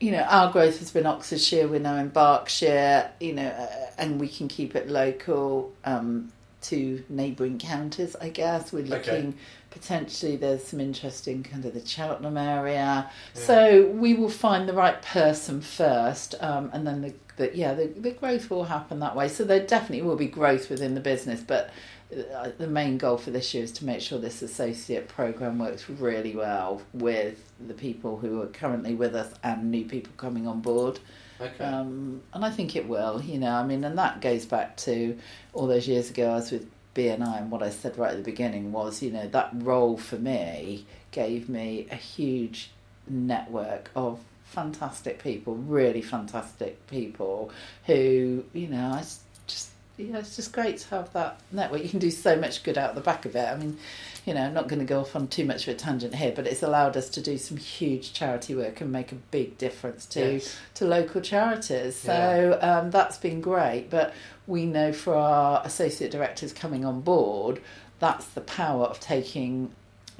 you 0.00 0.10
know 0.12 0.22
our 0.22 0.52
growth 0.52 0.78
has 0.78 0.90
been 0.90 1.06
oxfordshire 1.06 1.66
we're 1.66 1.80
now 1.80 1.96
in 1.96 2.08
berkshire 2.08 3.10
you 3.20 3.32
know 3.32 3.48
uh, 3.48 3.90
and 3.98 4.20
we 4.20 4.28
can 4.28 4.46
keep 4.48 4.76
it 4.76 4.88
local 4.88 5.72
um, 5.84 6.32
to 6.60 7.02
neighbouring 7.08 7.58
counties 7.58 8.14
i 8.20 8.28
guess. 8.28 8.72
We're 8.72 8.80
Okay. 8.80 8.88
looking 8.90 9.34
potentially 9.70 10.36
there's 10.36 10.64
some 10.64 10.80
interest 10.80 11.28
in 11.28 11.42
kind 11.42 11.64
of 11.64 11.74
the 11.74 11.84
cheltenham 11.86 12.36
area. 12.38 13.10
So 13.34 13.86
we 13.86 14.14
will 14.14 14.30
find 14.30 14.68
the 14.68 14.72
right 14.72 15.00
person 15.02 15.60
first 15.60 16.34
um, 16.40 16.70
and 16.72 16.86
then 16.86 17.02
the, 17.02 17.14
the 17.36 17.56
yeah 17.56 17.74
the, 17.74 17.86
the 17.86 18.10
growth 18.12 18.50
will 18.50 18.64
happen 18.64 18.98
that 19.00 19.14
way. 19.14 19.28
So 19.28 19.44
there 19.44 19.64
definitely 19.64 20.02
will 20.02 20.16
be 20.16 20.26
growth 20.26 20.70
within 20.70 20.94
the 20.94 21.00
business 21.00 21.40
but 21.40 21.70
the 22.10 22.66
main 22.66 22.96
goal 22.96 23.18
for 23.18 23.30
this 23.30 23.52
year 23.52 23.64
is 23.64 23.72
to 23.72 23.84
make 23.84 24.00
sure 24.00 24.18
this 24.18 24.40
associate 24.40 25.08
program 25.08 25.58
works 25.58 25.88
really 25.90 26.34
well 26.34 26.80
with 26.94 27.52
the 27.66 27.74
people 27.74 28.18
who 28.18 28.40
are 28.40 28.46
currently 28.46 28.94
with 28.94 29.14
us 29.14 29.32
and 29.42 29.70
new 29.70 29.84
people 29.84 30.12
coming 30.16 30.46
on 30.46 30.60
board. 30.60 30.98
Okay. 31.40 31.64
Um, 31.64 32.22
and 32.32 32.44
I 32.44 32.50
think 32.50 32.74
it 32.76 32.88
will, 32.88 33.22
you 33.22 33.38
know, 33.38 33.52
I 33.52 33.64
mean, 33.64 33.84
and 33.84 33.98
that 33.98 34.20
goes 34.20 34.46
back 34.46 34.76
to 34.78 35.18
all 35.52 35.66
those 35.66 35.86
years 35.86 36.10
ago 36.10 36.30
I 36.30 36.36
was 36.36 36.50
with 36.50 36.68
BNI 36.94 37.42
and 37.42 37.50
what 37.50 37.62
I 37.62 37.70
said 37.70 37.96
right 37.98 38.10
at 38.10 38.16
the 38.16 38.22
beginning 38.22 38.72
was, 38.72 39.02
you 39.02 39.10
know, 39.10 39.28
that 39.28 39.50
role 39.54 39.98
for 39.98 40.16
me 40.16 40.86
gave 41.10 41.48
me 41.48 41.86
a 41.90 41.94
huge 41.94 42.70
network 43.06 43.90
of 43.94 44.20
fantastic 44.44 45.22
people, 45.22 45.54
really 45.54 46.02
fantastic 46.02 46.84
people 46.86 47.50
who, 47.84 48.44
you 48.52 48.66
know, 48.66 48.92
I 48.94 49.04
just, 49.46 49.70
yeah, 49.98 50.18
it's 50.18 50.36
just 50.36 50.52
great 50.52 50.78
to 50.78 50.88
have 50.90 51.12
that 51.12 51.40
network. 51.50 51.82
You 51.82 51.88
can 51.88 51.98
do 51.98 52.10
so 52.10 52.36
much 52.36 52.62
good 52.62 52.78
out 52.78 52.94
the 52.94 53.00
back 53.00 53.24
of 53.24 53.34
it. 53.34 53.48
I 53.48 53.56
mean, 53.56 53.76
you 54.24 54.32
know, 54.32 54.42
I'm 54.42 54.54
not 54.54 54.68
going 54.68 54.78
to 54.78 54.84
go 54.84 55.00
off 55.00 55.16
on 55.16 55.26
too 55.26 55.44
much 55.44 55.66
of 55.66 55.74
a 55.74 55.78
tangent 55.78 56.14
here, 56.14 56.32
but 56.34 56.46
it's 56.46 56.62
allowed 56.62 56.96
us 56.96 57.08
to 57.10 57.20
do 57.20 57.36
some 57.36 57.56
huge 57.56 58.12
charity 58.12 58.54
work 58.54 58.80
and 58.80 58.92
make 58.92 59.10
a 59.10 59.16
big 59.16 59.58
difference 59.58 60.06
to 60.06 60.34
Yes. 60.34 60.56
to 60.74 60.84
local 60.84 61.20
charities. 61.20 61.96
So 61.96 62.58
um, 62.62 62.90
that's 62.90 63.18
been 63.18 63.40
great. 63.40 63.90
But 63.90 64.14
we 64.46 64.66
know 64.66 64.92
for 64.92 65.14
our 65.14 65.62
associate 65.64 66.12
directors 66.12 66.52
coming 66.52 66.84
on 66.84 67.00
board, 67.00 67.60
that's 67.98 68.26
the 68.26 68.40
power 68.40 68.84
of 68.84 69.00
taking 69.00 69.72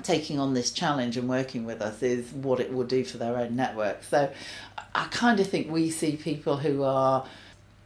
taking 0.02 0.38
on 0.38 0.54
this 0.54 0.70
challenge 0.70 1.16
and 1.16 1.28
working 1.28 1.64
with 1.64 1.82
us 1.82 2.02
is 2.04 2.32
what 2.32 2.60
it 2.60 2.72
will 2.72 2.84
do 2.84 3.04
for 3.04 3.18
their 3.18 3.36
own 3.36 3.56
network. 3.56 4.04
So 4.04 4.30
I 4.94 5.04
kind 5.10 5.40
of 5.40 5.48
think 5.48 5.70
we 5.70 5.90
see 5.90 6.16
people 6.16 6.56
who 6.56 6.84
are 6.84 7.26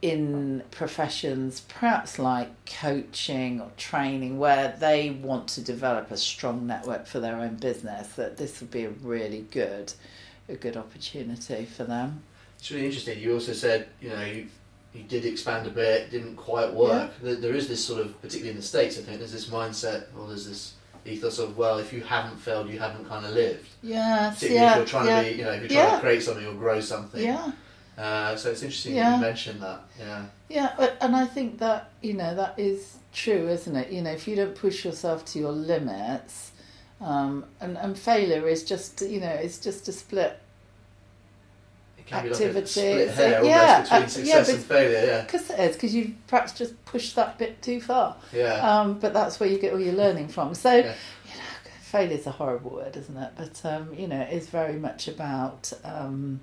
in 0.03 0.61
professions 0.69 1.61
perhaps 1.61 2.19
like 2.19 2.49
coaching 2.65 3.61
or 3.61 3.71
training 3.77 4.37
where 4.37 4.75
they 4.77 5.09
want 5.09 5.47
to 5.47 5.61
develop 5.61 6.11
a 6.11 6.17
strong 6.17 6.67
network 6.67 7.07
for 7.07 7.21
their 7.21 7.37
own 7.37 7.55
business 7.55 8.09
that 8.17 8.35
this 8.35 8.59
would 8.59 8.69
be 8.69 8.83
a 8.83 8.89
really 8.89 9.45
good 9.51 9.93
a 10.49 10.55
good 10.55 10.75
opportunity 10.75 11.63
for 11.63 11.85
them. 11.85 12.21
It's 12.59 12.69
really 12.69 12.85
interesting. 12.87 13.17
You 13.17 13.33
also 13.33 13.53
said, 13.53 13.87
you 14.01 14.09
know, 14.09 14.25
you, 14.25 14.47
you 14.93 15.03
did 15.03 15.23
expand 15.23 15.67
a 15.67 15.69
bit, 15.69 16.11
didn't 16.11 16.35
quite 16.35 16.73
work. 16.73 17.11
There, 17.21 17.35
there 17.35 17.55
is 17.55 17.69
this 17.69 17.83
sort 17.83 18.01
of, 18.01 18.21
particularly 18.21 18.49
in 18.51 18.57
the 18.57 18.61
States, 18.61 18.97
I 18.99 19.03
think, 19.03 19.19
there's 19.19 19.31
this 19.31 19.47
mindset, 19.49 20.07
or 20.17 20.27
there's 20.27 20.45
this 20.45 20.73
ethos 21.05 21.39
of, 21.39 21.57
well, 21.57 21.77
if 21.77 21.93
you 21.93 22.01
haven't 22.01 22.37
failed, 22.39 22.69
you 22.69 22.77
haven't 22.77 23.07
kind 23.07 23.25
of 23.25 23.31
lived. 23.31 23.67
Yes, 23.81 24.43
yeah, 24.43 24.71
if 24.71 24.77
you're 24.77 24.85
trying 24.85 25.07
yeah, 25.07 25.23
to 25.23 25.29
be, 25.29 25.37
you 25.37 25.45
know, 25.45 25.51
if 25.51 25.61
you're 25.61 25.69
trying 25.69 25.87
Yeah. 25.87 25.95
to 25.95 26.01
create 26.01 26.23
something 26.23 26.45
or 26.45 26.53
grow 26.55 26.81
something. 26.81 27.23
yeah. 27.23 27.51
Uh, 27.97 28.35
so 28.35 28.49
it's 28.51 28.63
interesting 28.63 28.95
that 28.95 29.15
you 29.15 29.21
mentioned 29.21 29.61
that. 29.61 29.81
Yeah. 29.99 30.25
Yeah, 30.49 30.73
but- 30.77 30.97
and 31.01 31.15
I 31.15 31.25
think 31.25 31.59
that 31.59 31.91
you 32.01 32.13
know 32.13 32.33
that 32.35 32.55
is 32.57 32.97
true, 33.13 33.47
isn't 33.49 33.75
it? 33.75 33.91
You 33.91 34.01
know, 34.01 34.11
if 34.11 34.27
you 34.27 34.35
don't 34.35 34.55
push 34.55 34.83
yourself 34.85 35.25
to 35.25 35.39
your 35.39 35.51
limits, 35.51 36.51
um, 37.01 37.45
and 37.61 37.77
and 37.77 37.97
failure 37.97 38.47
is 38.47 38.63
just 38.63 39.01
you 39.01 39.19
know 39.19 39.27
it's 39.27 39.59
just 39.59 39.87
a 39.87 39.91
split 39.91 40.39
It 41.97 42.05
can 42.07 42.23
be 42.23 42.29
Activity, 42.31 42.59
like 42.59 42.67
split 42.67 43.09
hair 43.11 43.43
yeah, 43.45 43.81
between 43.81 44.25
uh, 44.25 44.27
yeah, 44.27 44.37
and 44.49 44.63
failure. 44.63 45.05
Yeah. 45.05 45.21
because 45.21 45.49
it 45.51 45.59
is 45.59 45.75
because 45.75 45.93
you've 45.95 46.13
perhaps 46.27 46.53
just 46.53 46.83
pushed 46.85 47.15
that 47.15 47.37
bit 47.37 47.61
too 47.61 47.79
far. 47.79 48.15
Yeah. 48.33 48.55
Um, 48.55 48.99
but 48.99 49.13
that's 49.13 49.39
where 49.39 49.47
you 49.49 49.59
get 49.59 49.71
all 49.73 49.79
your 49.79 49.93
learning 49.93 50.27
from. 50.29 50.53
So, 50.55 50.73
Yeah. 50.73 50.81
you 51.25 51.35
know, 51.37 51.71
failure 51.81 52.17
is 52.17 52.25
a 52.27 52.31
horrible 52.31 52.71
word, 52.71 52.97
isn't 52.97 53.15
it? 53.17 53.31
But 53.37 53.61
um, 53.65 53.93
you 53.95 54.07
know, 54.07 54.19
it 54.21 54.33
is 54.33 54.47
very 54.49 54.77
much 54.79 55.07
about 55.07 55.71
um, 55.83 56.41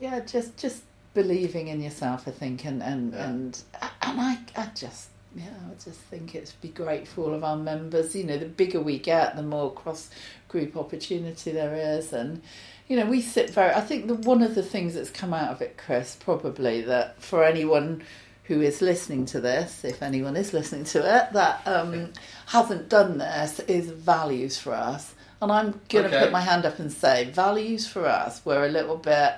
yeah, 0.00 0.20
just 0.20 0.56
just 0.56 0.82
believing 1.14 1.68
in 1.68 1.80
yourself. 1.82 2.26
I 2.26 2.32
think, 2.32 2.64
and 2.64 2.82
and 2.82 3.12
Yeah. 3.12 3.28
and 3.30 3.62
and 4.02 4.20
I 4.20 4.38
I 4.56 4.66
just. 4.74 5.08
Yeah, 5.36 5.44
I 5.70 5.74
just 5.74 6.00
think 6.00 6.34
it'd 6.34 6.52
be 6.60 6.70
great 6.70 7.06
for 7.06 7.20
all 7.22 7.34
of 7.34 7.44
our 7.44 7.56
members. 7.56 8.16
You 8.16 8.24
know, 8.24 8.36
the 8.36 8.46
bigger 8.46 8.80
we 8.80 8.98
get, 8.98 9.36
the 9.36 9.44
more 9.44 9.72
cross 9.72 10.10
group 10.48 10.76
opportunity 10.76 11.52
there 11.52 11.72
is, 11.76 12.12
and 12.12 12.42
you 12.88 12.96
know, 12.96 13.06
we 13.06 13.20
sit 13.20 13.50
very. 13.50 13.72
I 13.72 13.80
think 13.80 14.08
the 14.08 14.16
one 14.16 14.42
of 14.42 14.56
the 14.56 14.62
things 14.64 14.94
that's 14.94 15.08
come 15.10 15.32
out 15.32 15.52
of 15.52 15.62
it, 15.62 15.78
Chris, 15.78 16.16
probably 16.18 16.80
that 16.82 17.22
for 17.22 17.44
anyone 17.44 18.02
who 18.44 18.60
is 18.60 18.82
listening 18.82 19.24
to 19.26 19.40
this, 19.40 19.84
if 19.84 20.02
anyone 20.02 20.36
is 20.36 20.52
listening 20.52 20.82
to 20.86 20.98
it, 20.98 21.32
that 21.32 21.62
um, 21.64 22.12
hasn't 22.46 22.88
done 22.88 23.18
this, 23.18 23.60
is 23.60 23.88
values 23.88 24.58
for 24.58 24.72
us. 24.74 25.14
And 25.40 25.52
I'm 25.52 25.80
going 25.88 26.10
to 26.10 26.16
Okay. 26.16 26.18
put 26.24 26.32
my 26.32 26.40
hand 26.40 26.66
up 26.66 26.80
and 26.80 26.92
say, 26.92 27.30
values 27.30 27.86
for 27.86 28.04
us 28.06 28.44
were 28.44 28.66
a 28.66 28.68
little 28.68 28.96
bit 28.96 29.34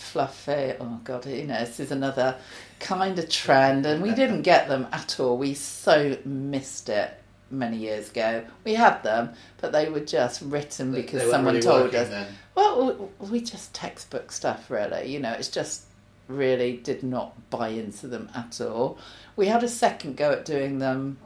fluffy. 0.00 0.74
Oh 0.80 1.00
God, 1.04 1.26
you 1.26 1.44
know, 1.46 1.60
this 1.60 1.78
is 1.80 1.90
another 1.92 2.36
kind 2.80 3.18
of 3.18 3.28
trend, 3.28 3.86
and 3.86 4.02
we 4.02 4.12
didn't 4.12 4.42
get 4.42 4.68
them 4.68 4.86
at 4.92 5.20
all. 5.20 5.36
We 5.36 5.54
so 5.54 6.16
missed 6.24 6.88
it 6.88 7.14
many 7.50 7.76
years 7.76 8.10
ago. 8.10 8.44
We 8.64 8.74
had 8.74 9.02
them, 9.02 9.30
but 9.60 9.72
they 9.72 9.88
were 9.88 10.00
just 10.00 10.40
written 10.42 10.92
because 10.92 11.30
someone 11.30 11.54
really 11.54 11.66
told 11.66 11.94
us. 11.94 12.08
Then. 12.08 12.26
Well, 12.54 13.10
we- 13.20 13.28
we 13.28 13.40
just 13.40 13.74
textbook 13.74 14.32
stuff, 14.32 14.70
really. 14.70 15.06
You 15.12 15.20
know, 15.20 15.32
it's 15.32 15.48
just 15.48 15.82
really 16.28 16.76
did 16.76 17.02
not 17.02 17.50
buy 17.50 17.68
into 17.68 18.06
them 18.06 18.30
at 18.34 18.60
all. 18.60 18.98
We 19.36 19.46
had 19.46 19.62
a 19.64 19.68
second 19.68 20.16
go 20.16 20.30
at 20.32 20.44
doing 20.44 20.78
them. 20.78 21.18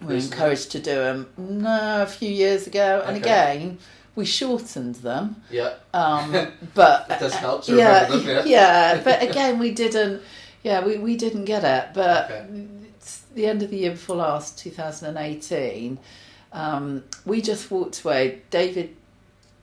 We 0.00 0.06
were 0.14 0.14
encouraged 0.20 0.70
to 0.72 0.78
do 0.80 0.94
them. 0.94 1.28
No, 1.36 2.02
a 2.02 2.06
few 2.06 2.30
years 2.30 2.66
ago, 2.66 3.02
and 3.06 3.16
Okay. 3.16 3.20
again, 3.56 3.78
we 4.16 4.24
shortened 4.24 4.96
them. 4.96 5.42
Yeah. 5.50 5.74
Um, 5.92 6.32
but 6.74 7.06
It 7.10 7.20
does 7.20 7.34
help 7.34 7.64
to 7.64 7.76
yeah, 7.76 8.04
remember 8.04 8.34
them, 8.34 8.46
yeah. 8.46 9.00
But 9.04 9.22
again, 9.22 9.58
we 9.58 9.72
didn't. 9.72 10.22
Yeah, 10.62 10.84
we, 10.84 10.98
we 10.98 11.16
didn't 11.16 11.44
get 11.44 11.64
it. 11.64 11.94
But 11.94 12.30
Okay. 12.30 12.66
it's 12.96 13.20
the 13.34 13.46
end 13.46 13.62
of 13.62 13.70
the 13.70 13.76
year 13.78 13.90
before 13.90 14.16
last, 14.16 14.58
2018. 14.58 15.98
Um, 16.52 17.04
we 17.26 17.42
just 17.42 17.70
walked 17.70 18.04
away. 18.04 18.42
David 18.50 18.94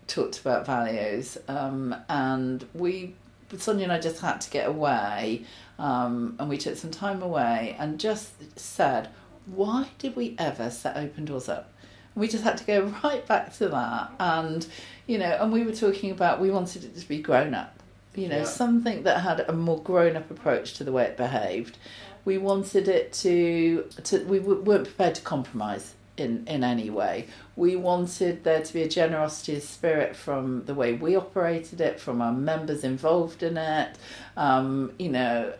talked 0.07 0.39
about 0.39 0.65
values, 0.65 1.37
um, 1.47 1.95
and 2.09 2.65
we, 2.73 3.15
Sonia 3.57 3.85
and 3.85 3.93
I, 3.93 3.99
just 3.99 4.21
had 4.21 4.41
to 4.41 4.49
get 4.49 4.67
away, 4.67 5.45
um, 5.79 6.35
and 6.37 6.49
we 6.49 6.57
took 6.57 6.75
some 6.75 6.91
time 6.91 7.21
away 7.23 7.77
and 7.79 7.97
just 7.97 8.59
said, 8.59 9.07
why 9.45 9.87
did 9.99 10.15
we 10.17 10.35
ever 10.37 10.69
set 10.69 10.95
Opendoorz 10.97 11.47
up? 11.49 11.70
We 12.15 12.27
just 12.27 12.43
had 12.43 12.57
to 12.57 12.63
go 12.65 12.93
right 13.03 13.25
back 13.27 13.53
to 13.57 13.69
that, 13.69 14.11
and 14.19 14.65
you 15.07 15.17
know, 15.17 15.37
and 15.39 15.51
we 15.51 15.63
were 15.63 15.73
talking 15.73 16.11
about 16.11 16.39
we 16.41 16.51
wanted 16.51 16.83
it 16.83 16.95
to 16.97 17.07
be 17.07 17.19
grown 17.21 17.53
up. 17.53 17.75
You 18.15 18.27
know, 18.27 18.39
Yeah. 18.39 18.43
something 18.43 19.03
that 19.03 19.21
had 19.21 19.39
a 19.41 19.53
more 19.53 19.81
grown-up 19.81 20.29
approach 20.29 20.73
to 20.75 20.83
the 20.83 20.91
way 20.91 21.05
it 21.05 21.15
behaved. 21.15 21.77
We 22.25 22.37
wanted 22.37 22.87
it 22.89 23.13
to. 23.13 23.85
to 24.03 24.23
we 24.25 24.39
w- 24.39 24.61
weren't 24.61 24.83
prepared 24.85 25.15
to 25.15 25.21
compromise 25.21 25.93
in 26.17 26.43
in 26.47 26.63
any 26.63 26.89
way. 26.89 27.27
We 27.55 27.77
wanted 27.77 28.43
there 28.43 28.61
to 28.61 28.73
be 28.73 28.83
a 28.83 28.89
generosity 28.89 29.55
of 29.55 29.63
spirit 29.63 30.15
from 30.15 30.65
the 30.65 30.73
way 30.73 30.91
we 30.93 31.15
operated 31.15 31.79
it, 31.79 31.99
from 32.01 32.21
our 32.21 32.33
members 32.33 32.83
involved 32.83 33.41
in 33.43 33.57
it. 33.57 33.95
Um, 34.35 34.91
you 34.99 35.09
know, 35.09 35.53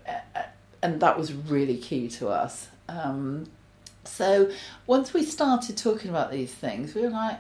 and 0.84 0.99
that 0.99 1.18
was 1.18 1.32
really 1.34 1.78
key 1.78 2.10
to 2.10 2.28
us. 2.30 2.68
Um, 2.89 3.47
so 4.04 4.52
once 4.88 5.14
we 5.14 5.24
started 5.24 5.78
talking 5.78 6.10
about 6.10 6.32
these 6.32 6.54
things, 6.54 6.95
we 6.95 7.02
were 7.02 7.10
like, 7.10 7.38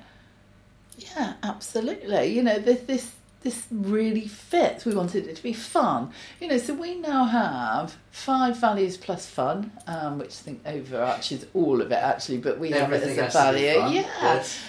yeah, 0.97 1.33
absolutely. 1.43 2.27
You 2.27 2.43
know, 2.43 2.59
this 2.59 2.81
this 2.81 3.11
this 3.43 3.65
really 3.71 4.27
fits. 4.27 4.85
We 4.85 4.93
wanted 4.93 5.25
it 5.27 5.35
to 5.37 5.43
be 5.43 5.53
fun. 5.53 6.11
You 6.39 6.47
know, 6.49 6.57
so 6.57 6.73
we 6.75 6.95
now 6.95 7.25
have 7.25 7.95
five 8.11 8.57
values 8.57 8.97
plus 8.97 9.25
fun, 9.25 9.71
um, 9.87 10.19
which 10.19 10.29
I 10.29 10.41
think 10.43 10.61
overarches 10.65 11.45
all 11.53 11.81
of 11.81 11.91
it 11.91 11.95
actually, 11.95 12.37
but 12.37 12.59
we 12.59 12.71
Everything 12.73 13.15
have 13.15 13.17
it 13.17 13.21
as 13.21 13.35
a 13.35 13.37
value. 13.37 13.79
fun. 13.79 13.93
Yeah. 13.93 14.01
Yes. 14.21 14.59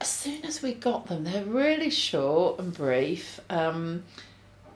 As 0.00 0.08
soon 0.08 0.44
as 0.44 0.62
we 0.62 0.74
got 0.74 1.06
them, 1.06 1.24
they're 1.24 1.44
really 1.44 1.90
short 1.90 2.60
and 2.60 2.72
brief, 2.72 3.40
um, 3.50 4.04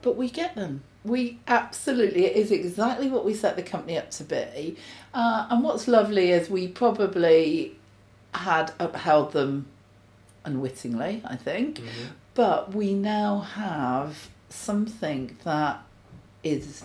but 0.01 0.15
we 0.17 0.29
get 0.29 0.55
them. 0.55 0.83
We 1.05 1.39
absolutely, 1.47 2.25
it 2.25 2.35
is 2.37 2.51
exactly 2.51 3.09
what 3.09 3.25
we 3.25 3.33
set 3.33 3.55
the 3.55 3.63
company 3.63 3.97
up 3.97 4.09
to 4.11 4.23
be. 4.23 4.77
Uh, 5.13 5.47
and 5.49 5.63
what's 5.63 5.87
lovely 5.87 6.31
is 6.31 6.49
we 6.49 6.67
probably 6.67 7.75
had 8.33 8.71
upheld 8.79 9.33
them 9.33 9.65
unwittingly, 10.45 11.21
I 11.25 11.35
think, 11.35 11.79
Mhm. 11.79 11.85
but 12.35 12.73
we 12.73 12.93
now 12.93 13.39
have 13.39 14.29
something 14.49 15.37
that 15.43 15.81
is 16.43 16.83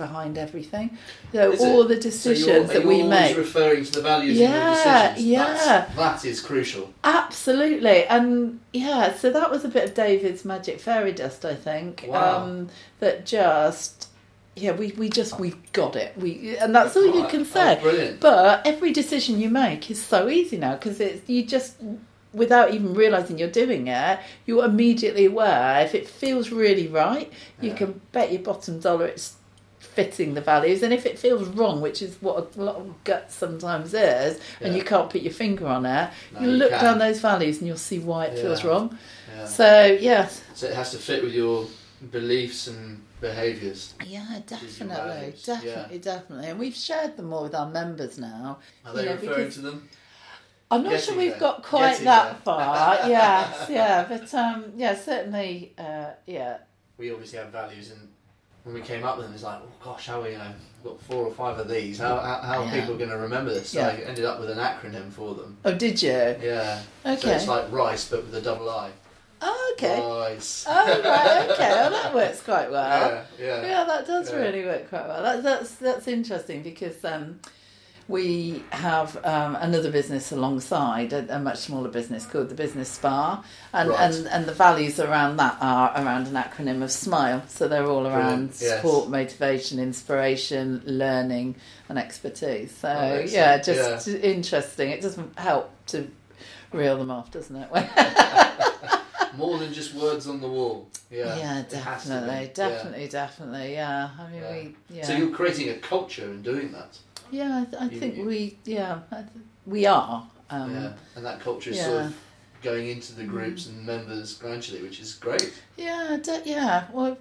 behind 0.00 0.36
everything. 0.38 0.86
So 1.32 1.52
Is 1.52 1.60
all 1.60 1.82
it? 1.82 1.88
the 1.88 1.94
So 1.96 2.08
decisions 2.10 2.70
are 2.70 2.74
that 2.74 2.84
we 2.86 3.02
make. 3.02 3.36
referring 3.36 3.84
to 3.84 3.92
the 3.92 4.02
values 4.02 4.36
Yeah, 4.38 4.70
decisions. 5.10 5.26
yeah. 5.28 5.44
That's, 5.44 5.96
that 5.96 6.24
is 6.24 6.40
crucial. 6.40 6.92
Absolutely, 7.04 8.06
and 8.06 8.58
yeah, 8.72 9.14
so 9.14 9.30
that 9.30 9.50
was 9.50 9.64
a 9.64 9.68
bit 9.68 9.84
of 9.88 9.94
David's 9.94 10.44
magic 10.44 10.80
fairy 10.80 11.12
dust, 11.12 11.44
I 11.44 11.54
think. 11.54 12.04
Wow. 12.08 12.42
Um, 12.44 12.68
that 13.00 13.26
just, 13.26 14.08
yeah, 14.56 14.72
we, 14.72 14.86
we 14.92 15.08
just 15.10 15.38
we 15.38 15.54
got 15.72 15.94
it. 15.96 16.16
We 16.16 16.56
and 16.56 16.74
that's 16.74 16.96
all 16.96 17.06
you 17.18 17.26
can 17.28 17.42
Oh, 17.42 17.44
say. 17.56 17.78
brilliant. 17.80 18.20
But 18.20 18.66
every 18.66 18.92
decision 18.92 19.38
you 19.38 19.50
make 19.50 19.90
is 19.90 20.02
so 20.02 20.28
easy 20.28 20.56
now 20.56 20.74
because 20.76 20.98
it's 21.00 21.28
you 21.28 21.44
just 21.44 21.76
without 22.32 22.72
even 22.72 22.94
realizing 22.94 23.38
you're 23.38 23.50
doing 23.64 23.88
it, 23.88 24.20
you're 24.46 24.64
immediately 24.64 25.26
aware. 25.26 25.80
If 25.84 25.94
it 25.96 26.06
feels 26.08 26.50
really 26.50 26.86
right, 26.86 27.28
you 27.60 27.72
can 27.74 28.00
bet 28.12 28.30
your 28.32 28.42
bottom 28.42 28.78
dollar 28.80 29.06
it's 29.06 29.34
fitting 30.04 30.34
the 30.34 30.40
values. 30.40 30.82
And 30.82 30.92
if 30.92 31.04
it 31.06 31.18
feels 31.18 31.46
wrong, 31.48 31.80
which 31.80 32.00
is 32.02 32.16
what 32.20 32.56
a 32.56 32.60
lot 32.62 32.76
of 32.76 33.04
gut 33.04 33.30
sometimes 33.30 33.92
is, 33.94 34.40
and 34.60 34.74
you 34.74 34.82
can't 34.82 35.10
put 35.10 35.22
your 35.22 35.32
finger 35.32 35.66
on 35.66 35.84
it, 35.86 36.10
No, 36.32 36.40
you 36.40 36.50
you 36.50 36.56
look 36.56 36.70
can. 36.70 36.84
down 36.84 36.98
those 36.98 37.20
values 37.20 37.58
and 37.58 37.66
you'll 37.68 37.76
see 37.76 37.98
why 37.98 38.26
it 38.26 38.38
feels 38.38 38.64
wrong. 38.64 38.96
Yeah. 39.36 39.46
So 39.46 39.98
yes, 40.00 40.42
So 40.54 40.66
it 40.66 40.74
has 40.74 40.90
to 40.92 40.98
fit 40.98 41.22
with 41.22 41.32
your 41.34 41.66
beliefs 42.10 42.66
and 42.66 43.02
behaviours. 43.20 43.94
yeah, 44.06 44.40
definitely, 44.46 45.34
definitely, 45.44 45.98
definitely, 45.98 46.48
and 46.48 46.58
we've 46.58 46.74
shared 46.74 47.16
them 47.16 47.26
more 47.26 47.42
with 47.42 47.54
our 47.54 47.68
members 47.68 48.18
now. 48.18 48.58
Are 48.86 48.94
they 48.94 49.04
Yeah, 49.04 49.12
referring 49.12 49.50
to 49.50 49.60
them? 49.60 49.88
I'm 50.72 50.82
not 50.84 50.90
Getting 50.92 51.06
sure 51.06 51.16
we've 51.18 51.30
there. 51.32 51.40
got 51.40 51.62
quite 51.64 51.90
Getting 51.90 52.04
that 52.06 52.24
there. 52.30 52.40
far. 52.44 52.94
yes, 53.08 53.66
yeah, 53.68 54.06
but 54.08 54.32
um, 54.34 54.72
yeah, 54.76 54.94
certainly, 54.94 55.74
uh, 55.76 56.10
yeah, 56.26 56.58
We 56.96 57.10
obviously 57.12 57.38
have 57.40 57.48
values, 57.48 57.90
and 57.90 58.08
when 58.64 58.74
we 58.74 58.80
came 58.82 59.04
up 59.04 59.16
with 59.16 59.26
them, 59.26 59.34
it's 59.34 59.42
like, 59.42 59.60
oh 59.62 59.72
gosh, 59.84 60.06
how 60.06 60.20
are 60.20 60.24
we, 60.24 60.32
you 60.32 60.38
know, 60.38 60.52
we've 60.84 60.92
got 60.92 61.02
four 61.02 61.24
or 61.26 61.32
five 61.32 61.58
of 61.58 61.68
these. 61.68 61.98
How, 61.98 62.18
how, 62.18 62.40
how 62.40 62.62
are 62.62 62.64
Yeah. 62.66 62.80
people 62.80 62.96
going 62.96 63.10
to 63.10 63.16
remember 63.18 63.52
this? 63.52 63.70
So 63.70 63.80
Yeah. 63.80 63.88
I 63.88 63.92
ended 64.02 64.24
up 64.24 64.40
with 64.40 64.50
an 64.50 64.58
acronym 64.58 65.10
for 65.10 65.34
them. 65.34 65.56
Oh, 65.64 65.72
did 65.74 66.02
you? 66.02 66.10
Yeah. 66.10 66.82
Okay. 67.06 67.16
So 67.20 67.30
it's 67.30 67.48
like 67.48 67.70
rice, 67.72 68.08
but 68.08 68.24
with 68.24 68.34
a 68.34 68.40
double 68.42 68.68
I. 68.68 68.90
Oh, 69.42 69.74
okay. 69.78 69.98
Rice. 69.98 70.66
Oh, 70.68 70.86
right. 71.02 71.50
Okay. 71.50 71.70
Well, 71.70 71.90
that 71.90 72.14
works 72.14 72.42
quite 72.42 72.70
well. 72.70 73.24
Yeah, 73.38 73.46
yeah. 73.46 73.66
Yeah, 73.66 73.84
that 73.84 74.06
does 74.06 74.30
Yeah. 74.30 74.36
really 74.36 74.64
work 74.64 74.88
quite 74.90 75.06
well. 75.08 75.22
That, 75.22 75.42
that's 75.42 75.76
that's 75.76 76.06
interesting 76.08 76.62
because 76.62 77.02
um, 77.06 77.40
we 78.10 78.64
have 78.70 79.16
um, 79.24 79.54
another 79.60 79.90
business 79.92 80.32
alongside 80.32 81.12
a, 81.12 81.36
a 81.36 81.38
much 81.38 81.58
smaller 81.58 81.88
business 81.88 82.26
called 82.26 82.48
the 82.48 82.54
Business 82.56 82.88
Spa, 82.88 83.42
and, 83.72 83.88
Right. 83.90 84.00
and 84.00 84.26
and 84.26 84.46
the 84.46 84.52
values 84.52 84.98
around 84.98 85.36
that 85.36 85.56
are 85.60 85.92
around 85.94 86.26
an 86.26 86.34
acronym 86.34 86.82
of 86.82 86.90
SMILE. 86.90 87.42
So 87.46 87.68
they're 87.68 87.86
all 87.86 88.06
around 88.08 88.48
yes. 88.60 88.76
support, 88.76 89.08
motivation, 89.08 89.78
inspiration, 89.78 90.82
learning, 90.84 91.54
and 91.88 91.98
expertise. 91.98 92.74
So 92.74 92.88
Oh, 92.88 93.20
yeah, 93.26 93.58
just 93.58 94.08
interesting. 94.08 94.90
It 94.90 95.00
doesn't 95.02 95.38
help 95.38 95.70
to 95.86 96.08
reel 96.72 96.98
them 96.98 97.12
off, 97.12 97.30
doesn't 97.30 97.54
it? 97.56 97.68
More 99.36 99.58
than 99.58 99.72
just 99.72 99.94
words 99.94 100.26
on 100.26 100.40
the 100.40 100.48
wall. 100.48 100.88
Yeah. 101.10 101.36
Yeah, 101.38 101.60
It 101.60 101.72
has 101.72 102.02
to 102.02 102.08
be. 102.08 102.14
definitely, 102.14 102.42
Yeah. 102.42 102.52
definitely, 102.68 103.08
definitely. 103.08 103.72
Yeah, 103.74 104.10
I 104.18 104.30
mean, 104.30 104.40
Yeah. 104.42 104.52
we, 104.52 104.76
yeah, 104.96 105.06
So 105.06 105.12
you're 105.16 105.30
creating 105.30 105.68
a 105.68 105.74
culture 105.78 106.24
in 106.24 106.42
doing 106.42 106.72
that. 106.72 106.98
Yeah. 107.30 107.60
I, 107.62 107.64
th- 107.64 107.82
I 107.82 107.88
think 107.88 108.16
you- 108.16 108.24
we, 108.26 108.56
yeah, 108.64 109.00
th- 109.10 109.24
we 109.66 109.86
are. 109.86 110.26
Um, 110.50 110.74
yeah. 110.74 110.92
And 111.16 111.24
that 111.24 111.40
culture 111.40 111.70
is 111.70 111.76
yeah. 111.76 111.84
sort 111.84 112.04
of 112.06 112.16
going 112.62 112.88
into 112.88 113.14
the 113.14 113.24
groups 113.24 113.66
and 113.66 113.86
members 113.86 114.34
gradually, 114.34 114.82
which 114.82 115.00
is 115.00 115.14
great. 115.14 115.52
yeah, 115.76 116.18
de- 116.22 116.42
yeah. 116.44 116.86
Well, 116.92 117.16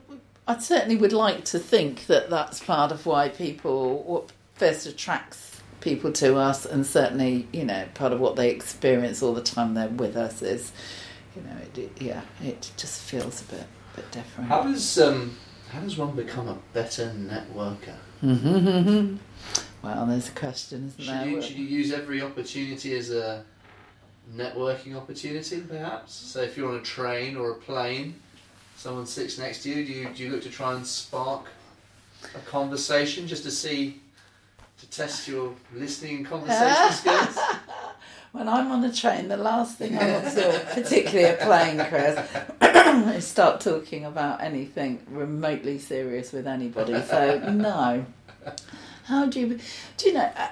I 0.47 0.57
certainly 0.57 0.95
would 0.95 1.14
like 1.14 1.45
to 1.45 1.60
think 1.60 2.07
that 2.07 2.30
that's 2.30 2.60
part 2.60 2.91
of 2.91 3.05
why 3.05 3.30
people 3.30 4.03
what 4.03 4.32
first 4.55 4.86
attracts 4.88 5.62
people 5.80 6.12
to 6.12 6.36
us, 6.36 6.66
and 6.66 6.86
certainly, 6.86 7.47
you 7.53 7.64
know, 7.64 7.86
part 7.93 8.12
of 8.12 8.20
what 8.20 8.36
they 8.36 8.49
experience 8.49 9.22
all 9.24 9.34
the 9.34 9.41
time 9.43 9.76
they're 9.76 9.88
with 9.88 10.18
us 10.18 10.41
is, 10.41 10.74
you 11.36 11.41
know, 11.43 11.55
it, 11.62 11.78
it, 11.78 12.01
yeah, 12.01 12.22
it 12.43 12.72
just 12.76 12.99
feels 13.01 13.41
a 13.41 13.45
bit, 13.45 13.64
bit 13.95 14.12
different. 14.12 14.49
How 14.49 14.64
does 14.64 14.99
um, 14.99 15.38
how 15.72 15.80
does 15.82 15.97
one 15.97 16.16
become 16.16 16.47
a 16.49 16.57
better 16.74 17.14
networker? 17.16 17.95
Well, 19.82 20.06
there's 20.06 20.30
a 20.30 20.34
question, 20.34 20.88
isn't 20.88 21.04
Should 21.04 21.14
there? 21.14 21.28
you, 21.28 21.42
should 21.42 21.58
you 21.58 21.66
use 21.66 21.92
every 21.92 22.22
opportunity 22.22 22.98
as 22.98 23.12
a 23.12 23.44
networking 24.36 24.96
opportunity, 24.96 25.62
perhaps? 25.62 26.14
So 26.14 26.42
if 26.42 26.58
you're 26.58 26.70
on 26.70 26.76
a 26.76 26.82
train 26.82 27.38
or 27.38 27.52
a 27.52 27.56
plane, 27.56 28.16
someone 28.76 29.06
sits 29.06 29.38
next 29.38 29.64
to 29.64 29.70
you, 29.70 29.86
do 29.86 29.92
you, 29.92 30.10
do 30.14 30.24
you 30.24 30.30
look 30.32 30.44
to 30.44 30.50
try 30.50 30.74
and 30.74 30.86
spark 30.86 31.46
a 32.36 32.40
conversation 32.40 33.28
just 33.28 33.44
to 33.44 33.52
see, 33.52 34.02
to 34.80 34.90
test 34.90 35.28
your 35.28 35.54
listening 35.74 36.18
and 36.18 36.26
conversation 36.26 36.92
skills? 36.92 37.40
When 38.32 38.48
I'm 38.48 38.72
on 38.72 38.84
a 38.84 38.94
train, 38.94 39.28
the 39.28 39.38
last 39.38 39.78
thing 39.78 39.98
I 39.98 40.12
want 40.12 40.36
to 40.36 40.36
do, 40.36 40.60
particularly 40.82 41.34
a 41.34 41.38
plane, 41.38 41.84
Chris, 41.88 42.20
is 43.16 43.26
start 43.26 43.60
talking 43.60 44.06
about 44.06 44.42
anything 44.42 45.02
remotely 45.10 45.80
serious 45.80 46.32
with 46.32 46.46
anybody. 46.46 47.02
So 47.02 47.40
no. 47.52 48.06
How 49.10 49.26
do 49.26 49.39
you? 49.39 49.60
Do 49.97 50.07
you 50.07 50.14
know? 50.14 50.32
uh, 50.36 50.47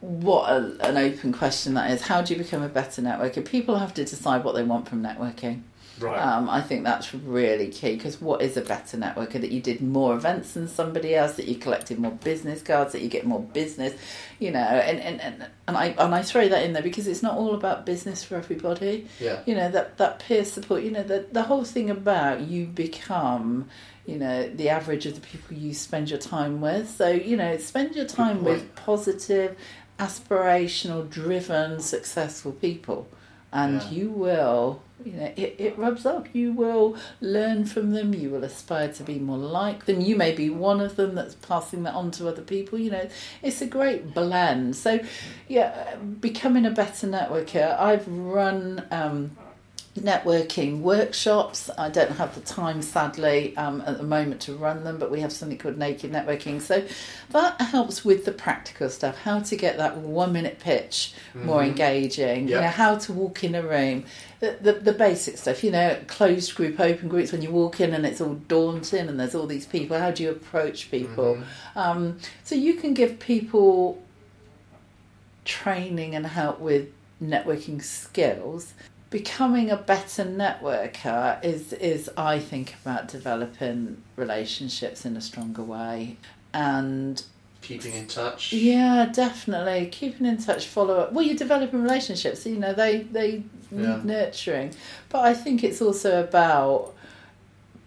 What 0.00 0.50
a, 0.50 0.76
an 0.88 0.96
open 0.96 1.32
question 1.32 1.74
that 1.74 1.90
is. 1.92 2.02
How 2.02 2.20
do 2.20 2.34
you 2.34 2.38
become 2.42 2.62
a 2.62 2.68
better 2.68 3.00
networker? 3.00 3.44
People 3.48 3.78
have 3.78 3.94
to 3.94 4.04
decide 4.04 4.42
what 4.44 4.54
they 4.56 4.64
want 4.64 4.88
from 4.88 5.02
networking. 5.02 5.62
Right. 6.00 6.18
Um, 6.18 6.48
I 6.48 6.62
think 6.62 6.84
that's 6.84 7.14
really 7.14 7.68
key 7.68 7.96
because 7.96 8.20
what 8.20 8.40
is 8.42 8.56
a 8.56 8.62
better 8.62 8.96
networker? 8.96 9.40
That 9.40 9.52
you 9.52 9.60
did 9.60 9.80
more 9.82 10.14
events 10.14 10.54
than 10.54 10.66
somebody 10.66 11.14
else, 11.14 11.34
that 11.34 11.46
you 11.46 11.56
collected 11.56 11.98
more 11.98 12.12
business 12.12 12.62
cards, 12.62 12.92
that 12.92 13.02
you 13.02 13.08
get 13.08 13.26
more 13.26 13.40
business, 13.40 13.94
you 14.38 14.50
know, 14.50 14.58
and, 14.58 14.98
and, 15.00 15.20
and, 15.20 15.46
and 15.68 15.76
I 15.76 15.86
and 15.98 16.14
I 16.14 16.22
throw 16.22 16.48
that 16.48 16.64
in 16.64 16.72
there 16.72 16.82
because 16.82 17.06
it's 17.06 17.22
not 17.22 17.34
all 17.36 17.54
about 17.54 17.84
business 17.86 18.24
for 18.24 18.36
everybody. 18.36 19.06
yeah. 19.20 19.40
You 19.46 19.54
know, 19.54 19.70
that, 19.70 19.98
that 19.98 20.20
peer 20.20 20.44
support, 20.44 20.82
you 20.82 20.90
know, 20.90 21.02
the, 21.02 21.26
the 21.30 21.42
whole 21.42 21.64
thing 21.64 21.90
about 21.90 22.40
you 22.40 22.66
become, 22.66 23.68
you 24.06 24.16
know, 24.18 24.48
the 24.48 24.70
average 24.70 25.04
of 25.06 25.14
the 25.14 25.20
people 25.20 25.56
you 25.56 25.74
spend 25.74 26.08
your 26.10 26.18
time 26.18 26.60
with. 26.60 26.88
So, 26.88 27.10
you 27.10 27.36
know, 27.36 27.56
spend 27.58 27.94
your 27.94 28.06
time 28.06 28.42
with 28.44 28.74
positive, 28.74 29.56
aspirational, 29.98 31.08
driven, 31.08 31.80
successful 31.80 32.52
people. 32.52 33.08
And 33.52 33.82
Yeah. 33.82 33.90
you 33.90 34.08
will, 34.10 34.82
you 35.04 35.12
know, 35.12 35.32
it, 35.36 35.56
it 35.58 35.78
rubs 35.78 36.06
off. 36.06 36.26
You 36.32 36.52
will 36.52 36.96
learn 37.20 37.64
from 37.64 37.90
them. 37.92 38.14
You 38.14 38.30
will 38.30 38.44
aspire 38.44 38.92
to 38.92 39.02
be 39.02 39.18
more 39.18 39.38
like 39.38 39.86
them. 39.86 40.00
You 40.00 40.16
may 40.16 40.32
be 40.32 40.50
one 40.50 40.80
of 40.80 40.96
them 40.96 41.14
that's 41.14 41.34
passing 41.36 41.82
that 41.84 41.94
on 41.94 42.10
to 42.12 42.28
other 42.28 42.42
people. 42.42 42.78
You 42.78 42.90
know, 42.90 43.08
it's 43.42 43.60
a 43.62 43.66
great 43.66 44.14
blend. 44.14 44.76
So, 44.76 45.00
yeah, 45.48 45.96
becoming 45.96 46.66
a 46.66 46.70
better 46.70 47.06
networker. 47.06 47.78
I've 47.78 48.06
run 48.08 48.86
um, 48.90 49.36
networking 49.98 50.80
workshops. 50.80 51.68
I 51.76 51.90
don't 51.90 52.12
have 52.12 52.34
the 52.34 52.40
time, 52.40 52.80
sadly, 52.80 53.54
um, 53.58 53.82
at 53.86 53.98
the 53.98 54.04
moment 54.04 54.40
to 54.42 54.54
run 54.54 54.84
them, 54.84 54.98
but 54.98 55.10
we 55.10 55.20
have 55.20 55.32
something 55.32 55.58
called 55.58 55.76
Naked 55.76 56.10
Networking. 56.10 56.62
So 56.62 56.82
that 57.30 57.60
helps 57.60 58.02
with 58.02 58.24
the 58.24 58.32
practical 58.32 58.88
stuff 58.88 59.18
how 59.18 59.40
to 59.40 59.54
get 59.56 59.76
that 59.76 59.98
one 59.98 60.32
minute 60.32 60.58
pitch 60.60 61.12
more 61.34 61.60
Mhm. 61.60 61.66
engaging, 61.66 62.48
you 62.48 62.54
know, 62.54 62.68
how 62.68 62.96
to 62.96 63.12
walk 63.12 63.44
in 63.44 63.54
a 63.54 63.62
room, 63.62 64.04
the, 64.40 64.56
the, 64.62 64.72
the 64.72 64.92
basic 64.94 65.36
stuff, 65.36 65.62
you 65.62 65.70
know, 65.70 65.98
closed 66.06 66.54
group, 66.54 66.80
open 66.80 67.08
groups, 67.08 67.30
when 67.30 67.42
you 67.42 67.50
walk 67.50 67.78
in 67.80 67.92
and 67.92 68.06
it's 68.06 68.20
all 68.20 68.34
daunting 68.48 69.08
and 69.08 69.20
there's 69.20 69.34
all 69.34 69.46
these 69.46 69.66
people, 69.66 69.98
how 69.98 70.10
do 70.10 70.22
you 70.22 70.30
approach 70.30 70.90
people? 70.90 71.36
Mhm. 71.76 71.76
Um, 71.76 72.18
so 72.44 72.54
you 72.54 72.74
can 72.74 72.94
give 72.94 73.18
people 73.18 74.00
training 75.44 76.14
and 76.14 76.26
help 76.26 76.60
with 76.60 76.88
networking 77.22 77.82
skills. 77.82 78.72
Becoming 79.12 79.70
a 79.70 79.76
better 79.76 80.24
networker 80.24 81.42
is 81.44 81.74
is 81.74 82.08
I 82.16 82.38
think 82.38 82.74
about 82.82 83.08
developing 83.08 84.02
relationships 84.16 85.04
in 85.04 85.16
a 85.16 85.20
stronger 85.20 85.62
way. 85.62 86.16
And 86.54 87.22
Keeping 87.60 87.92
in 87.94 88.06
touch. 88.08 88.52
yeah, 88.52 89.10
definitely 89.12 89.86
keeping 89.92 90.26
in 90.26 90.38
touch, 90.38 90.66
follow 90.66 90.96
up. 90.96 91.12
Well, 91.12 91.24
you're 91.24 91.36
developing 91.36 91.82
relationships, 91.82 92.44
you 92.46 92.56
know, 92.58 92.72
they 92.72 93.02
they 93.02 93.44
need 93.70 93.82
Yeah. 93.84 94.00
nurturing. 94.02 94.74
But 95.10 95.20
I 95.20 95.34
think 95.34 95.62
it's 95.62 95.82
also 95.82 96.22
about 96.22 96.94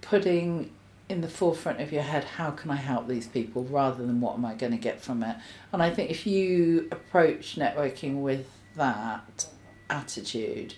putting 0.02 0.70
in 1.10 1.22
the 1.22 1.28
forefront 1.28 1.82
of 1.82 1.92
your 1.92 2.04
head 2.04 2.24
how 2.24 2.52
can 2.52 2.70
I 2.72 2.76
help 2.78 3.08
these 3.08 3.28
people 3.28 3.64
rather 3.66 4.06
than 4.06 4.22
what 4.22 4.36
am 4.36 4.46
I 4.46 4.54
going 4.54 4.72
to 4.72 4.78
get 4.78 5.02
from 5.02 5.24
it. 5.24 5.36
And 5.74 5.82
I 5.82 5.90
think 5.90 6.10
if 6.12 6.26
you 6.28 6.88
approach 6.92 7.56
networking 7.58 8.22
with 8.22 8.46
that 8.76 9.48
attitude, 9.90 10.74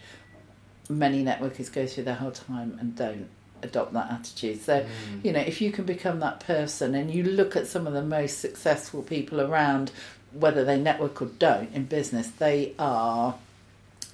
many 0.89 1.23
networkers 1.23 1.71
go 1.71 1.85
through 1.88 2.03
their 2.05 2.15
whole 2.15 2.31
time 2.31 2.77
and 2.79 2.95
don't 2.95 3.27
adopt 3.63 3.91
that 3.93 4.11
attitude. 4.11 4.61
So 4.61 4.81
Mm. 4.81 5.25
you 5.25 5.33
know, 5.33 5.39
if 5.39 5.61
you 5.61 5.71
can 5.71 5.85
become 5.85 6.19
that 6.19 6.39
person 6.41 6.93
and 6.95 7.11
you 7.11 7.23
look 7.23 7.55
at 7.55 7.67
some 7.67 7.88
of 7.88 7.93
the 7.93 8.03
most 8.03 8.39
successful 8.39 9.01
people 9.01 9.41
around, 9.41 9.91
whether 10.31 10.63
they 10.63 10.77
network 10.77 11.21
or 11.21 11.25
don't 11.39 11.73
in 11.73 11.85
business, 11.85 12.27
they 12.27 12.73
are 12.77 13.35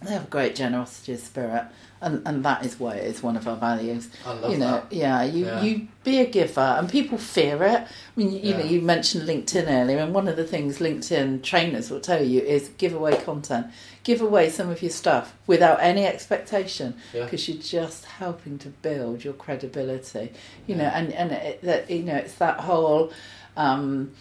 they 0.06 0.14
have 0.14 0.26
a 0.26 0.28
great 0.30 0.56
generosity 0.56 1.14
of 1.14 1.20
spirit 1.20 1.66
and, 2.02 2.22
and 2.28 2.44
that 2.44 2.66
is 2.66 2.78
why 2.80 2.96
it 2.96 3.06
is 3.06 3.24
one 3.24 3.38
of 3.38 3.48
our 3.48 3.56
values. 3.56 4.10
I 4.26 4.34
love 4.34 4.52
you 4.52 4.58
know, 4.58 4.72
that. 4.72 4.92
yeah, 4.92 5.24
you, 5.24 5.46
Yeah. 5.46 5.62
you 5.62 5.88
be 6.04 6.20
a 6.20 6.26
giver 6.26 6.60
and 6.60 6.90
people 6.90 7.18
fear 7.18 7.64
it. 7.64 7.80
I 7.80 7.88
mean, 8.18 8.34
you, 8.34 8.40
you 8.40 8.54
know, 8.58 8.66
you 8.66 8.82
mentioned 8.82 9.26
LinkedIn 9.28 9.68
earlier 9.70 10.00
and 10.00 10.14
one 10.14 10.28
of 10.28 10.36
the 10.36 10.44
things 10.44 10.80
LinkedIn 10.80 11.44
trainers 11.44 11.90
will 11.90 12.02
tell 12.02 12.22
you 12.22 12.42
is 12.42 12.68
give 12.78 12.94
away 12.94 13.16
content. 13.24 13.68
Give 14.04 14.20
away 14.22 14.50
some 14.50 14.70
of 14.70 14.82
your 14.82 14.92
stuff 14.92 15.34
without 15.48 15.80
any 15.80 16.06
expectation 16.06 16.96
Yeah. 17.14 17.24
because 17.24 17.48
you're 17.48 17.62
just 17.62 18.04
helping 18.04 18.58
to 18.60 18.70
build 18.70 19.24
your 19.24 19.34
credibility 19.34 20.34
you 20.68 20.76
know 20.76 20.86
and 20.86 21.14
and 21.14 21.32
it, 21.32 21.62
that 21.62 21.90
you 21.90 22.04
know 22.04 22.16
it's 22.16 22.36
that 22.36 22.60
whole 22.60 23.14
um 23.56 24.12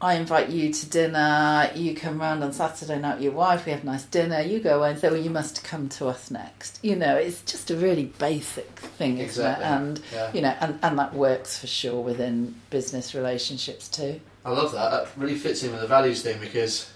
I 0.00 0.14
invite 0.14 0.48
you 0.50 0.72
to 0.72 0.88
dinner. 0.88 1.70
You 1.74 1.94
come 1.96 2.20
round 2.20 2.44
on 2.44 2.52
Saturday 2.52 3.00
night 3.00 3.16
with 3.16 3.24
your 3.24 3.32
wife. 3.32 3.66
We 3.66 3.72
have 3.72 3.82
a 3.82 3.86
nice 3.86 4.04
dinner. 4.04 4.40
You 4.40 4.60
go 4.60 4.78
away 4.78 4.90
and 4.90 4.98
say, 4.98 5.08
"Well, 5.10 5.20
you 5.20 5.30
must 5.30 5.64
come 5.64 5.88
to 5.90 6.06
us 6.06 6.30
next." 6.30 6.78
You 6.82 6.94
know, 6.94 7.16
it's 7.16 7.42
just 7.42 7.70
a 7.72 7.76
really 7.76 8.04
basic 8.18 8.70
thing, 8.78 9.18
Exactly. 9.18 9.64
isn't 9.64 9.72
it? 9.72 9.76
And 9.76 10.00
Yeah. 10.12 10.32
you 10.32 10.40
know, 10.42 10.54
and, 10.60 10.78
and 10.82 10.98
that 11.00 11.14
works 11.14 11.58
for 11.58 11.66
sure 11.66 12.00
within 12.00 12.54
business 12.70 13.12
relationships 13.12 13.88
too. 13.88 14.20
I 14.44 14.50
love 14.50 14.70
that. 14.72 14.90
That 14.92 15.08
really 15.16 15.34
fits 15.34 15.64
in 15.64 15.72
with 15.72 15.80
the 15.80 15.88
values 15.88 16.22
thing 16.22 16.38
because 16.40 16.88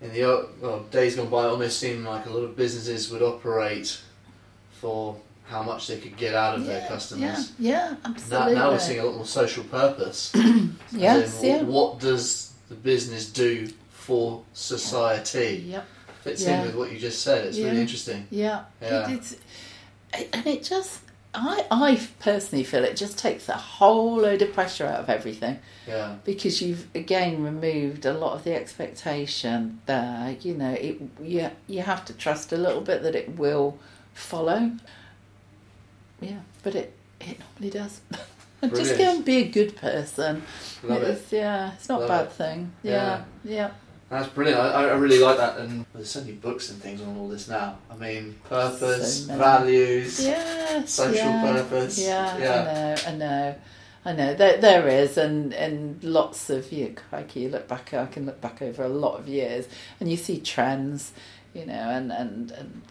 in 0.00 0.12
the 0.14 0.48
well, 0.62 0.80
days 0.90 1.16
gone 1.16 1.28
by, 1.28 1.44
it 1.44 1.48
almost 1.48 1.78
seemed 1.78 2.04
like 2.06 2.24
a 2.24 2.30
lot 2.30 2.42
of 2.44 2.56
businesses 2.56 3.10
would 3.10 3.22
operate 3.22 4.00
for 4.80 5.16
how 5.44 5.62
much 5.62 5.86
they 5.88 5.98
could 5.98 6.16
get 6.16 6.34
out 6.34 6.54
of 6.56 6.66
their 6.66 6.86
customers. 6.88 7.52
Yeah, 7.58 7.70
yeah, 7.70 7.90
Now, 7.90 7.98
absolutely. 8.10 8.54
now 8.54 8.70
we're 8.70 8.78
seeing 8.78 9.00
a 9.00 9.04
lot 9.04 9.16
more 9.16 9.26
social 9.26 9.64
purpose. 9.64 10.32
yes, 10.92 11.40
yeah. 11.42 11.62
What 11.62 12.00
does 12.00 12.52
the 12.68 12.74
business 12.74 13.28
do 13.30 13.68
for 13.90 14.42
society? 14.54 15.64
Yep. 15.68 15.86
Fits 16.22 16.42
Yeah. 16.42 16.60
in 16.60 16.66
with 16.66 16.76
what 16.76 16.90
you 16.92 16.98
just 16.98 17.22
said. 17.22 17.44
It's 17.46 17.58
Yeah. 17.58 17.66
really 17.68 17.80
interesting. 17.82 18.26
Yeah, 18.30 18.62
Yeah. 18.80 19.10
It, 19.10 19.38
and 20.32 20.46
it 20.46 20.62
just 20.64 21.00
I 21.36 21.66
I 21.70 22.00
personally 22.20 22.62
feel 22.64 22.84
it 22.84 22.96
just 22.96 23.18
takes 23.18 23.48
a 23.48 23.54
whole 23.56 24.18
load 24.20 24.40
of 24.40 24.52
pressure 24.54 24.86
out 24.86 25.00
of 25.00 25.10
everything 25.10 25.58
Yeah. 25.86 26.14
because 26.24 26.62
you've 26.62 26.86
again 26.94 27.42
removed 27.42 28.06
a 28.06 28.12
lot 28.12 28.34
of 28.34 28.44
the 28.44 28.54
expectation 28.54 29.80
there. 29.86 30.36
You 30.40 30.54
know, 30.54 30.72
it 30.72 31.00
you 31.20 31.50
you 31.66 31.82
have 31.82 32.04
to 32.06 32.12
trust 32.14 32.52
a 32.52 32.56
little 32.56 32.80
bit 32.80 33.02
that 33.02 33.14
it 33.14 33.36
will 33.36 33.78
follow. 34.14 34.70
Yeah, 36.28 36.40
but 36.62 36.74
it 36.74 36.92
it 37.20 37.38
normally 37.40 37.70
does. 37.70 38.00
just 38.74 38.98
go 38.98 39.04
and 39.16 39.24
be 39.24 39.36
a 39.38 39.48
good 39.48 39.76
person. 39.76 40.42
Love 40.82 41.02
it. 41.02 41.22
Yeah, 41.30 41.72
it's 41.74 41.88
not 41.88 42.00
Love 42.00 42.10
a 42.10 42.12
bad 42.12 42.26
it. 42.26 42.32
thing. 42.32 42.72
Yeah. 42.82 43.24
Yeah, 43.44 43.52
yeah. 43.56 43.70
That's 44.10 44.28
brilliant. 44.28 44.60
I, 44.60 44.84
I 44.90 44.92
really 44.94 45.18
like 45.18 45.38
that. 45.38 45.58
And 45.58 45.86
there's 45.94 46.10
so 46.10 46.20
many 46.20 46.32
books 46.32 46.70
and 46.70 46.80
things 46.80 47.00
on 47.02 47.16
all 47.16 47.28
this 47.28 47.48
now. 47.48 47.78
I 47.90 47.96
mean, 47.96 48.36
purpose, 48.48 49.26
So 49.26 49.36
values, 49.36 50.24
Yes, 50.24 50.90
social 50.90 51.14
yeah, 51.16 51.42
purpose. 51.52 51.98
Yeah, 51.98 52.38
Yeah. 52.38 52.96
I 53.06 53.10
know, 53.10 53.10
I 53.10 53.16
know, 53.16 53.54
I 54.04 54.12
know. 54.12 54.34
There, 54.34 54.58
there 54.60 54.88
is, 54.88 55.16
and 55.16 55.52
and 55.54 56.02
lots 56.04 56.48
of 56.50 56.70
you. 56.70 56.94
Crikey, 57.10 57.40
you 57.40 57.48
look 57.48 57.66
back. 57.66 57.92
I 57.94 58.06
can 58.06 58.26
look 58.26 58.40
back 58.40 58.60
over 58.62 58.84
a 58.84 58.88
lot 58.88 59.18
of 59.18 59.26
years, 59.26 59.66
and 59.98 60.10
you 60.10 60.16
see 60.16 60.38
trends, 60.40 61.12
you 61.54 61.66
know, 61.66 61.72
and 61.90 62.12
and 62.12 62.50
and. 62.52 62.82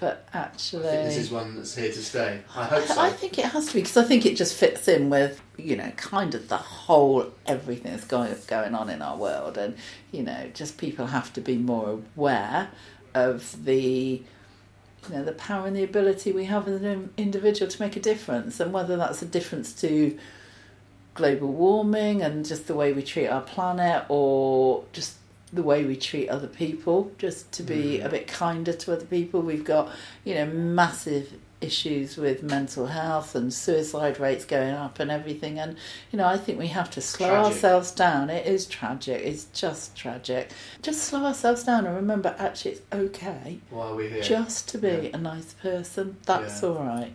But 0.00 0.26
actually, 0.32 0.84
this 0.84 1.18
is 1.18 1.30
one 1.30 1.56
that's 1.56 1.74
here 1.74 1.92
to 1.92 2.02
stay. 2.02 2.40
I 2.56 2.64
hope 2.64 2.86
so. 2.86 2.98
I 2.98 3.10
think 3.10 3.38
it 3.38 3.44
has 3.44 3.66
to 3.66 3.74
be 3.74 3.80
because 3.80 3.98
I 3.98 4.04
think 4.04 4.24
it 4.24 4.34
just 4.34 4.54
fits 4.54 4.88
in 4.88 5.10
with 5.10 5.42
you 5.58 5.76
know 5.76 5.90
kind 5.96 6.34
of 6.34 6.48
the 6.48 6.56
whole 6.56 7.26
everything 7.46 7.92
that's 7.92 8.06
going 8.06 8.34
going 8.46 8.74
on 8.74 8.88
in 8.88 9.02
our 9.02 9.18
world, 9.18 9.58
and 9.58 9.76
you 10.10 10.22
know 10.22 10.50
just 10.54 10.78
people 10.78 11.08
have 11.08 11.34
to 11.34 11.42
be 11.42 11.58
more 11.58 12.00
aware 12.16 12.70
of 13.12 13.62
the 13.66 14.22
you 15.08 15.14
know 15.14 15.22
the 15.22 15.32
power 15.32 15.66
and 15.66 15.76
the 15.76 15.84
ability 15.84 16.32
we 16.32 16.46
have 16.46 16.66
as 16.66 16.80
an 16.80 17.12
individual 17.18 17.70
to 17.70 17.82
make 17.82 17.94
a 17.94 18.00
difference, 18.00 18.58
and 18.58 18.72
whether 18.72 18.96
that's 18.96 19.20
a 19.20 19.26
difference 19.26 19.74
to 19.82 20.18
global 21.12 21.52
warming 21.52 22.22
and 22.22 22.46
just 22.46 22.66
the 22.68 22.74
way 22.74 22.94
we 22.94 23.02
treat 23.02 23.28
our 23.28 23.42
planet, 23.42 24.06
or 24.08 24.82
just 24.94 25.16
the 25.52 25.62
way 25.62 25.84
we 25.84 25.96
treat 25.96 26.28
other 26.28 26.46
people, 26.46 27.10
just 27.18 27.50
to 27.52 27.62
be 27.62 27.98
Mm. 27.98 28.04
a 28.04 28.08
bit 28.08 28.28
kinder 28.28 28.72
to 28.72 28.92
other 28.92 29.04
people. 29.06 29.40
We've 29.42 29.64
got 29.64 29.90
you 30.24 30.34
know 30.34 30.46
massive 30.46 31.32
issues 31.60 32.16
with 32.16 32.42
mental 32.42 32.86
health 32.86 33.34
and 33.34 33.52
suicide 33.52 34.18
rates 34.18 34.46
going 34.46 34.72
up 34.72 34.98
and 34.98 35.10
everything 35.10 35.58
and 35.58 35.76
you 36.10 36.16
know 36.16 36.24
I 36.26 36.38
think 36.38 36.58
we 36.58 36.68
have 36.68 36.90
to 36.92 37.02
slow 37.02 37.28
Tragic. 37.28 37.52
ourselves 37.52 37.90
down 37.90 38.30
it 38.30 38.46
is 38.46 38.64
tragic 38.64 39.20
it's 39.22 39.44
just 39.52 39.94
tragic 39.94 40.52
just 40.80 41.02
slow 41.02 41.22
ourselves 41.26 41.64
down 41.64 41.84
and 41.84 41.94
remember 41.94 42.34
actually 42.38 42.70
it's 42.70 42.80
okay 42.90 43.58
Why 43.68 43.88
are 43.88 43.94
we 43.94 44.08
here? 44.08 44.22
just 44.22 44.70
to 44.70 44.78
be 44.78 44.88
Yeah. 44.88 45.10
a 45.12 45.18
nice 45.18 45.52
person 45.52 46.16
that's 46.24 46.62
Yeah. 46.62 46.68
all 46.70 46.76
right 46.76 47.12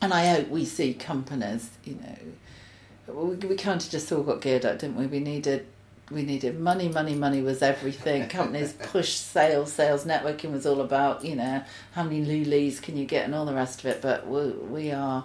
and 0.00 0.14
I 0.14 0.28
hope 0.32 0.48
we 0.48 0.64
see 0.64 0.94
companies 0.94 1.70
you 1.82 1.96
know 1.96 3.14
we, 3.20 3.34
we 3.34 3.56
kind 3.56 3.82
of 3.82 3.90
just 3.90 4.12
all 4.12 4.22
got 4.22 4.40
geared 4.42 4.64
up 4.64 4.78
didn't 4.78 4.94
we 4.96 5.06
we 5.08 5.18
needed 5.18 5.66
we 6.10 6.22
needed 6.22 6.58
money 6.60 6.88
money 6.88 7.14
money 7.14 7.42
was 7.42 7.62
everything 7.62 8.28
companies 8.40 8.72
pushed 8.74 9.26
sales 9.26 9.72
sales 9.72 10.04
networking 10.04 10.52
was 10.52 10.64
all 10.66 10.80
about 10.80 11.24
you 11.24 11.34
know 11.34 11.62
how 11.92 12.02
many 12.02 12.24
lulis 12.24 12.80
can 12.80 12.96
you 12.96 13.04
get 13.04 13.24
and 13.24 13.34
all 13.34 13.44
the 13.44 13.54
rest 13.54 13.80
of 13.80 13.86
it 13.86 14.00
but 14.00 14.26
we, 14.26 14.50
we 14.50 14.92
are 14.92 15.24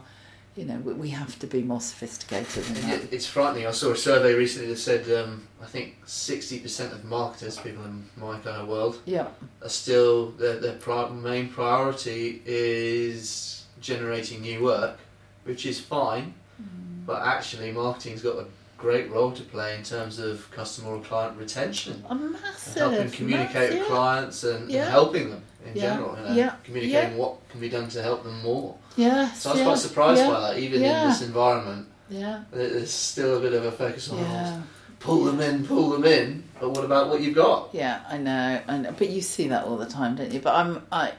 you 0.56 0.66
know 0.66 0.76
we, 0.78 0.94
we 0.94 1.10
have 1.10 1.38
to 1.40 1.48
be 1.48 1.62
more 1.62 1.80
sophisticated 1.80 2.64
than 2.64 2.90
that 2.90 3.14
It's 3.14 3.26
frightening. 3.26 3.68
I 3.68 3.72
saw 3.72 3.92
a 3.92 3.96
survey 3.96 4.34
recently 4.34 4.68
that 4.70 4.78
said 4.78 5.10
um, 5.18 5.48
I 5.62 5.66
think 5.66 5.98
sixty 6.06 6.60
percent 6.60 6.92
of 6.92 7.06
marketers, 7.06 7.58
people 7.58 7.86
in 7.86 8.06
my 8.18 8.38
kind 8.40 8.62
of 8.62 8.68
world, 8.68 9.00
yeah 9.06 9.28
are 9.62 9.70
still 9.70 10.32
their 10.32 10.58
their 10.60 10.74
pri- 10.74 11.10
main 11.10 11.48
priority 11.48 12.42
is 12.46 13.66
generating 13.80 14.42
new 14.42 14.64
work, 14.64 14.98
which 15.46 15.66
is 15.66 15.80
fine. 15.80 16.34
Mm. 16.62 17.06
But 17.06 17.22
actually, 17.26 17.72
marketing's 17.72 18.22
got 18.22 18.36
a 18.38 18.46
great 18.82 19.10
role 19.12 19.32
to 19.32 19.44
play 19.44 19.76
in 19.78 19.84
terms 19.84 20.18
of 20.20 20.50
customer 20.52 20.96
or 20.96 21.02
client 21.02 21.38
retention, 21.38 22.04
a 22.10 22.16
massive 22.16 22.76
and 22.82 22.94
helping 22.96 23.12
communicate 23.12 23.54
massive, 23.54 23.80
with 23.80 23.88
clients 23.88 24.44
and, 24.44 24.72
and 24.72 24.90
helping 24.90 25.30
them 25.30 25.44
in 25.66 25.76
Yeah. 25.76 25.82
general. 25.82 26.18
You 26.18 26.24
know, 26.26 26.34
Yeah. 26.34 26.56
communicating 26.64 27.18
what 27.18 27.48
can 27.50 27.60
be 27.62 27.70
done 27.70 27.88
to 27.90 28.02
help 28.02 28.24
them 28.24 28.42
more. 28.42 28.76
yes 28.96 29.42
So 29.42 29.50
I 29.50 29.54
was 29.54 29.60
yeah, 29.60 29.66
quite 29.66 29.78
surprised 29.80 30.22
yeah, 30.22 30.30
by 30.30 30.40
that, 30.42 30.60
even 30.60 30.82
Yeah. 30.82 31.04
in 31.04 31.10
this 31.10 31.22
environment. 31.22 31.88
yeah 32.10 32.44
There's 32.52 32.92
still 32.92 33.38
a 33.38 33.40
bit 33.40 33.54
of 33.54 33.64
a 33.66 33.72
focus 33.72 34.10
on 34.10 34.18
yeah 34.18 34.62
pull 35.02 35.24
them 35.26 35.40
in, 35.42 35.66
pull 35.66 35.90
them 35.90 36.06
in. 36.06 36.44
But 36.60 36.70
what 36.70 36.86
about 36.86 37.10
what 37.10 37.22
you've 37.22 37.36
got? 37.36 37.70
Yeah, 37.74 38.02
I 38.08 38.18
know, 38.18 38.62
I 38.68 38.78
know, 38.78 38.92
but 38.98 39.10
you 39.10 39.22
see 39.22 39.48
that 39.48 39.66
all 39.66 39.78
the 39.78 39.88
time, 39.88 40.16
don't 40.16 40.32
you? 40.32 40.40
But 40.40 40.54
I'm, 40.56 40.84
I, 40.92 41.14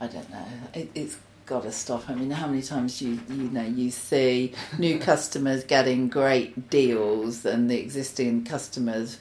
I 0.00 0.06
don't 0.08 0.28
know. 0.28 0.44
It, 0.74 0.90
it's 0.94 1.16
got 1.52 1.64
to 1.64 1.72
stop. 1.72 2.08
I 2.08 2.14
mean, 2.14 2.30
how 2.30 2.46
many 2.46 2.62
times 2.62 3.02
you 3.02 3.20
you 3.28 3.50
know 3.50 3.62
you 3.62 3.90
see 3.90 4.52
new 4.78 4.98
customers 4.98 5.64
getting 5.64 6.08
great 6.08 6.70
deals 6.70 7.44
and 7.44 7.70
the 7.70 7.78
existing 7.78 8.44
customers 8.44 9.18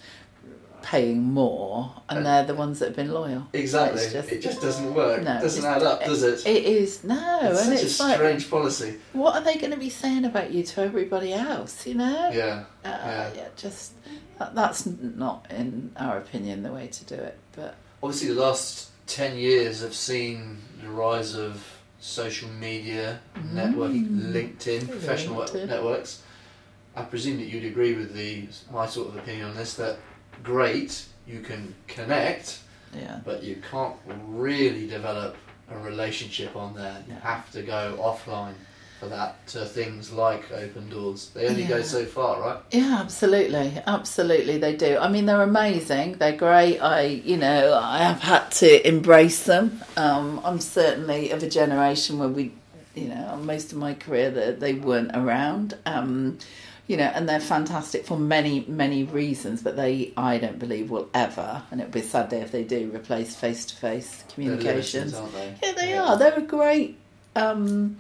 paying 0.82 1.22
more, 1.22 2.02
and 2.10 2.20
And- 2.20 2.26
they're 2.26 2.46
the 2.46 2.56
ones 2.56 2.80
that 2.80 2.88
have 2.88 2.96
been 2.96 3.12
loyal. 3.12 3.48
Exactly. 3.54 4.02
Just- 4.10 4.32
it 4.32 4.42
just 4.42 4.62
doesn't 4.62 4.96
work. 4.96 5.22
No, 5.24 5.38
it 5.38 5.42
doesn't 5.42 5.64
add 5.66 5.84
up, 5.84 6.04
does 6.04 6.24
it? 6.24 6.48
It 6.48 6.64
is 6.64 7.04
no, 7.04 7.40
it's 7.44 7.62
and 7.68 7.74
such 7.78 7.84
it's 7.86 8.00
a 8.00 8.04
like, 8.04 8.16
strange 8.16 8.50
policy. 8.50 8.96
what 9.14 9.36
are 9.36 9.44
they 9.44 9.58
going 9.58 9.72
to 9.72 9.78
be 9.78 9.92
saying 9.92 10.26
about 10.26 10.52
you 10.52 10.64
to 10.64 10.82
everybody 10.82 11.34
else? 11.34 11.86
You 11.86 11.96
know? 11.96 12.32
Yeah. 12.34 12.64
Uh, 12.84 12.90
yeah. 12.90 13.30
yeah. 13.36 13.48
just 13.58 13.92
that, 14.40 14.56
that's 14.56 14.88
not, 14.88 15.46
in 15.52 15.92
our 15.98 16.18
opinion, 16.18 16.64
the 16.64 16.72
way 16.72 16.88
to 16.88 17.06
do 17.06 17.16
it. 17.16 17.38
But 17.56 17.76
Obviously, 18.02 18.30
the 18.34 18.42
last 18.42 18.90
10 19.06 19.38
years 19.38 19.82
have 19.82 19.94
seen 19.94 20.58
the 20.82 20.90
rise 20.90 21.36
of 21.36 21.64
social 22.02 22.50
media, 22.50 23.20
networking, 23.54 24.10
Mm. 24.10 24.34
LinkedIn, 24.34 24.90
professional 24.90 25.42
LinkedIn. 25.44 25.68
networks. 25.68 26.22
I 26.96 27.04
presume 27.04 27.38
that 27.38 27.46
you'd 27.46 27.64
agree 27.64 27.94
with 27.94 28.14
the 28.14 28.48
my 28.74 28.86
sort 28.88 29.08
of 29.10 29.16
opinion 29.16 29.46
on 29.52 29.56
this 29.56 29.76
that 29.76 29.98
great, 30.44 31.06
you 31.28 31.40
can 31.40 31.74
connect, 31.88 32.60
yeah, 32.94 33.20
but 33.24 33.44
you 33.44 33.62
can't 33.72 33.96
really 34.28 34.88
develop 34.88 35.38
a 35.70 35.78
relationship 35.78 36.56
on 36.56 36.74
there. 36.74 37.02
You 37.08 37.14
have 37.14 37.50
to 37.52 37.62
go 37.62 37.98
offline 38.02 38.56
for 39.02 39.08
that 39.08 39.48
to 39.48 39.66
things 39.66 40.14
like 40.14 40.48
Opendoorz. 40.50 41.34
They 41.34 41.48
only 41.48 41.64
go 41.64 41.82
so 41.82 42.06
far, 42.06 42.40
right? 42.40 42.58
yeah, 42.70 43.00
absolutely, 43.02 43.82
absolutely, 43.88 44.60
they 44.60 44.76
do. 44.76 45.00
I 45.00 45.10
mean, 45.10 45.26
they're 45.26 45.42
amazing. 45.42 46.20
They're 46.20 46.38
great. 46.38 46.80
I, 46.80 47.02
you 47.02 47.36
know, 47.36 47.74
I 47.74 47.98
have 48.04 48.20
had 48.20 48.52
to 48.52 48.88
embrace 48.88 49.44
them. 49.44 49.82
Um, 49.98 50.40
I'm 50.44 50.60
certainly 50.60 51.32
of 51.32 51.42
a 51.42 51.50
generation 51.50 52.20
where 52.20 52.30
we, 52.30 52.52
you 52.94 53.08
know, 53.08 53.38
most 53.38 53.72
of 53.72 53.80
my 53.80 53.96
career 53.96 54.30
that 54.30 54.60
they 54.60 54.76
weren't 54.76 55.16
around. 55.16 55.76
Um, 55.88 56.38
you 56.86 56.98
know, 56.98 57.06
and 57.06 57.28
they're 57.28 57.40
fantastic 57.40 58.06
for 58.06 58.20
many, 58.20 58.66
many 58.68 59.04
reasons, 59.04 59.64
but 59.64 59.78
they, 59.78 60.14
I 60.16 60.38
don't 60.38 60.60
believe, 60.60 60.92
will 60.92 61.10
ever, 61.16 61.64
and 61.72 61.82
it 61.82 61.86
would 61.86 61.94
be 61.94 62.02
a 62.02 62.04
sad 62.04 62.30
day 62.30 62.42
if 62.42 62.52
they 62.52 62.66
do, 62.66 62.92
replace 62.94 63.36
face 63.36 63.66
to 63.66 63.76
face 63.76 64.18
They're 64.18 64.34
communications. 64.36 65.16
aren't 65.16 65.34
Yeah, 65.64 65.72
they 65.72 65.98
are. 65.98 66.18
They're 66.18 66.38
a 66.38 66.42
great, 66.42 66.98
um, 67.36 67.98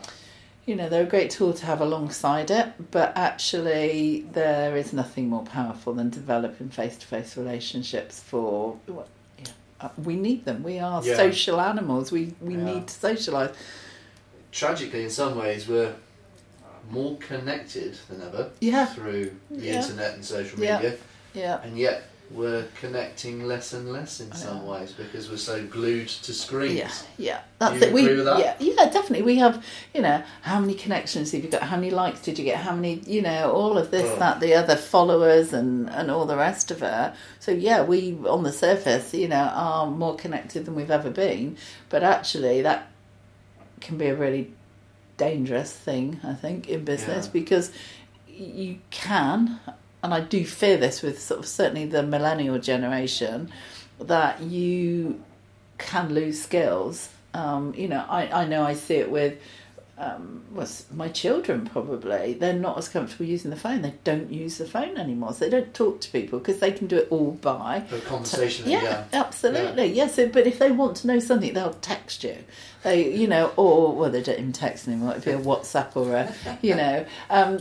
you 0.65 0.75
know, 0.75 0.87
they're 0.89 1.03
a 1.03 1.07
great 1.09 1.31
tool 1.31 1.53
to 1.53 1.65
have 1.65 1.81
alongside 1.81 2.51
it. 2.51 2.67
But 2.91 3.13
actually, 3.15 4.25
there 4.33 4.75
is 4.77 4.93
nothing 4.93 5.29
more 5.29 5.43
powerful 5.43 5.93
than 5.93 6.09
developing 6.09 6.69
face-to-face 6.69 7.35
relationships. 7.37 8.19
For 8.19 8.77
what- 8.85 9.07
yeah, 9.39 9.45
uh, 9.81 9.89
we 10.03 10.15
need 10.15 10.45
them. 10.45 10.63
We 10.63 10.79
are 10.79 11.03
Yeah. 11.03 11.15
social 11.17 11.59
animals. 11.59 12.11
We 12.11 12.33
we 12.41 12.55
Yeah. 12.55 12.63
need 12.63 12.87
to 12.87 12.93
socialise. 12.93 13.53
Tragically, 14.51 15.03
in 15.03 15.09
some 15.09 15.37
ways, 15.37 15.67
we're 15.67 15.93
more 16.89 17.17
connected 17.17 17.97
than 18.09 18.21
ever 18.21 18.49
Yeah, 18.59 18.85
through 18.85 19.31
the 19.49 19.61
Yeah. 19.65 19.81
internet 19.81 20.13
and 20.15 20.25
social 20.25 20.59
Yeah. 20.59 20.75
media, 20.77 20.97
yeah, 21.33 21.61
and 21.63 21.77
yet 21.77 22.03
we're 22.33 22.65
connecting 22.79 23.43
less 23.45 23.73
and 23.73 23.91
less 23.91 24.19
in 24.21 24.31
some 24.31 24.65
ways 24.65 24.91
because 24.91 25.29
we're 25.29 25.37
so 25.37 25.65
glued 25.67 26.07
to 26.07 26.33
screens. 26.33 26.73
yeah, 26.77 26.91
yeah. 27.17 27.39
That's 27.59 27.75
you 27.81 27.87
it. 27.87 27.93
We 27.93 28.01
agree 28.03 28.15
with 28.17 28.25
that? 28.25 28.39
yeah, 28.39 28.55
yeah, 28.59 28.85
definitely. 28.89 29.23
We 29.23 29.37
have, 29.37 29.63
you 29.93 30.01
know, 30.01 30.23
how 30.41 30.59
many 30.59 30.73
connections 30.73 31.31
have 31.31 31.43
you 31.43 31.49
got? 31.49 31.61
How 31.63 31.75
many 31.75 31.91
likes 31.91 32.21
did 32.21 32.39
you 32.39 32.45
get? 32.45 32.57
How 32.57 32.73
many, 32.73 33.01
you 33.05 33.21
know, 33.21 33.51
all 33.51 33.77
of 33.77 33.91
this, 33.91 34.05
Oh. 34.05 34.19
that, 34.19 34.39
the 34.39 34.53
other 34.55 34.75
followers, 34.75 35.53
and 35.53 35.89
and 35.89 36.09
all 36.09 36.25
the 36.25 36.37
rest 36.37 36.71
of 36.71 36.81
it. 36.83 37.13
So 37.39 37.51
yeah, 37.51 37.83
we 37.83 38.17
on 38.27 38.43
the 38.43 38.51
surface, 38.51 39.13
you 39.13 39.27
know, 39.27 39.35
are 39.53 39.87
more 39.87 40.15
connected 40.15 40.65
than 40.65 40.75
we've 40.75 40.91
ever 40.91 41.09
been, 41.09 41.57
but 41.89 42.03
actually 42.03 42.61
that 42.61 42.87
can 43.79 43.97
be 43.97 44.07
a 44.07 44.15
really 44.15 44.53
dangerous 45.17 45.71
thing, 45.71 46.19
I 46.23 46.33
think, 46.33 46.67
in 46.69 46.83
business 46.85 47.25
Yeah. 47.27 47.31
because 47.33 47.71
you 48.27 48.79
can, 48.89 49.59
and 50.03 50.13
I 50.13 50.21
do 50.21 50.45
fear 50.45 50.77
this 50.77 51.01
with 51.01 51.21
sort 51.21 51.39
of 51.39 51.45
certainly 51.47 51.85
the 51.85 52.03
millennial 52.03 52.59
generation, 52.59 53.51
that 53.99 54.41
you 54.41 55.23
can 55.77 56.13
lose 56.13 56.41
skills. 56.41 57.09
Um, 57.33 57.73
you 57.75 57.87
know, 57.87 58.03
I, 58.09 58.43
I 58.43 58.45
know 58.45 58.63
I 58.63 58.73
see 58.73 58.95
it 58.95 59.11
with 59.11 59.39
um, 60.01 60.43
was 60.51 60.85
my 60.91 61.09
children 61.09 61.67
probably. 61.67 62.33
They're 62.33 62.53
not 62.53 62.77
as 62.79 62.89
comfortable 62.89 63.25
using 63.25 63.51
the 63.51 63.57
phone. 63.57 63.83
They 63.83 63.93
don't 64.03 64.31
use 64.31 64.57
the 64.57 64.65
phone 64.65 64.97
anymore, 64.97 65.33
so 65.33 65.45
they 65.45 65.51
don't 65.51 65.73
talk 65.75 66.01
to 66.01 66.11
people 66.11 66.39
because 66.39 66.59
they 66.59 66.71
can 66.71 66.87
do 66.87 66.97
it 66.97 67.07
all 67.11 67.33
by 67.33 67.85
conversation, 68.07 68.69
yeah, 68.69 68.81
yeah. 68.81 69.03
absolutely. 69.13 69.85
Yeah. 69.93 70.07
So, 70.07 70.27
but 70.27 70.47
if 70.47 70.57
they 70.57 70.71
want 70.71 70.97
to 70.97 71.07
know 71.07 71.19
something, 71.19 71.53
they'll 71.53 71.75
text 71.75 72.23
you. 72.23 72.37
They, 72.83 73.13
you 73.13 73.27
know, 73.27 73.53
or 73.57 73.95
well, 73.95 74.09
they 74.09 74.23
don't 74.23 74.39
even 74.39 74.53
text 74.53 74.87
anymore. 74.87 75.11
It'd 75.11 75.25
be 75.25 75.31
a 75.31 75.37
WhatsApp 75.51 75.95
or 75.95 76.15
a, 76.15 76.57
you 76.63 76.75
know. 76.75 77.05
Um, 77.29 77.59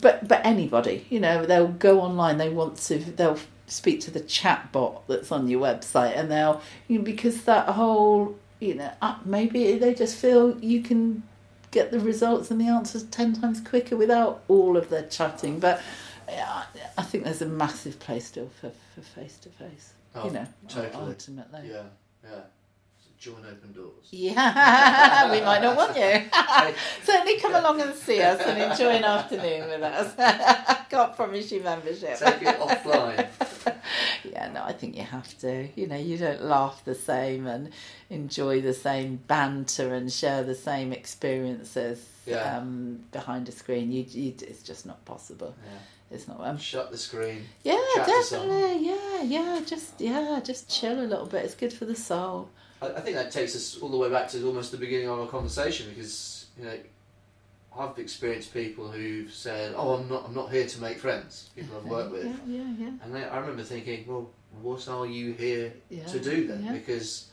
but 0.00 0.26
but 0.26 0.44
anybody, 0.44 1.06
you 1.10 1.20
know, 1.20 1.44
they'll 1.44 1.68
go 1.68 2.00
online. 2.00 2.38
They 2.38 2.48
want 2.48 2.78
to. 2.78 2.98
They'll 2.98 3.38
speak 3.66 4.00
to 4.00 4.10
the 4.10 4.20
chat 4.20 4.72
bot 4.72 5.06
that's 5.06 5.30
on 5.30 5.48
your 5.48 5.60
website, 5.60 6.16
and 6.16 6.30
they'll 6.30 6.62
you 6.88 6.98
know, 6.98 7.04
because 7.04 7.42
that 7.42 7.68
whole, 7.68 8.38
you 8.58 8.74
know, 8.74 8.90
uh, 9.02 9.18
maybe 9.26 9.76
they 9.76 9.92
just 9.92 10.16
feel 10.16 10.58
you 10.60 10.82
can 10.82 11.22
get 11.74 11.90
the 11.90 12.00
results 12.00 12.50
and 12.50 12.60
the 12.60 12.68
answers 12.68 13.02
ten 13.04 13.34
times 13.34 13.60
quicker 13.60 13.96
without 13.96 14.42
all 14.48 14.76
of 14.76 14.88
the 14.88 15.02
chatting. 15.02 15.58
But 15.60 15.82
yeah, 16.28 16.64
I 16.96 17.02
think 17.02 17.24
there's 17.24 17.42
a 17.42 17.46
massive 17.46 17.98
place 17.98 18.26
still 18.26 18.50
for 18.60 18.70
for 18.94 19.00
face 19.02 19.36
to 19.38 19.48
face. 19.50 19.92
Oh, 20.14 20.26
You 20.26 20.30
know, 20.32 20.46
totally. 20.68 21.04
ultimately. 21.08 21.68
Yeah, 21.70 21.82
yeah. 22.22 22.40
Join 23.24 23.36
Opendoorz. 23.42 23.90
Yeah, 24.10 25.32
we 25.32 25.40
might 25.40 25.62
not 25.62 25.76
want 25.78 25.96
you. 25.96 26.24
Certainly 27.04 27.38
come 27.40 27.54
along 27.54 27.80
and 27.80 27.94
see 27.94 28.20
us 28.20 28.38
and 28.42 28.70
enjoy 28.70 28.90
an 28.90 29.04
afternoon 29.04 29.70
with 29.70 29.82
us. 29.82 30.14
Can't 30.90 31.16
promise 31.16 31.50
you 31.50 31.62
membership. 31.62 32.18
Take 32.18 32.42
it 32.42 32.58
offline. 32.60 33.26
Yeah, 34.24 34.50
no, 34.52 34.62
I 34.62 34.72
think 34.74 34.94
you 34.94 35.04
have 35.04 35.36
to. 35.38 35.68
You 35.74 35.86
know, 35.86 35.96
you 35.96 36.18
don't 36.18 36.42
laugh 36.44 36.84
the 36.84 36.94
same 36.94 37.46
and 37.46 37.70
enjoy 38.10 38.60
the 38.60 38.74
same 38.74 39.16
banter 39.26 39.94
and 39.94 40.12
share 40.12 40.42
the 40.44 40.54
same 40.54 40.92
experiences 40.92 42.06
Yeah. 42.26 42.58
um, 42.58 43.00
behind 43.10 43.48
a 43.48 43.52
screen. 43.52 43.90
You, 43.90 44.04
you, 44.06 44.34
it's 44.42 44.62
just 44.62 44.84
not 44.84 45.02
possible. 45.06 45.54
Yeah. 45.64 46.16
It's 46.16 46.28
not. 46.28 46.40
Um, 46.42 46.58
Shut 46.58 46.90
the 46.90 46.98
screen. 46.98 47.44
yeah, 47.62 47.80
Chat 47.94 48.06
to 48.06 48.22
someone. 48.22 48.48
definitely. 48.50 48.86
Yeah, 48.88 49.22
yeah. 49.22 49.60
Just 49.64 49.98
yeah, 49.98 50.40
just 50.44 50.68
chill 50.68 51.00
a 51.00 51.08
little 51.08 51.26
bit. 51.26 51.42
It's 51.46 51.54
good 51.54 51.72
for 51.72 51.86
the 51.86 51.96
soul. 51.96 52.50
I, 52.84 52.98
I 52.98 53.00
think 53.00 53.16
that 53.16 53.30
takes 53.30 53.54
us 53.56 53.78
all 53.80 53.88
the 53.88 53.96
way 53.96 54.10
back 54.10 54.28
to 54.30 54.46
almost 54.46 54.72
the 54.72 54.78
beginning 54.78 55.08
of 55.08 55.18
our 55.20 55.26
conversation 55.26 55.88
because 55.90 56.46
you 56.58 56.64
know 56.64 56.76
I've 57.76 57.98
experienced 57.98 58.54
people 58.54 58.88
who've 58.88 59.32
said, 59.32 59.74
"Oh, 59.76 59.94
I'm 59.94 60.08
not, 60.08 60.26
I'm 60.26 60.34
not 60.34 60.50
here 60.52 60.66
to 60.66 60.80
make 60.80 60.98
friends." 60.98 61.50
People 61.56 61.76
I've 61.78 61.84
worked 61.90 62.12
with, 62.12 62.24
Yeah, 62.24 62.36
yeah, 62.46 62.74
yeah. 62.78 62.90
and 63.02 63.14
they, 63.14 63.24
I 63.24 63.38
remember 63.38 63.62
thinking, 63.64 64.04
"Well, 64.06 64.30
what 64.62 64.86
are 64.88 65.06
you 65.06 65.32
here 65.32 65.72
Yeah, 65.90 66.06
to 66.06 66.20
do 66.20 66.46
then?" 66.46 66.64
yeah. 66.64 66.72
Because 66.72 67.28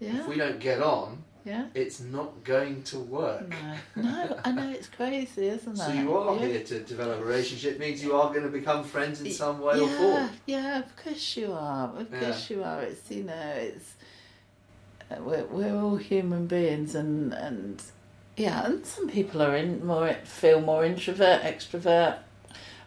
if 0.00 0.26
we 0.26 0.36
don't 0.36 0.58
get 0.58 0.82
on, 0.82 1.22
yeah. 1.44 1.66
it's 1.74 2.00
not 2.00 2.42
going 2.42 2.82
to 2.84 2.98
work. 2.98 3.48
No, 3.48 4.02
no, 4.02 4.38
I 4.44 4.50
know 4.50 4.70
it's 4.70 4.88
crazy, 4.88 5.46
isn't 5.46 5.72
it? 5.72 5.78
So 5.78 5.92
you 5.92 6.16
are 6.16 6.36
here 6.36 6.62
to 6.64 6.80
develop 6.80 7.20
a 7.20 7.24
relationship. 7.24 7.78
Means 7.78 8.02
you 8.02 8.14
are 8.14 8.30
going 8.30 8.42
to 8.42 8.50
become 8.50 8.82
friends 8.82 9.20
in 9.20 9.30
some 9.30 9.60
way 9.60 9.78
or 9.78 9.88
form. 9.88 10.30
Yeah, 10.46 10.80
of 10.80 10.96
course 10.96 11.36
you 11.36 11.52
are. 11.52 11.96
Of 11.96 12.10
course 12.10 12.50
you 12.50 12.64
are. 12.64 12.82
It's 12.82 13.08
you 13.10 13.22
know, 13.22 13.52
it's 13.56 13.94
we're 15.20 15.44
we're 15.44 15.76
all 15.76 15.96
human 15.96 16.46
beings, 16.46 16.94
and 16.94 17.32
and 17.32 17.82
yeah, 18.36 18.66
and 18.66 18.84
some 18.84 19.08
people 19.08 19.42
are 19.42 19.56
in 19.56 19.84
more 19.86 20.12
feel 20.24 20.60
more 20.60 20.84
introvert, 20.84 21.42
extrovert. 21.42 22.18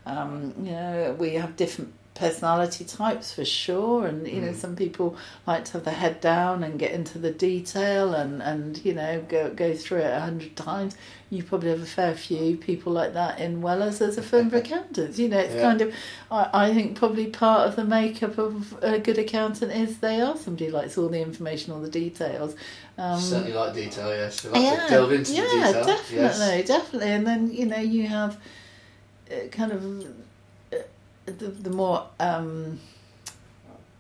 Um, 0.06 0.54
you 0.58 0.72
know, 0.72 1.16
we 1.20 1.36
have 1.36 1.56
different 1.56 1.94
personality 2.20 2.84
types 2.84 3.32
for 3.32 3.46
sure, 3.46 4.06
and 4.06 4.28
you 4.28 4.42
know, 4.42 4.50
Mm. 4.52 4.56
some 4.64 4.76
people 4.76 5.16
like 5.48 5.64
to 5.66 5.74
have 5.74 5.86
their 5.86 5.94
head 5.94 6.20
down 6.22 6.64
and 6.64 6.78
get 6.78 6.92
into 6.92 7.18
the 7.18 7.32
detail, 7.32 8.14
and 8.14 8.42
and 8.42 8.84
you 8.86 8.94
know, 8.94 9.24
go 9.30 9.50
go 9.50 9.74
through 9.74 10.00
it 10.00 10.14
a 10.14 10.20
hundred 10.20 10.56
times. 10.56 10.96
You 11.32 11.44
probably 11.44 11.70
have 11.70 11.82
a 11.82 11.86
fair 11.86 12.16
few 12.16 12.58
people 12.58 12.92
like 12.92 13.14
that 13.14 13.40
in 13.40 13.62
Wellers 13.62 14.02
as 14.02 14.18
a 14.18 14.22
firm 14.24 14.48
of 14.48 14.54
accountants. 14.64 15.18
You 15.20 15.30
know, 15.30 15.38
it's 15.40 15.54
Yeah. 15.56 15.62
kind 15.62 15.82
of 15.82 15.94
I, 16.32 16.50
I 16.66 16.74
think 16.74 16.98
probably 16.98 17.28
part 17.28 17.68
of 17.70 17.76
the 17.76 17.86
makeup 17.86 18.38
of 18.38 18.78
a 18.82 19.00
good 19.00 19.18
accountant 19.18 19.72
is 19.72 20.00
they 20.00 20.20
are 20.22 20.36
somebody 20.36 20.66
who 20.68 20.72
likes 20.74 20.98
all 20.98 21.08
the 21.10 21.22
information, 21.22 21.72
all 21.74 21.80
the 21.82 21.90
details. 21.90 22.56
Um, 22.98 23.20
Certainly 23.20 23.54
like 23.54 23.74
detail, 23.74 24.10
yes. 24.10 24.44
Like 24.44 24.54
to 24.86 24.90
delve 24.90 25.12
into 25.14 25.32
yeah, 25.34 25.44
the 25.44 25.50
detail. 25.68 25.86
definitely, 25.86 26.58
Yes. 26.58 26.68
definitely. 26.68 27.12
And 27.12 27.26
then 27.28 27.42
you 27.60 27.66
know 27.68 27.80
you 27.96 28.08
have 28.08 28.38
uh, 29.32 29.48
kind 29.52 29.72
of 29.72 29.82
the 31.32 31.48
the 31.48 31.70
more 31.70 32.08
um, 32.20 32.80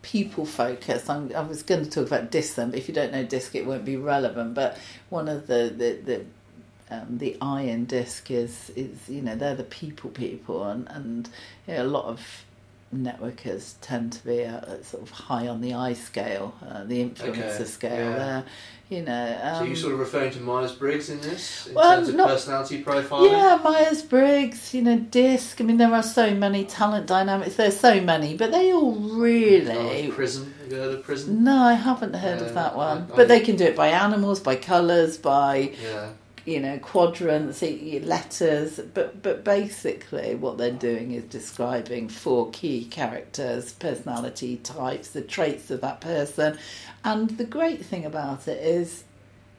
people 0.01 0.45
focused. 0.45 1.09
I'm, 1.09 1.33
I 1.35 1.41
was 1.41 1.63
going 1.63 1.83
to 1.83 1.89
talk 1.89 2.07
about 2.07 2.31
DISC 2.31 2.55
then, 2.55 2.71
but 2.71 2.79
if 2.79 2.87
you 2.87 2.93
don't 2.93 3.11
know 3.11 3.23
DISC, 3.23 3.55
it 3.55 3.65
won't 3.65 3.85
be 3.85 3.97
relevant. 3.97 4.53
But 4.53 4.77
one 5.09 5.27
of 5.27 5.47
the 5.47 5.73
the, 5.75 5.99
the 6.03 6.25
um, 6.91 7.17
the 7.17 7.37
I 7.41 7.63
in 7.63 7.85
disc 7.85 8.31
is 8.31 8.71
is 8.75 9.07
you 9.07 9.21
know 9.21 9.35
they're 9.35 9.55
the 9.55 9.63
people 9.63 10.09
people 10.09 10.63
and 10.63 10.87
and 10.89 11.29
you 11.67 11.75
know, 11.75 11.83
a 11.83 11.85
lot 11.85 12.05
of 12.05 12.45
networkers 12.95 13.75
tend 13.81 14.13
to 14.13 14.23
be 14.25 14.43
sort 14.83 15.03
of 15.03 15.09
high 15.11 15.47
on 15.47 15.61
the 15.61 15.73
I 15.73 15.93
scale, 15.93 16.55
uh, 16.67 16.83
the 16.85 17.03
influencer 17.05 17.55
Okay, 17.55 17.63
scale 17.65 18.09
yeah. 18.11 18.15
there. 18.17 18.43
You 18.89 19.03
know, 19.03 19.39
um, 19.43 19.55
so 19.57 19.63
you 19.65 19.75
sort 19.75 19.93
of 19.93 19.99
referring 19.99 20.31
to 20.31 20.39
Myers 20.39 20.71
Briggs 20.71 21.11
in 21.11 21.21
this 21.21 21.67
in 21.67 21.75
Well, 21.75 21.95
terms 21.97 22.09
of 22.09 22.15
not- 22.15 22.29
personality 22.29 22.83
profiling? 22.83 23.29
Yeah, 23.31 23.59
Myers 23.63 24.01
Briggs, 24.01 24.73
you 24.73 24.81
know, 24.81 24.97
DISC. 24.97 25.61
I 25.61 25.63
mean, 25.63 25.77
there 25.77 25.93
are 25.93 26.01
so 26.01 26.33
many 26.33 26.65
talent 26.65 27.05
dynamics. 27.05 27.55
There's 27.55 27.79
so 27.79 28.01
many, 28.01 28.35
but 28.35 28.51
they 28.51 28.73
all 28.73 28.93
really. 28.95 30.09
Oh, 30.09 30.11
Prism. 30.15 30.55
Have 30.63 30.71
you 30.71 30.77
heard 30.79 30.95
of 30.95 31.03
Prism? 31.03 31.43
No, 31.43 31.57
I 31.61 31.73
haven't 31.73 32.15
heard 32.15 32.39
Yeah, 32.39 32.47
of 32.47 32.53
that 32.55 32.75
one. 32.75 32.97
I- 33.11 33.13
I- 33.13 33.15
but 33.15 33.27
they 33.27 33.41
can 33.41 33.57
do 33.57 33.65
it 33.65 33.75
by 33.75 33.89
animals, 33.89 34.39
by 34.39 34.55
colours, 34.55 35.17
by 35.19 35.73
Yeah. 35.83 36.07
You 36.49 36.59
know 36.59 36.79
quadrants, 36.79 37.61
letters. 37.61 38.79
But 38.93 39.21
but 39.21 39.43
basically, 39.43 40.35
what 40.35 40.57
they're 40.57 40.71
doing 40.71 41.11
is 41.11 41.23
describing 41.25 42.09
four 42.09 42.49
key 42.51 42.85
characters, 42.85 43.73
personality 43.73 44.57
types, 44.57 45.09
the 45.09 45.21
traits 45.21 45.69
of 45.69 45.81
that 45.81 46.01
person. 46.01 46.57
And 47.03 47.29
the 47.37 47.45
great 47.45 47.85
thing 47.85 48.05
about 48.05 48.47
it 48.47 48.61
is 48.61 49.03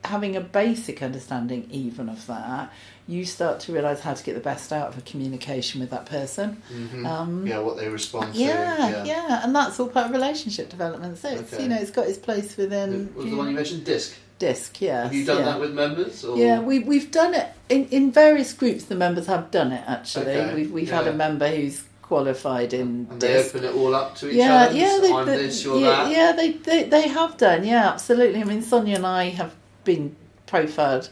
having 0.03 0.35
a 0.35 0.41
basic 0.41 1.01
understanding 1.01 1.67
even 1.71 2.09
of 2.09 2.25
that. 2.27 2.71
You 3.07 3.25
start 3.25 3.59
to 3.61 3.73
realise 3.73 3.99
how 3.99 4.13
to 4.13 4.23
get 4.23 4.33
the 4.35 4.41
best 4.41 4.71
out 4.71 4.89
of 4.89 4.97
a 4.97 5.01
communication 5.01 5.79
with 5.79 5.89
that 5.91 6.05
person. 6.05 6.61
hmm 6.67 7.05
Um, 7.05 7.47
yeah, 7.47 7.59
what 7.59 7.77
they 7.77 7.87
respond 7.87 8.35
yeah, 8.35 8.47
to. 8.47 8.91
yeah, 8.91 9.03
yeah, 9.05 9.41
and 9.43 9.55
that's 9.55 9.79
all 9.79 9.87
part 9.87 10.07
of 10.07 10.11
relationship 10.11 10.69
development. 10.69 11.17
So 11.17 11.29
it's 11.29 11.57
you 11.57 11.67
know 11.67 11.77
it's 11.77 11.91
got 11.91 12.07
its 12.07 12.17
place 12.17 12.57
within 12.57 13.07
What 13.07 13.23
was 13.23 13.31
the 13.31 13.37
one 13.37 13.47
you 13.47 13.55
mentioned? 13.55 13.85
Disc. 13.85 14.15
Disc. 14.47 14.81
Yeah, 14.81 15.03
Have 15.03 15.13
you 15.13 15.23
done 15.25 15.39
yeah. 15.39 15.45
that 15.51 15.59
with 15.63 15.73
members? 15.83 16.25
Or? 16.25 16.37
Yeah, 16.37 16.59
we 16.69 16.75
we've 16.91 17.11
done 17.11 17.33
it 17.41 17.47
in, 17.69 17.81
in 17.97 18.11
various 18.11 18.51
groups. 18.61 18.81
The 18.85 18.95
members 19.05 19.27
have 19.27 19.51
done 19.51 19.71
it 19.71 19.83
actually. 19.95 20.35
Okay, 20.35 20.55
We've 20.55 20.71
we've 20.77 20.91
had 20.99 21.07
a 21.07 21.13
member 21.25 21.47
who's 21.55 21.77
qualified 22.01 22.73
in 22.73 23.07
And 23.11 23.21
they 23.21 23.33
disc. 23.35 23.55
open 23.55 23.63
it 23.69 23.73
all 23.79 23.93
up 23.95 24.09
to 24.19 24.23
each 24.29 24.35
Yeah, 24.35 24.63
other. 24.63 24.75
yeah, 24.83 24.97
they, 25.01 25.13
I'm 25.13 25.25
they- 25.27 25.37
this, 25.43 25.63
you're 25.63 25.79
yeah, 25.79 25.89
that. 26.03 26.11
yeah, 26.17 26.31
they, 26.39 26.49
they 26.67 26.79
they 26.95 27.05
have 27.19 27.37
done. 27.37 27.63
Yeah, 27.63 27.87
absolutely. 27.93 28.41
I 28.41 28.45
mean, 28.51 28.61
Sonia 28.61 28.95
and 28.95 29.05
I 29.05 29.23
have 29.41 29.53
been 29.85 30.15
profiled 30.47 31.09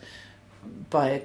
by 0.90 1.06
a 1.10 1.22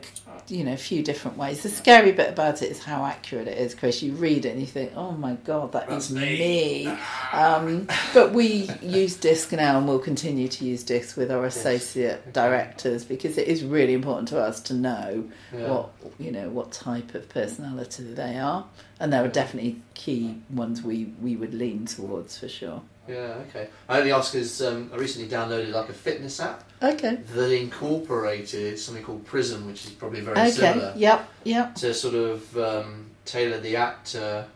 you 0.48 0.64
know 0.64 0.72
a 0.72 0.76
few 0.76 1.02
different 1.02 1.36
ways. 1.36 1.62
The 1.62 1.68
scary 1.68 2.12
bit 2.12 2.28
about 2.30 2.62
it 2.62 2.70
is 2.70 2.82
how 2.84 3.04
accurate 3.04 3.48
it 3.48 3.58
is, 3.58 3.74
Chris. 3.74 4.02
You 4.02 4.12
read 4.12 4.44
it 4.44 4.50
and 4.50 4.60
you 4.60 4.66
think, 4.66 4.92
oh 4.96 5.12
my 5.12 5.34
god, 5.44 5.72
that 5.72 5.88
That's 5.88 6.10
is 6.10 6.14
me. 6.16 6.86
me. 6.86 6.98
Um, 7.32 7.88
but 8.12 8.32
we 8.32 8.68
use 8.82 9.16
DISC 9.16 9.52
now, 9.52 9.78
and 9.78 9.88
we'll 9.88 9.98
continue 9.98 10.48
to 10.48 10.64
use 10.64 10.82
DISC 10.82 11.16
with 11.16 11.30
our 11.30 11.44
associate 11.44 12.20
Okay. 12.22 12.30
directors 12.32 13.04
because 13.04 13.38
it 13.38 13.48
is 13.48 13.64
really 13.64 13.94
important 13.94 14.28
to 14.28 14.38
us 14.40 14.60
to 14.62 14.74
know 14.74 15.24
Yeah. 15.52 15.70
what 15.70 15.90
you 16.18 16.30
know 16.30 16.48
what 16.50 16.72
type 16.72 17.14
of 17.14 17.28
personality 17.28 18.02
they 18.04 18.38
are, 18.38 18.66
and 19.00 19.12
there 19.12 19.24
are 19.24 19.28
definitely 19.28 19.80
key 19.94 20.36
ones 20.50 20.82
we 20.82 21.12
we 21.22 21.36
would 21.36 21.54
lean 21.54 21.86
towards 21.86 22.38
for 22.38 22.48
sure. 22.48 22.82
Yeah, 23.08 23.34
okay. 23.48 23.68
I 23.88 23.98
only 23.98 24.12
ask 24.12 24.32
because 24.32 24.62
um, 24.62 24.90
I 24.92 24.96
recently 24.96 25.28
downloaded 25.28 25.72
like 25.72 25.88
a 25.90 25.92
fitness 25.92 26.40
app 26.40 26.64
Okay. 26.82 27.16
that 27.16 27.50
incorporated 27.52 28.78
something 28.78 29.04
called 29.04 29.24
Prism, 29.26 29.66
which 29.66 29.84
is 29.84 29.90
probably 29.90 30.20
very 30.20 30.36
Okay. 30.38 30.50
similar, 30.50 30.92
Yep. 30.96 31.28
Yep. 31.44 31.74
to 31.76 31.94
sort 31.94 32.14
of 32.14 32.56
um, 32.58 33.06
tailor 33.24 33.60
the 33.60 33.76
app 33.76 34.04
to 34.06 34.46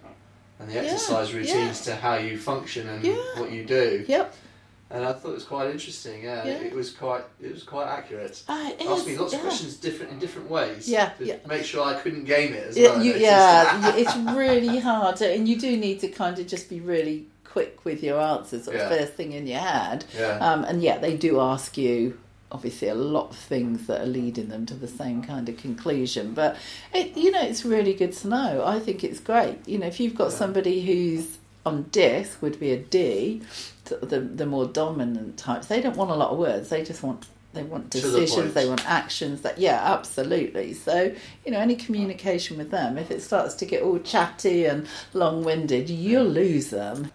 and 0.60 0.68
the 0.68 0.74
Yeah, 0.74 0.80
exercise 0.80 1.32
routines 1.34 1.82
to 1.82 1.94
how 1.94 2.14
you 2.16 2.36
function 2.38 2.88
and 2.88 3.04
Yeah. 3.04 3.14
what 3.36 3.52
you 3.52 3.64
do. 3.64 4.04
Yep. 4.08 4.34
And 4.90 5.04
I 5.04 5.12
thought 5.12 5.28
it 5.32 5.34
was 5.34 5.44
quite 5.44 5.70
interesting. 5.70 6.24
Yeah, 6.24 6.44
Yeah. 6.46 6.52
It, 6.62 6.72
was 6.74 6.90
quite 6.90 7.22
it 7.40 7.52
was 7.52 7.62
quite 7.62 7.86
accurate. 7.86 8.42
Ah, 8.48 8.70
it 8.70 8.80
Asked 8.86 9.02
is, 9.02 9.06
me 9.06 9.18
lots 9.18 9.32
yeah. 9.34 9.38
of 9.40 9.44
questions 9.44 9.76
different 9.76 10.12
in 10.12 10.18
different 10.18 10.50
ways. 10.50 10.88
Yeah, 10.88 11.10
to 11.10 11.26
yeah. 11.26 11.36
Make 11.46 11.64
sure 11.64 11.84
I 11.84 11.94
couldn't 12.00 12.24
game 12.24 12.54
it 12.54 12.68
as 12.68 12.76
Yeah, 12.78 12.88
well. 12.96 13.04
you, 13.04 13.14
yeah, 13.14 13.94
it's 13.96 14.16
really 14.16 14.78
hard, 14.78 15.20
and 15.20 15.46
you 15.46 15.60
do 15.60 15.76
need 15.76 16.00
to 16.00 16.08
kind 16.08 16.38
of 16.38 16.46
just 16.46 16.70
be 16.70 16.80
really 16.80 17.26
quick 17.58 17.84
with 17.84 18.02
your 18.02 18.20
answers, 18.20 18.64
sort 18.64 18.76
of 18.76 18.82
Yeah. 18.82 18.88
first 18.98 19.14
thing 19.14 19.32
in 19.32 19.46
your 19.46 19.58
head. 19.60 20.04
yeah. 20.16 20.38
Um, 20.38 20.64
and 20.64 20.82
yet 20.82 21.00
they 21.00 21.16
do 21.16 21.40
ask 21.40 21.76
you 21.76 22.18
obviously 22.50 22.88
a 22.88 22.94
lot 22.94 23.30
of 23.30 23.36
things 23.36 23.86
that 23.88 24.00
are 24.00 24.06
leading 24.06 24.48
them 24.48 24.64
to 24.66 24.74
the 24.74 24.88
same 24.88 25.22
kind 25.22 25.48
of 25.48 25.56
conclusion. 25.58 26.32
But 26.34 26.56
it, 26.94 27.16
you 27.16 27.30
know, 27.30 27.42
it's 27.42 27.64
really 27.64 27.92
good 27.94 28.12
to 28.20 28.28
know. 28.28 28.62
I 28.64 28.78
think 28.78 29.04
it's 29.04 29.20
great. 29.20 29.58
You 29.66 29.78
know, 29.78 29.86
if 29.86 29.98
you've 30.00 30.14
got 30.14 30.30
Yeah. 30.30 30.38
somebody 30.38 30.80
who's 30.86 31.38
on 31.66 31.82
disc 31.90 32.40
would 32.40 32.58
be 32.58 32.70
a 32.70 32.78
D, 32.78 33.42
the 33.84 34.20
the 34.40 34.46
more 34.46 34.64
dominant 34.66 35.36
types. 35.36 35.66
They 35.66 35.80
don't 35.82 35.96
want 35.96 36.10
a 36.10 36.14
lot 36.14 36.30
of 36.30 36.38
words. 36.38 36.68
They 36.70 36.82
just 36.84 37.02
want 37.02 37.26
they 37.54 37.62
want 37.62 37.90
To 37.92 38.00
the 38.00 38.20
decisions. 38.20 38.54
They 38.54 38.66
want 38.68 38.84
actions. 38.88 39.40
That 39.42 39.58
yeah, 39.58 39.80
absolutely. 39.96 40.72
So 40.74 40.96
you 41.44 41.50
know, 41.52 41.58
any 41.58 41.76
communication 41.76 42.56
with 42.56 42.70
them, 42.70 42.96
if 42.96 43.10
it 43.10 43.20
starts 43.22 43.54
to 43.56 43.66
get 43.66 43.82
all 43.82 43.98
chatty 43.98 44.64
and 44.66 44.86
long 45.12 45.42
winded, 45.44 45.90
you'll 45.90 46.24
lose 46.44 46.68
them. 46.70 47.10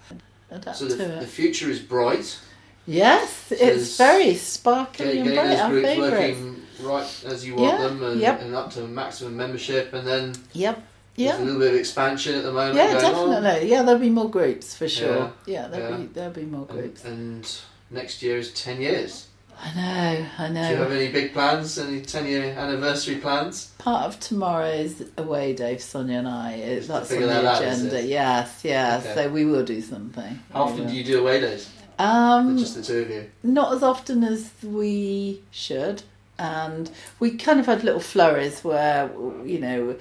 Adapt 0.54 0.78
so 0.78 0.86
the, 0.86 0.98
to 0.98 1.18
it. 1.18 1.20
the 1.22 1.28
future 1.28 1.70
is 1.70 1.80
bright. 1.80 2.40
Yes, 2.86 3.48
there's- 3.50 3.82
it's 3.82 3.98
very 3.98 4.36
sparkly 4.36 5.06
Getting, 5.06 5.28
and 5.28 5.36
bright. 5.36 5.60
Our 5.60 5.70
groups 5.70 5.88
favourite. 5.88 6.12
working 6.12 6.62
right 6.82 7.24
as 7.26 7.46
you 7.48 7.56
want 7.56 7.80
Yeah, 7.80 7.88
them 7.88 8.04
and, 8.04 8.20
yep. 8.22 8.42
and 8.42 8.56
up 8.56 8.72
to 8.74 8.82
maximum 8.82 9.38
membership 9.38 9.94
and 9.94 10.06
then 10.06 10.34
Yep. 10.54 10.76
there's 10.76 10.84
Yeah. 11.16 11.42
a 11.42 11.44
little 11.44 11.60
bit 11.60 11.74
of 11.74 11.80
expansion 11.80 12.36
at 12.36 12.44
the 12.44 12.52
moment 12.52 12.76
Yeah, 12.76 12.94
going 12.94 13.06
on. 13.16 13.30
definitely. 13.42 13.70
Yeah, 13.72 13.84
there'll 13.84 14.02
be 14.02 14.10
more 14.10 14.30
groups 14.30 14.76
for 14.76 14.90
sure. 14.90 15.32
Yeah, 15.46 15.62
Yeah, 15.62 15.68
there'll 15.70 15.92
yeah. 15.92 15.98
be 15.98 16.06
there'll 16.14 16.32
be 16.34 16.42
more 16.46 16.66
And, 16.70 16.78
groups. 16.80 17.04
and 17.06 17.50
next 17.90 18.22
year 18.22 18.38
is 18.38 18.52
10 18.52 18.82
years. 18.82 19.28
I 19.66 19.74
know, 19.76 20.26
I 20.40 20.50
know. 20.50 20.68
Do 20.68 20.74
you 20.74 20.82
have 20.82 20.92
any 20.92 21.10
big 21.10 21.32
plans? 21.32 21.78
Any 21.78 22.02
10 22.02 22.28
year 22.28 22.44
anniversary 22.58 23.16
plans? 23.16 23.68
Part 23.78 24.06
of 24.06 24.20
tomorrow's 24.20 25.02
away 25.18 25.54
day 25.54 25.76
for 25.76 25.82
Sonia 25.82 26.20
and 26.20 26.28
I. 26.28 26.52
It, 26.54 26.88
that's 26.88 27.12
on 27.14 27.22
the 27.22 27.28
that 27.28 27.62
agenda. 27.62 28.00
it? 28.00 28.06
Yes, 28.06 28.60
yes. 28.64 29.06
Okay. 29.06 29.16
So 29.16 29.30
we 29.30 29.46
will 29.46 29.64
do 29.64 29.80
something. 29.80 30.40
How 30.52 30.64
often 30.64 30.88
do 30.88 30.94
you 30.94 31.04
do 31.06 31.22
away 31.22 31.40
days? 31.40 31.70
Um, 31.98 32.58
just 32.58 32.76
the 32.76 32.84
two 32.84 33.00
of 33.00 33.10
you? 33.10 33.30
not 33.44 33.74
as 33.74 33.84
often 33.84 34.24
as 34.24 34.52
we 34.64 35.42
should 35.52 36.04
and 36.40 36.90
we 37.20 37.38
kind 37.38 37.60
of 37.60 37.68
had 37.68 37.84
little 37.84 38.00
flurries 38.00 38.64
where 38.64 39.12
you 39.46 39.60
know 39.60 39.96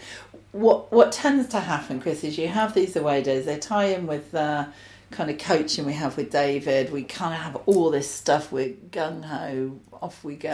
what 0.53 0.91
what 0.91 1.13
tends 1.13 1.49
to 1.49 1.61
happen 1.61 2.01
chris 2.01 2.25
is 2.25 2.39
you 2.39 2.49
have 2.49 2.75
these 2.75 2.97
away 2.97 3.23
days 3.23 3.45
they 3.45 3.59
tie 3.59 3.85
in 3.85 4.07
with 4.07 4.31
the 4.33 4.67
kind 5.13 5.31
of 5.31 5.39
coaching 5.39 5.85
we 5.87 5.93
have 5.93 6.17
with 6.17 6.31
david 6.31 6.91
we 6.93 7.03
kind 7.05 7.35
of 7.35 7.41
have 7.41 7.57
all 7.67 7.91
this 7.91 8.11
stuff 8.11 8.51
we're 8.51 8.71
gung-ho 8.91 9.79
off 10.01 10.25
we 10.25 10.35
go 10.35 10.51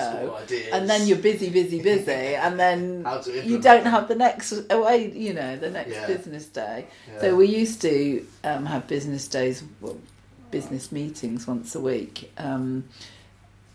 and 0.72 0.90
then 0.90 1.06
you're 1.06 1.16
busy 1.18 1.48
busy 1.48 1.80
busy 1.92 2.34
and 2.34 2.58
then 2.60 3.04
you 3.44 3.58
don't 3.58 3.86
have 3.86 4.08
the 4.08 4.14
next 4.14 4.52
away 4.70 5.10
you 5.12 5.32
know 5.32 5.56
the 5.56 5.70
next 5.70 5.92
Yeah. 5.94 6.06
business 6.06 6.46
day 6.46 6.86
Yeah. 7.12 7.20
so 7.20 7.36
we 7.36 7.46
used 7.46 7.80
to 7.82 8.26
um, 8.44 8.66
have 8.66 8.86
business 8.86 9.26
days, 9.28 9.62
well, 9.80 9.96
business 10.50 10.90
meetings 10.92 11.46
once 11.46 11.74
a 11.74 11.80
week. 11.80 12.30
Um, 12.38 12.84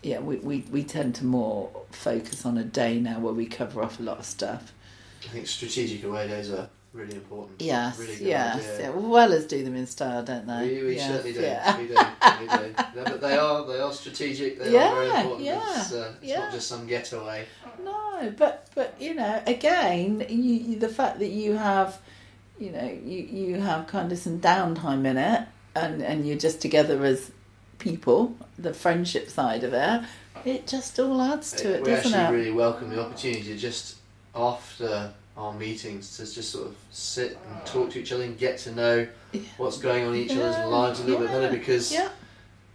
yeah, 0.02 0.18
we, 0.20 0.36
we, 0.36 0.58
we 0.70 0.82
tend 0.84 1.14
to 1.16 1.24
more 1.24 1.70
focus 1.90 2.44
on 2.44 2.58
a 2.58 2.64
day 2.64 2.98
now 3.00 3.18
where 3.20 3.32
we 3.32 3.46
cover 3.46 3.82
off 3.82 3.98
a 4.00 4.02
lot 4.02 4.18
of 4.18 4.24
stuff. 4.26 4.72
I 5.24 5.28
think 5.28 5.46
strategic 5.46 6.04
away 6.04 6.28
days 6.28 6.50
are 6.50 6.68
really 6.94 7.14
important. 7.16 7.60
Yes, 7.60 7.98
Really 7.98 8.24
yes, 8.24 8.64
idea. 8.64 8.80
yeah. 8.80 8.90
Well, 8.90 9.32
as 9.32 9.44
do 9.46 9.62
them 9.64 9.74
in 9.76 9.86
style, 9.86 10.22
don't 10.22 10.46
they? 10.46 10.68
We, 10.68 10.84
we 10.84 10.96
Yes, 10.96 11.10
certainly 11.10 11.32
do. 11.34 11.40
Yeah. 11.40 11.78
We 11.78 11.86
do. 11.88 11.94
We 12.40 12.58
do. 12.58 12.74
No, 12.96 13.04
but 13.04 13.20
they 13.20 13.36
are 13.36 13.66
they 13.66 13.80
are 13.80 13.92
strategic. 13.92 14.58
They 14.58 14.76
are 14.78 14.94
very 14.94 15.06
important. 15.10 15.40
yeah, 15.40 15.80
It's, 15.80 15.92
uh, 15.92 16.14
it's 16.22 16.30
yeah. 16.30 16.38
not 16.40 16.52
just 16.52 16.68
some 16.68 16.86
getaway. 16.86 17.46
No, 17.84 18.32
but 18.38 18.68
but 18.74 18.94
you 19.00 19.14
know, 19.14 19.42
again, 19.46 20.24
you, 20.28 20.76
the 20.78 20.88
fact 20.88 21.18
that 21.18 21.30
you 21.30 21.54
have, 21.56 21.98
you 22.58 22.70
know, 22.70 22.98
you 23.04 23.18
you 23.22 23.60
have 23.60 23.86
kind 23.88 24.12
of 24.12 24.18
some 24.18 24.40
downtime 24.40 25.04
in 25.06 25.16
it, 25.16 25.42
and 25.74 26.00
and 26.02 26.26
you're 26.26 26.38
just 26.38 26.60
together 26.60 27.04
as 27.04 27.32
people, 27.78 28.36
the 28.58 28.72
friendship 28.72 29.28
side 29.28 29.64
of 29.64 29.72
it, 29.74 30.02
it 30.44 30.66
just 30.68 30.98
all 31.00 31.20
adds 31.20 31.50
to 31.52 31.74
it, 31.74 31.82
we 31.82 31.90
doesn't 31.90 32.14
actually 32.14 32.36
it? 32.36 32.38
really 32.40 32.52
welcome 32.56 32.88
the 32.90 33.00
opportunity 33.04 33.42
to 33.42 33.56
just 33.56 33.96
after 34.34 35.12
our 35.36 35.52
meetings 35.52 36.16
to 36.16 36.32
just 36.32 36.50
sort 36.50 36.66
of 36.68 36.76
sit 36.90 37.36
and 37.50 37.66
talk 37.66 37.90
to 37.90 37.98
each 38.00 38.12
other 38.12 38.22
and 38.24 38.38
get 38.38 38.58
to 38.58 38.72
know 38.72 39.06
Yeah. 39.32 39.40
what's 39.56 39.78
going 39.78 40.06
on 40.06 40.14
in 40.14 40.20
each 40.20 40.32
Yeah, 40.32 40.42
other's 40.44 40.70
lives 40.70 41.00
a 41.00 41.04
little 41.04 41.20
bit 41.20 41.28
better 41.30 41.50
because 41.50 41.92
yeah, 41.92 42.08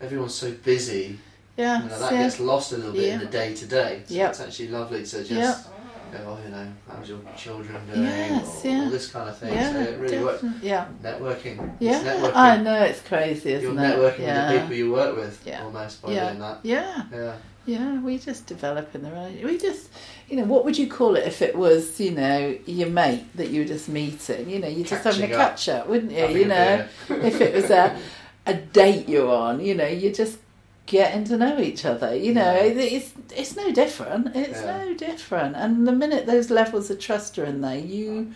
everyone's 0.02 0.36
so 0.36 0.52
busy. 0.52 1.18
yeah, 1.58 1.84
You 1.84 1.90
know, 1.90 2.00
that 2.00 2.12
yeah. 2.14 2.24
gets 2.24 2.40
lost 2.40 2.74
a 2.74 2.78
little 2.78 2.92
bit 2.94 3.14
in 3.14 3.20
the 3.20 3.26
day 3.28 3.54
to 3.54 3.66
day. 3.66 4.02
So 4.08 4.14
Yep. 4.14 4.30
it's 4.32 4.40
actually 4.42 4.68
lovely 4.70 5.06
to 5.06 5.24
just 5.24 5.68
go, 6.12 6.18
oh, 6.26 6.38
you 6.44 6.50
know, 6.50 6.68
how's 6.90 7.08
your 7.08 7.20
children 7.38 7.78
doing? 7.88 8.04
Yes, 8.04 8.66
or, 8.66 8.68
yeah. 8.68 8.82
all 8.84 8.90
this 8.90 9.08
kind 9.10 9.30
of 9.30 9.38
thing. 9.38 9.54
yeah, 9.54 9.72
so 9.74 9.80
it 9.80 10.00
really 10.00 10.24
works. 10.24 10.44
yeah, 10.62 10.86
Networking. 11.04 11.76
yeah. 11.80 12.04
Networking. 12.04 12.36
I 12.36 12.58
know 12.62 12.84
it's 12.84 13.02
crazy, 13.02 13.52
You're 13.52 13.60
isn't 13.60 13.80
it? 13.80 13.82
networking 13.96 14.20
yeah. 14.20 14.52
with 14.52 14.54
the 14.56 14.60
people 14.62 14.76
you 14.76 14.92
work 14.92 15.16
with 15.16 15.40
Yeah. 15.46 15.64
almost 15.64 16.02
by 16.02 16.12
Yeah. 16.12 16.28
doing 16.30 16.40
that. 16.40 16.60
yeah, 16.64 17.04
Yeah. 17.14 17.34
Yeah. 17.70 18.02
We 18.02 18.18
just 18.18 18.46
develop 18.48 18.94
in 18.96 19.04
the 19.04 19.12
right. 19.12 19.44
We 19.44 19.58
just, 19.58 19.90
you 20.30 20.38
know, 20.38 20.44
what 20.46 20.66
would 20.66 20.78
you 20.78 20.88
call 20.88 21.16
it 21.16 21.26
if 21.28 21.42
it 21.42 21.56
was, 21.56 22.00
you 22.00 22.12
know, 22.12 22.58
your 22.66 22.90
mate 22.90 23.26
that 23.36 23.50
you 23.50 23.62
were 23.62 23.68
just 23.68 23.88
meeting? 23.90 24.50
You 24.50 24.60
know, 24.60 24.68
you're 24.68 24.86
just 24.86 25.04
having 25.04 25.24
a 25.32 25.36
catch 25.36 25.70
up, 25.70 25.88
wouldn't 25.88 26.12
you? 26.12 26.28
You 26.28 26.46
know, 26.46 26.88
if 27.10 27.42
it 27.42 27.54
was 27.54 27.70
a 27.70 27.98
a 28.46 28.54
date 28.56 29.08
you're 29.08 29.32
on, 29.32 29.60
you 29.64 29.76
know, 29.76 29.88
you're 29.88 30.14
just 30.14 30.40
getting 30.86 31.24
to 31.26 31.38
know 31.38 31.60
each 31.60 31.86
other. 31.86 32.16
You 32.16 32.34
know, 32.34 32.54
Yeah. 32.56 32.82
it's 32.98 33.12
it's 33.36 33.56
no 33.56 33.72
different. 33.72 34.36
It's 34.36 34.62
Yeah. 34.62 34.86
no 34.86 34.94
different. 34.96 35.56
And 35.56 35.88
the 35.88 35.92
minute 35.92 36.26
those 36.26 36.50
levels 36.50 36.90
of 36.90 37.00
trust 37.00 37.38
are 37.38 37.46
in 37.46 37.62
there, 37.62 37.78
you 37.78 38.34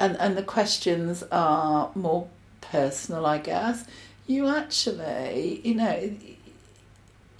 and 0.00 0.16
and 0.18 0.36
the 0.36 0.42
questions 0.42 1.22
are 1.30 1.90
more 1.94 2.28
personal, 2.60 3.26
I 3.26 3.38
guess, 3.38 3.84
you 4.26 4.48
actually, 4.48 5.60
you 5.64 5.74
know, 5.74 6.10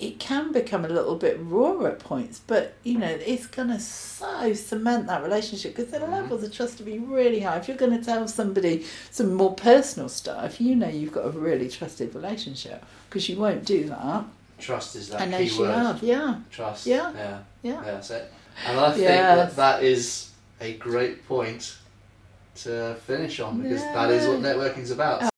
it, 0.02 0.06
it 0.06 0.18
can 0.18 0.52
become 0.52 0.84
a 0.84 0.88
little 0.88 1.16
bit 1.16 1.38
raw 1.40 1.84
at 1.86 1.98
points, 1.98 2.40
but 2.46 2.74
you 2.82 2.98
know, 2.98 3.06
it's 3.08 3.46
going 3.46 3.68
to 3.68 3.78
so 3.80 4.52
cement 4.54 5.06
that 5.06 5.22
relationship 5.22 5.74
because 5.76 5.90
the 5.92 5.98
Mhm. 5.98 6.10
levels 6.10 6.42
of 6.42 6.52
trust 6.52 6.78
to 6.78 6.82
be 6.82 6.98
really 6.98 7.40
high. 7.40 7.56
If 7.58 7.68
you're 7.68 7.76
going 7.76 7.96
to 7.98 8.04
tell 8.04 8.26
somebody 8.28 8.84
some 9.10 9.34
more 9.34 9.54
personal 9.54 10.08
stuff, 10.08 10.60
you 10.60 10.74
know 10.76 10.88
you've 10.88 11.12
got 11.12 11.26
a 11.26 11.30
really 11.30 11.68
trusted 11.68 12.14
relationship 12.14 12.84
because 13.08 13.28
you 13.28 13.36
won't 13.36 13.64
do 13.64 13.84
that. 13.88 14.24
Trust 14.58 14.94
is 14.96 15.08
that 15.08 15.20
I 15.22 15.24
know 15.26 15.38
key 15.38 15.48
she 15.48 15.60
word. 15.60 15.72
have, 15.74 16.02
yeah, 16.02 16.36
Trust. 16.50 16.86
Yeah. 16.86 17.12
Yeah. 17.14 17.38
yeah. 17.62 17.72
Yeah, 17.72 17.82
that's 17.82 18.10
it. 18.10 18.32
And 18.66 18.78
I 18.78 18.90
think 18.92 19.02
Yes. 19.04 19.36
that 19.36 19.56
that 19.56 19.82
is 19.82 20.30
a 20.60 20.74
great 20.74 21.26
point 21.26 21.76
to 22.54 22.94
finish 23.06 23.40
on 23.40 23.60
because 23.62 23.82
that 23.82 24.10
is 24.10 24.26
what 24.28 24.40
Yeah. 24.40 24.52
networking's 24.52 24.90
about. 24.90 25.30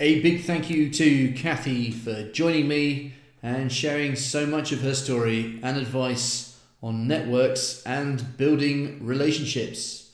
A 0.00 0.20
big 0.20 0.44
thank 0.44 0.70
you 0.70 0.90
to 0.90 1.32
Cathy 1.32 1.90
for 1.90 2.22
joining 2.32 2.66
me 2.68 3.14
and 3.48 3.72
sharing 3.72 4.14
so 4.14 4.44
much 4.44 4.72
of 4.72 4.82
her 4.82 4.94
story 4.94 5.58
and 5.62 5.78
advice 5.78 6.60
on 6.82 7.08
networks 7.08 7.82
and 7.84 8.36
building 8.36 9.04
relationships. 9.04 10.10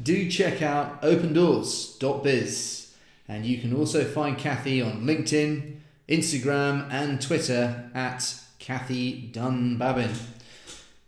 Do 0.00 0.30
check 0.30 0.62
out 0.62 1.02
opendoorz.biz 1.02 2.94
and 3.26 3.44
you 3.44 3.58
can 3.58 3.74
also 3.74 4.04
find 4.04 4.38
Cathy 4.38 4.80
on 4.80 5.04
LinkedIn, 5.04 5.78
Instagram, 6.08 6.88
and 6.92 7.20
Twitter 7.20 7.90
at 7.92 8.40
Cathy 8.60 9.30
Dunbabin. 9.32 10.14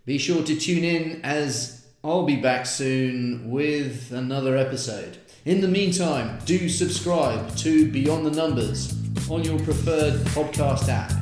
Be 0.04 0.18
sure 0.18 0.42
to 0.42 0.58
tune 0.58 0.82
in 0.82 1.20
as 1.22 1.86
I'll 2.02 2.24
be 2.24 2.40
back 2.40 2.66
soon 2.66 3.52
with 3.52 4.10
another 4.10 4.56
episode. 4.56 5.18
In 5.44 5.60
the 5.60 5.68
meantime, 5.68 6.40
do 6.44 6.68
subscribe 6.68 7.54
to 7.58 7.90
Beyond 7.90 8.26
the 8.26 8.30
Numbers 8.32 8.92
on 9.30 9.44
your 9.44 9.60
preferred 9.60 10.14
podcast 10.26 10.88
app. 10.88 11.21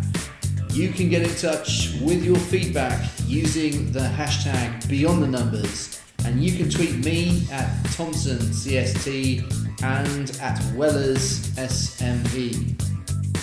You 0.72 0.90
can 0.90 1.08
get 1.08 1.22
in 1.22 1.34
touch 1.34 1.96
with 2.00 2.24
your 2.24 2.36
feedback 2.36 3.04
using 3.26 3.90
the 3.90 4.00
hashtag 4.00 4.88
Beyond 4.88 5.20
the 5.20 5.26
Numbers, 5.26 6.00
and 6.24 6.40
you 6.40 6.56
can 6.56 6.70
tweet 6.70 7.04
me 7.04 7.42
at 7.50 7.68
Thompson 7.92 8.38
CST 8.38 9.82
and 9.82 10.30
at 10.40 10.62
Wellers 10.76 11.50
SME. 11.56 12.76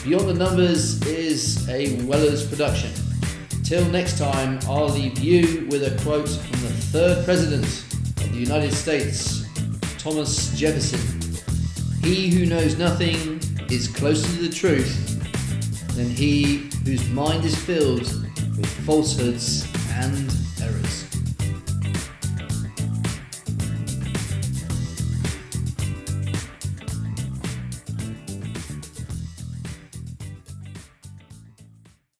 Beyond 0.05 0.29
the 0.29 0.33
Numbers 0.35 1.05
is 1.05 1.67
a 1.67 2.01
Wellers 2.03 2.47
production. 2.47 2.91
Till 3.65 3.85
next 3.89 4.17
time, 4.17 4.59
I'll 4.63 4.87
leave 4.87 5.19
you 5.19 5.67
with 5.69 5.83
a 5.83 6.01
quote 6.03 6.29
from 6.29 6.61
the 6.61 6.73
third 6.93 7.25
president 7.25 7.65
of 8.23 8.31
the 8.31 8.39
United 8.39 8.73
States, 8.73 9.45
Thomas 9.97 10.57
Jefferson. 10.57 11.01
He 12.01 12.29
who 12.29 12.45
knows 12.45 12.77
nothing 12.77 13.41
is 13.69 13.89
closer 13.89 14.25
to 14.37 14.47
the 14.47 14.55
truth 14.55 15.16
than 15.97 16.09
he 16.11 16.69
whose 16.85 17.09
mind 17.09 17.43
is 17.43 17.55
filled 17.55 18.01
with 18.55 18.69
falsehoods 18.85 19.67
and 19.93 20.31
errors. 20.61 21.06